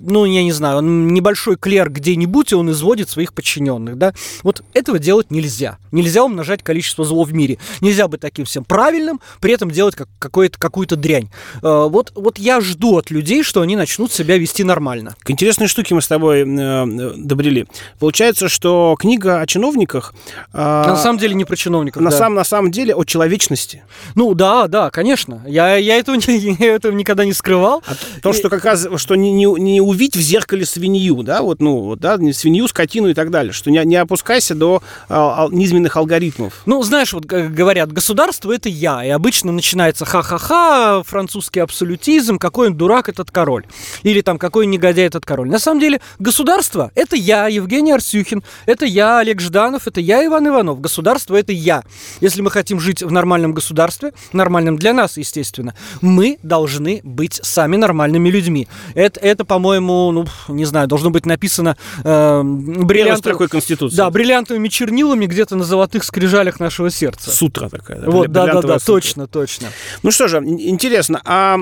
ну, 0.00 0.24
я 0.24 0.42
не 0.42 0.52
знаю, 0.52 0.78
он 0.78 1.08
небольшой 1.08 1.56
клерк 1.56 1.92
где-нибудь, 1.92 2.52
и 2.52 2.54
он 2.54 2.70
изводит 2.70 3.08
своих 3.10 3.32
подчиненных, 3.34 3.96
да. 3.98 4.12
Вот 4.42 4.62
этого 4.72 4.98
делать 4.98 5.30
нельзя. 5.30 5.78
Нельзя 5.92 6.24
умножать 6.24 6.62
количество 6.62 7.04
зло 7.04 7.24
в 7.24 7.32
мире. 7.34 7.58
Нельзя 7.80 8.08
быть 8.08 8.20
таким 8.20 8.44
всем 8.44 8.64
правильным, 8.64 9.20
при 9.40 9.52
этом 9.52 9.70
делать 9.70 9.94
как, 9.96 10.08
какую-то 10.18 10.96
дрянь. 10.96 11.28
Э, 11.62 11.86
Вот, 11.90 12.12
вот 12.14 12.38
я 12.38 12.60
жду 12.60 12.96
от 12.98 13.10
людей, 13.10 13.42
что 13.42 13.60
они 13.60 13.76
начнут 13.76 14.12
себя 14.12 14.38
вести 14.38 14.64
нормально. 14.64 15.14
К 15.22 15.30
интересной 15.30 15.66
штуке 15.68 15.94
мы 15.94 16.02
с 16.02 16.08
тобой 16.08 16.40
э, 16.42 17.12
добрели. 17.16 17.66
Получается, 17.98 18.48
что 18.48 18.96
книга 18.98 19.40
о 19.40 19.46
чиновниках... 19.46 20.14
э, 20.52 20.56
На 20.58 20.96
самом 20.96 21.18
деле 21.18 21.34
не 21.34 21.44
про 21.44 21.56
чиновников. 21.56 22.02
на, 22.02 22.10
да. 22.10 22.16
сам- 22.16 22.34
на 22.34 22.44
самом 22.44 22.70
деле 22.70 22.94
о 22.94 23.04
человечности. 23.04 23.82
Ну 24.14 24.34
да, 24.34 24.66
да, 24.68 24.90
конечно. 24.90 25.42
Я, 25.46 25.76
я, 25.76 25.96
этого, 25.96 26.16
я 26.26 26.74
этого 26.74 26.92
никогда 26.92 27.24
не 27.24 27.32
скрывал. 27.32 27.82
То, 28.22 28.32
что 28.32 28.48
как 28.48 28.64
раз, 28.64 28.86
что 28.96 29.14
не, 29.16 29.32
не, 29.32 29.44
не 29.60 29.80
увидеть 29.90 30.16
в 30.16 30.20
зеркале 30.20 30.64
свинью, 30.64 31.22
да, 31.22 31.42
вот, 31.42 31.60
ну, 31.60 31.96
да, 31.96 32.16
свинью, 32.32 32.68
скотину 32.68 33.08
и 33.08 33.14
так 33.14 33.30
далее, 33.30 33.52
что 33.52 33.70
не, 33.70 33.84
не 33.84 33.96
опускайся 33.96 34.54
до 34.54 34.82
а, 35.08 35.42
ал- 35.42 35.50
низменных 35.50 35.96
алгоритмов. 35.96 36.62
Ну, 36.66 36.82
знаешь, 36.82 37.12
вот 37.12 37.24
говорят, 37.24 37.92
государство 37.92 38.52
это 38.52 38.68
я. 38.68 39.04
И 39.04 39.08
обычно 39.08 39.52
начинается 39.52 40.04
ха-ха-ха, 40.04 41.02
французский 41.02 41.60
абсолютизм, 41.60 42.38
какой 42.38 42.68
он 42.68 42.76
дурак 42.76 43.08
этот 43.08 43.30
король. 43.30 43.66
Или 44.02 44.20
там, 44.20 44.38
какой 44.38 44.66
негодяй 44.66 45.06
этот 45.06 45.26
король. 45.26 45.48
На 45.48 45.58
самом 45.58 45.80
деле, 45.80 46.00
государство 46.18 46.92
это 46.94 47.16
я, 47.16 47.48
Евгений 47.48 47.92
Арсюхин, 47.92 48.42
это 48.66 48.86
я, 48.86 49.18
Олег 49.18 49.40
Жданов, 49.40 49.86
это 49.88 50.00
я, 50.00 50.24
Иван 50.24 50.48
Иванов. 50.48 50.80
Государство 50.80 51.36
это 51.36 51.52
я. 51.52 51.82
Если 52.20 52.42
мы 52.42 52.50
хотим 52.50 52.78
жить 52.78 53.02
в 53.02 53.10
нормальном 53.10 53.52
государстве, 53.52 54.12
нормальном 54.32 54.76
для 54.76 54.92
нас, 54.92 55.16
естественно, 55.16 55.74
мы 56.00 56.38
должны 56.42 57.00
быть 57.02 57.40
сами 57.42 57.76
нормальными 57.76 58.28
людьми. 58.28 58.68
Это, 58.94 59.18
это 59.20 59.44
по-моему, 59.44 59.79
ну, 59.80 60.26
не 60.48 60.64
знаю, 60.64 60.86
должно 60.88 61.10
быть 61.10 61.26
написано 61.26 61.76
э, 61.98 62.02
Первой 62.02 62.84
бриллиантовым- 62.84 63.16
строкой 63.18 63.48
Конституции. 63.48 63.96
Да, 63.96 64.10
бриллиантовыми 64.10 64.68
чернилами 64.68 65.26
где-то 65.26 65.56
на 65.56 65.64
золотых 65.64 66.04
скрижалях 66.04 66.60
нашего 66.60 66.90
сердца. 66.90 67.30
Сутра 67.30 67.68
такая. 67.68 68.00
Вот, 68.06 68.28
да, 68.30 68.40
да, 68.40 68.46
бриллиантовая 68.46 68.76
да, 68.76 68.78
сутра. 68.80 68.92
точно, 68.94 69.26
точно. 69.26 69.68
Ну 70.02 70.10
что 70.10 70.28
же, 70.28 70.38
ин- 70.38 70.60
интересно, 70.60 71.20
а 71.24 71.58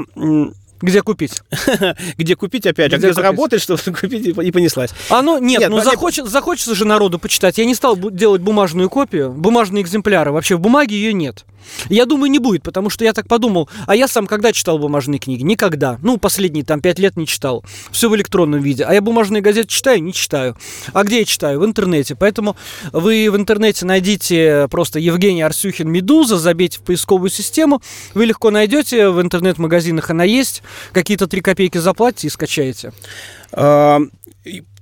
Где 0.80 1.02
купить? 1.02 1.42
где 2.18 2.36
купить 2.36 2.64
опять, 2.66 2.92
а 2.92 2.96
Где 2.96 2.98
где 2.98 3.06
купить? 3.08 3.16
заработать, 3.16 3.62
чтобы 3.62 3.80
купить 4.00 4.26
и 4.28 4.50
понеслась? 4.52 4.90
А 5.10 5.22
ну 5.22 5.38
нет, 5.38 5.60
Нет, 5.60 5.70
ну 5.70 5.76
ну, 5.78 5.82
не- 5.82 5.90
захочет, 5.90 6.26
захочется 6.28 6.74
же 6.76 6.84
народу 6.84 7.18
почитать. 7.18 7.58
Я 7.58 7.64
не 7.64 7.74
стал 7.74 7.96
делать 7.96 8.42
бумажную 8.42 8.88
копию, 8.88 9.32
бумажные 9.32 9.82
экземпляры. 9.82 10.30
Вообще 10.32 10.54
в 10.56 10.60
бумаге 10.60 10.94
ее 10.96 11.12
нет. 11.12 11.44
Я 11.88 12.06
думаю, 12.06 12.30
не 12.30 12.38
будет, 12.38 12.62
потому 12.62 12.90
что 12.90 13.04
я 13.04 13.12
так 13.12 13.28
подумал. 13.28 13.68
А 13.86 13.94
я 13.96 14.08
сам 14.08 14.26
когда 14.26 14.52
читал 14.52 14.78
бумажные 14.78 15.18
книги? 15.18 15.42
Никогда. 15.42 15.98
Ну, 16.02 16.18
последние 16.18 16.64
там 16.64 16.80
пять 16.80 16.98
лет 16.98 17.16
не 17.16 17.26
читал. 17.26 17.64
Все 17.90 18.08
в 18.08 18.16
электронном 18.16 18.60
виде. 18.60 18.84
А 18.84 18.92
я 18.92 19.00
бумажные 19.00 19.42
газеты 19.42 19.68
читаю? 19.68 20.02
Не 20.02 20.12
читаю. 20.12 20.56
А 20.92 21.04
где 21.04 21.20
я 21.20 21.24
читаю? 21.24 21.60
В 21.60 21.64
интернете. 21.64 22.14
Поэтому 22.14 22.56
вы 22.92 23.30
в 23.30 23.36
интернете 23.36 23.86
найдите 23.86 24.68
просто 24.70 24.98
Евгений 24.98 25.42
Арсюхин 25.42 25.88
«Медуза», 25.90 26.38
забейте 26.38 26.78
в 26.78 26.82
поисковую 26.82 27.30
систему. 27.30 27.82
Вы 28.14 28.26
легко 28.26 28.50
найдете. 28.50 29.10
В 29.10 29.20
интернет-магазинах 29.20 30.10
она 30.10 30.24
есть. 30.24 30.62
Какие-то 30.92 31.26
три 31.26 31.40
копейки 31.40 31.78
заплатите 31.78 32.28
и 32.28 32.30
скачаете. 32.30 32.92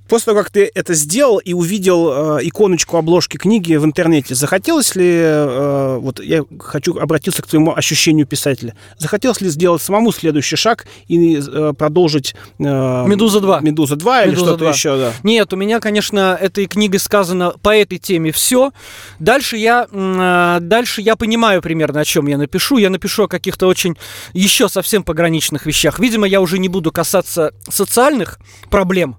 После 0.09 0.27
того, 0.27 0.43
как 0.43 0.51
ты 0.51 0.71
это 0.75 0.95
сделал 0.95 1.39
и 1.39 1.53
увидел 1.53 2.39
э, 2.39 2.41
иконочку 2.43 2.97
обложки 2.97 3.37
книги 3.37 3.75
в 3.75 3.85
интернете, 3.85 4.35
захотелось 4.35 4.95
ли, 4.95 5.09
э, 5.09 5.99
вот 6.01 6.21
я 6.21 6.45
хочу 6.59 6.97
обратиться 6.99 7.43
к 7.43 7.47
твоему 7.47 7.75
ощущению 7.75 8.27
писателя, 8.27 8.75
захотелось 8.99 9.41
ли 9.41 9.49
сделать 9.49 9.83
самому 9.83 10.13
следующий 10.13 10.57
шаг 10.57 10.87
и 11.09 11.39
э, 11.39 11.73
продолжить 11.77 12.35
э, 12.59 12.63
«Медуза 12.63 13.39
2». 13.39 13.63
«Медуза 13.63 13.95
2» 13.95 14.23
или 14.25 14.31
«Медуза 14.31 14.47
что-то 14.47 14.65
2». 14.67 14.73
еще, 14.73 14.97
да? 14.97 15.13
Нет, 15.23 15.53
у 15.53 15.57
меня, 15.57 15.81
конечно, 15.81 16.37
этой 16.41 16.67
книгой 16.67 17.01
сказано 17.01 17.55
по 17.63 17.75
этой 17.75 17.99
теме 17.99 18.33
все. 18.33 18.73
Дальше 19.19 19.57
я, 19.57 19.87
а, 19.93 20.61
дальше 20.61 21.03
я 21.03 21.17
понимаю 21.17 21.63
примерно, 21.63 22.01
о 22.01 22.05
чем 22.05 22.27
я 22.27 22.39
напишу. 22.39 22.79
Я 22.79 22.91
напишу 22.91 23.25
о 23.25 23.29
каких-то 23.29 23.67
очень 23.67 23.97
еще 24.33 24.69
совсем 24.69 25.03
пограничных 25.03 25.67
вещах. 25.67 25.99
Видимо, 25.99 26.27
я 26.27 26.41
уже 26.41 26.59
не 26.59 26.69
буду 26.69 26.93
касаться 26.93 27.53
социальных 27.69 28.39
проблем. 28.71 29.17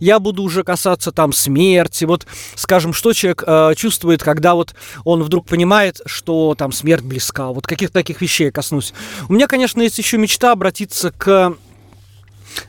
Я 0.00 0.18
буду 0.26 0.42
уже 0.42 0.64
касаться 0.64 1.12
там 1.12 1.32
смерти. 1.32 2.04
Вот, 2.04 2.26
скажем, 2.56 2.92
что 2.92 3.12
человек 3.12 3.44
э, 3.46 3.74
чувствует, 3.76 4.24
когда 4.24 4.56
вот 4.56 4.74
он 5.04 5.22
вдруг 5.22 5.46
понимает, 5.46 6.00
что 6.04 6.56
там 6.58 6.72
смерть 6.72 7.04
близка. 7.04 7.50
Вот 7.52 7.64
каких-то 7.64 7.94
таких 7.94 8.20
вещей 8.20 8.46
я 8.46 8.50
коснусь. 8.50 8.92
У 9.28 9.34
меня, 9.34 9.46
конечно, 9.46 9.80
есть 9.82 9.98
еще 9.98 10.18
мечта 10.18 10.50
обратиться 10.50 11.12
к 11.12 11.54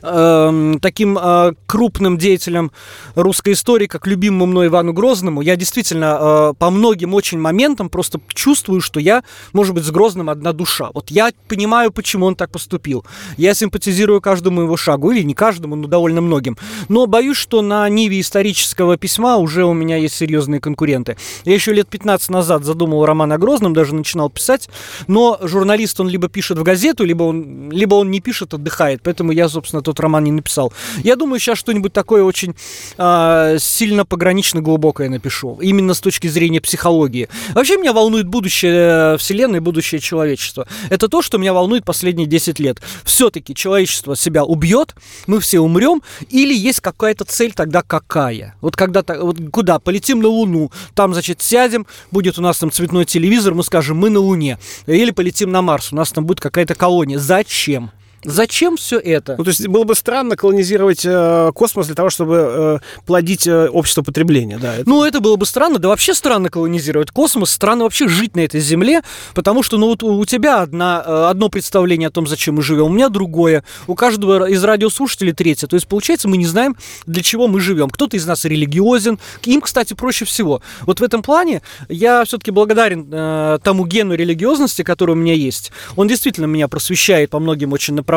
эм, 0.02 0.80
таким 0.80 1.18
э, 1.18 1.52
крупным 1.66 2.18
деятелем 2.18 2.70
русской 3.14 3.52
истории, 3.52 3.86
как 3.86 4.06
любимому 4.06 4.46
мной 4.46 4.68
Ивану 4.68 4.92
Грозному, 4.92 5.40
я 5.40 5.56
действительно 5.56 6.18
э, 6.20 6.54
по 6.58 6.70
многим 6.70 7.14
очень 7.14 7.38
моментам 7.38 7.88
просто 7.88 8.20
чувствую, 8.28 8.80
что 8.80 9.00
я, 9.00 9.22
может 9.52 9.74
быть, 9.74 9.84
с 9.84 9.90
Грозным 9.90 10.30
одна 10.30 10.52
душа. 10.52 10.90
Вот 10.94 11.10
я 11.10 11.30
понимаю, 11.48 11.90
почему 11.92 12.26
он 12.26 12.34
так 12.34 12.50
поступил. 12.50 13.04
Я 13.36 13.54
симпатизирую 13.54 14.20
каждому 14.20 14.62
его 14.62 14.76
шагу, 14.76 15.10
или 15.10 15.22
не 15.22 15.34
каждому, 15.34 15.76
но 15.76 15.88
довольно 15.88 16.20
многим. 16.20 16.56
Но 16.88 17.06
боюсь, 17.06 17.36
что 17.36 17.62
на 17.62 17.88
ниве 17.88 18.20
исторического 18.20 18.96
письма 18.96 19.36
уже 19.36 19.64
у 19.64 19.72
меня 19.72 19.96
есть 19.96 20.14
серьезные 20.14 20.60
конкуренты. 20.60 21.16
Я 21.44 21.54
еще 21.54 21.72
лет 21.72 21.88
15 21.88 22.30
назад 22.30 22.64
задумал 22.64 23.04
роман 23.06 23.32
о 23.32 23.38
Грозном, 23.38 23.74
даже 23.74 23.94
начинал 23.94 24.30
писать, 24.30 24.68
но 25.06 25.38
журналист, 25.42 26.00
он 26.00 26.08
либо 26.08 26.28
пишет 26.28 26.58
в 26.58 26.62
газету, 26.62 27.04
либо 27.04 27.24
он, 27.24 27.70
либо 27.70 27.94
он 27.94 28.10
не 28.10 28.20
пишет, 28.20 28.54
отдыхает. 28.54 29.00
Поэтому 29.02 29.32
я, 29.32 29.48
собственно, 29.48 29.77
тот 29.82 30.00
роман 30.00 30.24
не 30.24 30.32
написал. 30.32 30.72
Я 31.02 31.16
думаю, 31.16 31.40
сейчас 31.40 31.58
что-нибудь 31.58 31.92
такое 31.92 32.22
очень 32.22 32.54
а, 32.96 33.56
сильно 33.58 34.04
погранично 34.04 34.60
глубокое 34.60 35.08
напишу. 35.08 35.58
Именно 35.60 35.94
с 35.94 36.00
точки 36.00 36.26
зрения 36.26 36.60
психологии. 36.60 37.28
Вообще 37.54 37.76
меня 37.76 37.92
волнует 37.92 38.26
будущее 38.26 39.14
э, 39.14 39.16
Вселенной, 39.18 39.60
будущее 39.60 40.00
человечества. 40.00 40.66
Это 40.90 41.08
то, 41.08 41.22
что 41.22 41.38
меня 41.38 41.52
волнует 41.52 41.84
последние 41.84 42.26
10 42.26 42.58
лет. 42.58 42.80
Все-таки 43.04 43.54
человечество 43.54 44.16
себя 44.16 44.44
убьет, 44.44 44.94
мы 45.26 45.40
все 45.40 45.60
умрем, 45.60 46.02
или 46.30 46.54
есть 46.54 46.80
какая-то 46.80 47.24
цель 47.24 47.52
тогда 47.52 47.82
какая? 47.82 48.54
Вот 48.60 48.76
когда 48.76 49.02
то 49.02 49.24
вот 49.24 49.38
куда? 49.52 49.78
Полетим 49.78 50.20
на 50.20 50.28
Луну, 50.28 50.70
там, 50.94 51.12
значит, 51.12 51.42
сядем, 51.42 51.86
будет 52.10 52.38
у 52.38 52.42
нас 52.42 52.58
там 52.58 52.70
цветной 52.70 53.04
телевизор, 53.04 53.54
мы 53.54 53.62
скажем, 53.62 53.96
мы 53.96 54.10
на 54.10 54.20
Луне. 54.20 54.58
Или 54.86 55.10
полетим 55.10 55.50
на 55.50 55.62
Марс, 55.62 55.92
у 55.92 55.96
нас 55.96 56.12
там 56.12 56.24
будет 56.24 56.40
какая-то 56.40 56.74
колония. 56.74 57.18
Зачем? 57.18 57.90
Зачем 58.24 58.76
все 58.76 58.98
это? 58.98 59.36
Ну, 59.38 59.44
то 59.44 59.50
есть 59.50 59.66
было 59.68 59.84
бы 59.84 59.94
странно 59.94 60.36
колонизировать 60.36 61.04
э, 61.04 61.52
космос 61.54 61.86
для 61.86 61.94
того, 61.94 62.10
чтобы 62.10 62.36
э, 62.36 62.78
плодить 63.06 63.46
э, 63.46 63.68
общество 63.68 64.02
потребления, 64.02 64.58
да. 64.58 64.74
Это... 64.74 64.88
Ну, 64.88 65.04
это 65.04 65.20
было 65.20 65.36
бы 65.36 65.46
странно, 65.46 65.78
да 65.78 65.88
вообще 65.88 66.14
странно 66.14 66.50
колонизировать 66.50 67.12
космос, 67.12 67.50
странно 67.50 67.84
вообще 67.84 68.08
жить 68.08 68.34
на 68.34 68.40
этой 68.40 68.60
Земле, 68.60 69.02
потому 69.34 69.62
что, 69.62 69.78
ну, 69.78 69.86
вот 69.86 70.02
у 70.02 70.24
тебя 70.24 70.62
одна, 70.62 71.02
э, 71.06 71.26
одно 71.30 71.48
представление 71.48 72.08
о 72.08 72.10
том, 72.10 72.26
зачем 72.26 72.56
мы 72.56 72.62
живем, 72.62 72.86
у 72.86 72.88
меня 72.88 73.08
другое, 73.08 73.62
у 73.86 73.94
каждого 73.94 74.48
из 74.48 74.62
радиослушателей 74.64 75.32
третье. 75.32 75.68
То 75.68 75.76
есть, 75.76 75.86
получается, 75.86 76.26
мы 76.26 76.38
не 76.38 76.46
знаем, 76.46 76.76
для 77.06 77.22
чего 77.22 77.46
мы 77.46 77.60
живем. 77.60 77.88
Кто-то 77.88 78.16
из 78.16 78.26
нас 78.26 78.44
религиозен, 78.44 79.18
им, 79.44 79.60
кстати, 79.60 79.94
проще 79.94 80.24
всего. 80.24 80.60
Вот 80.82 80.98
в 80.98 81.02
этом 81.04 81.22
плане 81.22 81.62
я 81.88 82.24
все-таки 82.24 82.50
благодарен 82.50 83.08
э, 83.12 83.58
тому 83.62 83.86
гену 83.86 84.14
религиозности, 84.14 84.82
который 84.82 85.12
у 85.12 85.14
меня 85.14 85.34
есть. 85.34 85.70
Он 85.94 86.08
действительно 86.08 86.46
меня 86.46 86.66
просвещает 86.66 87.30
по 87.30 87.38
многим 87.38 87.72
очень 87.72 87.94
направлениям. 87.94 88.08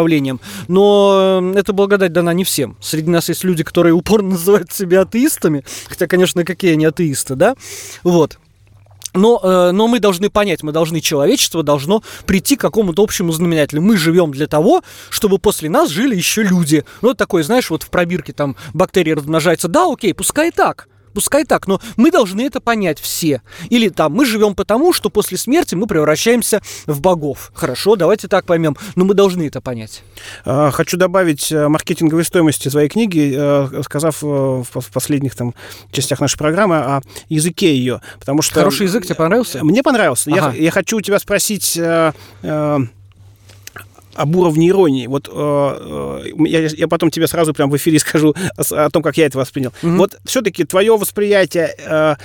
Но 0.68 1.42
э, 1.42 1.60
эта 1.60 1.74
благодать 1.74 2.14
дана 2.14 2.34
не 2.34 2.44
всем. 2.44 2.78
Среди 2.82 3.10
нас 3.10 3.30
есть 3.30 3.44
люди, 3.44 3.64
которые 3.64 3.94
упорно 3.94 4.30
называют 4.32 4.72
себя 4.72 5.02
атеистами. 5.02 5.64
Хотя, 5.88 6.08
конечно, 6.08 6.44
какие 6.44 6.74
они 6.74 6.86
атеисты, 6.86 7.36
да? 7.36 7.56
Вот. 8.04 8.40
Но, 9.14 9.40
э, 9.44 9.72
но 9.72 9.88
мы 9.88 10.00
должны 10.00 10.30
понять, 10.30 10.64
мы 10.64 10.72
должны, 10.72 11.02
человечество 11.02 11.64
должно 11.64 12.02
прийти 12.26 12.56
к 12.56 12.62
какому-то 12.62 13.04
общему 13.04 13.32
знаменателю. 13.32 13.82
Мы 13.82 13.98
живем 13.98 14.32
для 14.32 14.48
того, 14.48 14.84
чтобы 15.10 15.38
после 15.38 15.70
нас 15.70 15.90
жили 15.90 16.16
еще 16.16 16.44
люди. 16.44 16.86
Ну, 17.02 17.14
такой, 17.14 17.44
знаешь, 17.44 17.70
вот 17.70 17.84
в 17.84 17.90
пробирке 17.90 18.34
там 18.34 18.56
бактерии 18.74 19.12
размножаются. 19.12 19.68
Да, 19.68 19.92
окей, 19.92 20.14
пускай 20.14 20.52
так. 20.52 20.88
Пускай 21.14 21.46
так, 21.46 21.68
но 21.68 21.80
мы 21.98 22.12
должны 22.12 22.42
это 22.42 22.60
понять 22.60 23.00
все. 23.00 23.42
Или 23.70 23.90
там, 23.90 24.14
мы 24.14 24.26
живем 24.26 24.56
потому, 24.56 24.94
что 24.94 25.10
после 25.10 25.38
смерти 25.38 25.76
мы 25.76 25.88
превращаемся 25.88 26.62
в 26.88 27.02
богов. 27.02 27.52
Хорошо, 27.54 27.96
давайте 27.96 28.28
так 28.28 28.46
поймем, 28.46 28.76
но 28.96 29.06
мы 29.06 29.14
должны 29.14 29.48
это 29.48 29.62
понять. 29.62 30.04
А, 30.46 30.72
хочу 30.72 30.98
добавить 30.98 31.52
э, 31.52 31.68
маркетинговой 31.68 32.24
стоимости 32.24 32.70
своей 32.70 32.90
книги, 32.90 33.34
э, 33.36 33.82
сказав 33.84 34.24
э, 34.24 34.26
в 34.26 34.92
последних 34.94 35.36
там 35.36 35.54
частях 35.92 36.20
нашей 36.20 36.38
программы 36.38 36.78
о 36.78 37.02
языке 37.30 37.76
ее. 37.76 38.02
Потому 38.20 38.42
что... 38.42 38.56
Хороший 38.56 38.88
язык 38.88 39.06
тебе 39.06 39.16
понравился? 39.16 39.64
Мне 39.64 39.84
понравился. 39.84 40.32
Ага. 40.32 40.54
Я, 40.56 40.64
я 40.64 40.72
хочу 40.72 40.98
у 40.98 41.02
тебя 41.02 41.20
спросить 41.20 41.80
об 44.16 44.36
уровне 44.36 44.70
иронии. 44.70 45.08
Вот 45.08 45.30
э, 45.32 45.32
э, 45.34 46.48
я, 46.48 46.68
я 46.68 46.88
потом 46.88 47.12
тебе 47.12 47.28
сразу 47.28 47.54
прям 47.54 47.70
в 47.70 47.78
эфире 47.78 48.00
скажу 48.00 48.36
о, 48.58 48.86
о 48.86 48.90
том, 48.90 49.04
как 49.04 49.18
я 49.18 49.26
это 49.26 49.38
воспринял. 49.38 49.74
Mm-hmm. 49.82 49.98
Вот 49.98 50.20
все-таки 50.26 50.64
твое 50.64 50.98
восприятие 50.98 51.76
э, 51.78 52.16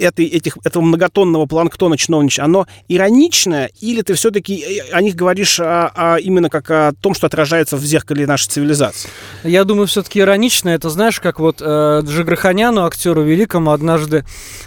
этой, 0.00 0.26
этих, 0.26 0.56
этого 0.64 0.82
многотонного 0.82 1.46
планктона 1.46 1.96
чиновничьего, 1.96 2.44
оно 2.44 2.66
ироничное, 2.88 3.70
или 3.80 4.02
ты 4.02 4.14
все-таки 4.14 4.58
э, 4.58 4.92
о 4.92 5.00
них 5.00 5.14
говоришь 5.14 5.60
а, 5.60 5.90
а 5.94 6.16
именно 6.16 6.48
как 6.48 6.70
о 6.70 6.92
том, 7.00 7.14
что 7.14 7.26
отражается 7.26 7.76
в 7.76 7.84
зеркале 7.84 8.26
нашей 8.26 8.48
цивилизации? 8.48 9.10
Я 9.44 9.64
думаю, 9.64 9.86
все-таки 9.86 10.20
иронично. 10.20 10.70
Это 10.70 10.90
знаешь, 10.90 11.20
как 11.20 11.40
вот 11.40 11.60
э, 11.60 12.02
Джиграханяну, 12.04 12.84
актеру 12.84 13.22
великому, 13.22 13.70
однажды 13.72 14.24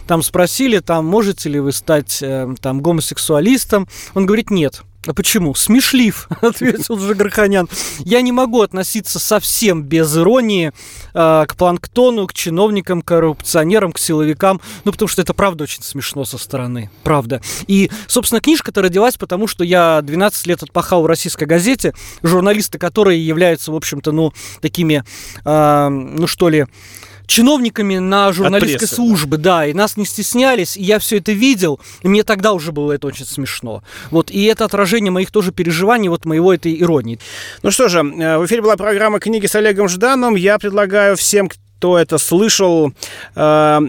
там 0.07 0.22
спросили, 0.24 0.80
там, 0.80 1.05
можете 1.05 1.49
ли 1.49 1.59
вы 1.59 1.72
стать 1.72 2.20
э, 2.22 2.53
там 2.61 2.82
гомосексуалистом? 2.82 3.88
Он 4.14 4.26
говорит, 4.26 4.49
нет. 4.49 4.84
А 5.05 5.13
почему? 5.13 5.53
Смешлив, 5.53 6.29
ответил 6.41 6.97
Жигарханян. 6.97 7.67
Я 7.99 8.21
не 8.21 8.31
могу 8.31 8.61
относиться 8.61 9.19
совсем 9.19 9.83
без 9.83 10.15
иронии 10.15 10.71
э, 11.13 11.45
к 11.47 11.55
планктону, 11.55 12.25
к 12.27 12.33
чиновникам, 12.33 13.01
коррупционерам, 13.01 13.91
к 13.91 13.99
силовикам, 13.99 14.61
ну, 14.85 14.91
потому 14.91 15.09
что 15.09 15.21
это 15.21 15.33
правда 15.33 15.65
очень 15.65 15.83
смешно 15.83 16.23
со 16.23 16.37
стороны, 16.37 16.89
правда. 17.03 17.41
И, 17.67 17.91
собственно, 18.07 18.39
книжка-то 18.39 18.81
родилась, 18.81 19.17
потому 19.17 19.47
что 19.47 19.65
я 19.65 20.01
12 20.01 20.47
лет 20.47 20.63
отпахал 20.63 21.03
в 21.03 21.05
российской 21.05 21.45
газете, 21.45 21.93
журналисты, 22.21 22.79
которые 22.79 23.25
являются, 23.25 23.71
в 23.73 23.75
общем-то, 23.75 24.13
ну, 24.13 24.31
такими, 24.61 25.03
э, 25.43 25.89
ну, 25.89 26.27
что 26.27 26.47
ли, 26.47 26.65
чиновниками 27.34 27.97
на 27.97 28.31
журналистской 28.31 28.88
службе, 28.88 29.38
да, 29.38 29.65
и 29.65 29.73
нас 29.73 29.97
не 29.97 30.05
стеснялись, 30.05 30.77
и 30.77 30.84
я 30.84 30.99
все 30.99 31.17
это 31.17 31.31
видел, 31.31 31.79
и 32.03 32.07
мне 32.07 32.23
тогда 32.23 32.53
уже 32.53 32.71
было 32.71 32.91
это 32.91 33.07
очень 33.07 33.25
смешно. 33.25 33.81
Вот, 34.11 34.29
и 34.29 34.43
это 34.43 34.65
отражение 34.65 35.09
моих 35.09 35.31
тоже 35.31 35.51
переживаний, 35.51 36.09
вот 36.09 36.25
моего 36.25 36.53
этой 36.53 36.79
иронии. 36.79 37.19
Ну 37.63 37.71
что 37.71 37.89
же, 37.89 38.01
э, 38.01 38.38
в 38.38 38.45
эфире 38.45 38.61
была 38.61 38.77
программа 38.77 39.19
«Книги 39.19 39.47
с 39.47 39.55
Олегом 39.55 39.89
Жданом». 39.89 40.36
Я 40.36 40.59
предлагаю 40.59 41.17
всем, 41.17 41.49
кто 41.78 41.97
это 41.97 42.17
слышал, 42.17 42.93
э, 43.36 43.80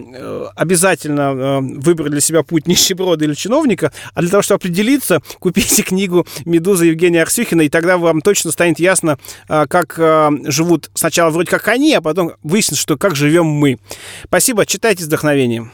обязательно 0.57 1.20
э, 1.20 1.61
выбрать 1.61 2.11
для 2.11 2.20
себя 2.20 2.43
путь 2.43 2.66
нищеброда 2.66 3.24
или 3.24 3.35
чиновника, 3.35 3.93
а 4.14 4.20
для 4.20 4.30
того, 4.30 4.43
чтобы 4.43 4.57
определиться, 4.57 5.20
купите 5.39 5.82
книгу 5.85 6.26
«Медуза» 6.45 6.87
Евгения 6.87 7.22
Арсюхина, 7.22 7.61
и 7.61 7.68
тогда 7.68 7.97
вам 7.97 8.20
точно 8.20 8.51
станет 8.51 8.80
ясно, 8.80 9.16
э, 9.49 9.66
как 9.68 9.95
живут 9.97 10.91
сначала 10.95 11.30
вроде 11.30 11.51
как 11.51 11.68
они, 11.68 11.95
а 11.95 12.01
потом 12.01 12.32
выяснится, 12.43 12.82
что 12.82 12.97
как 12.97 13.14
живем 13.14 13.47
мы. 13.47 13.78
Спасибо, 14.24 14.66
читайте 14.66 15.05
с 15.05 15.07
вдохновением. 15.07 15.70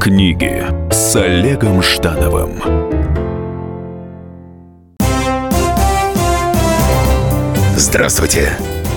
Книги 0.00 0.66
с 0.90 1.14
Олегом 1.14 1.84
Ждановым. 1.84 2.62
Здравствуйте. 7.76 8.58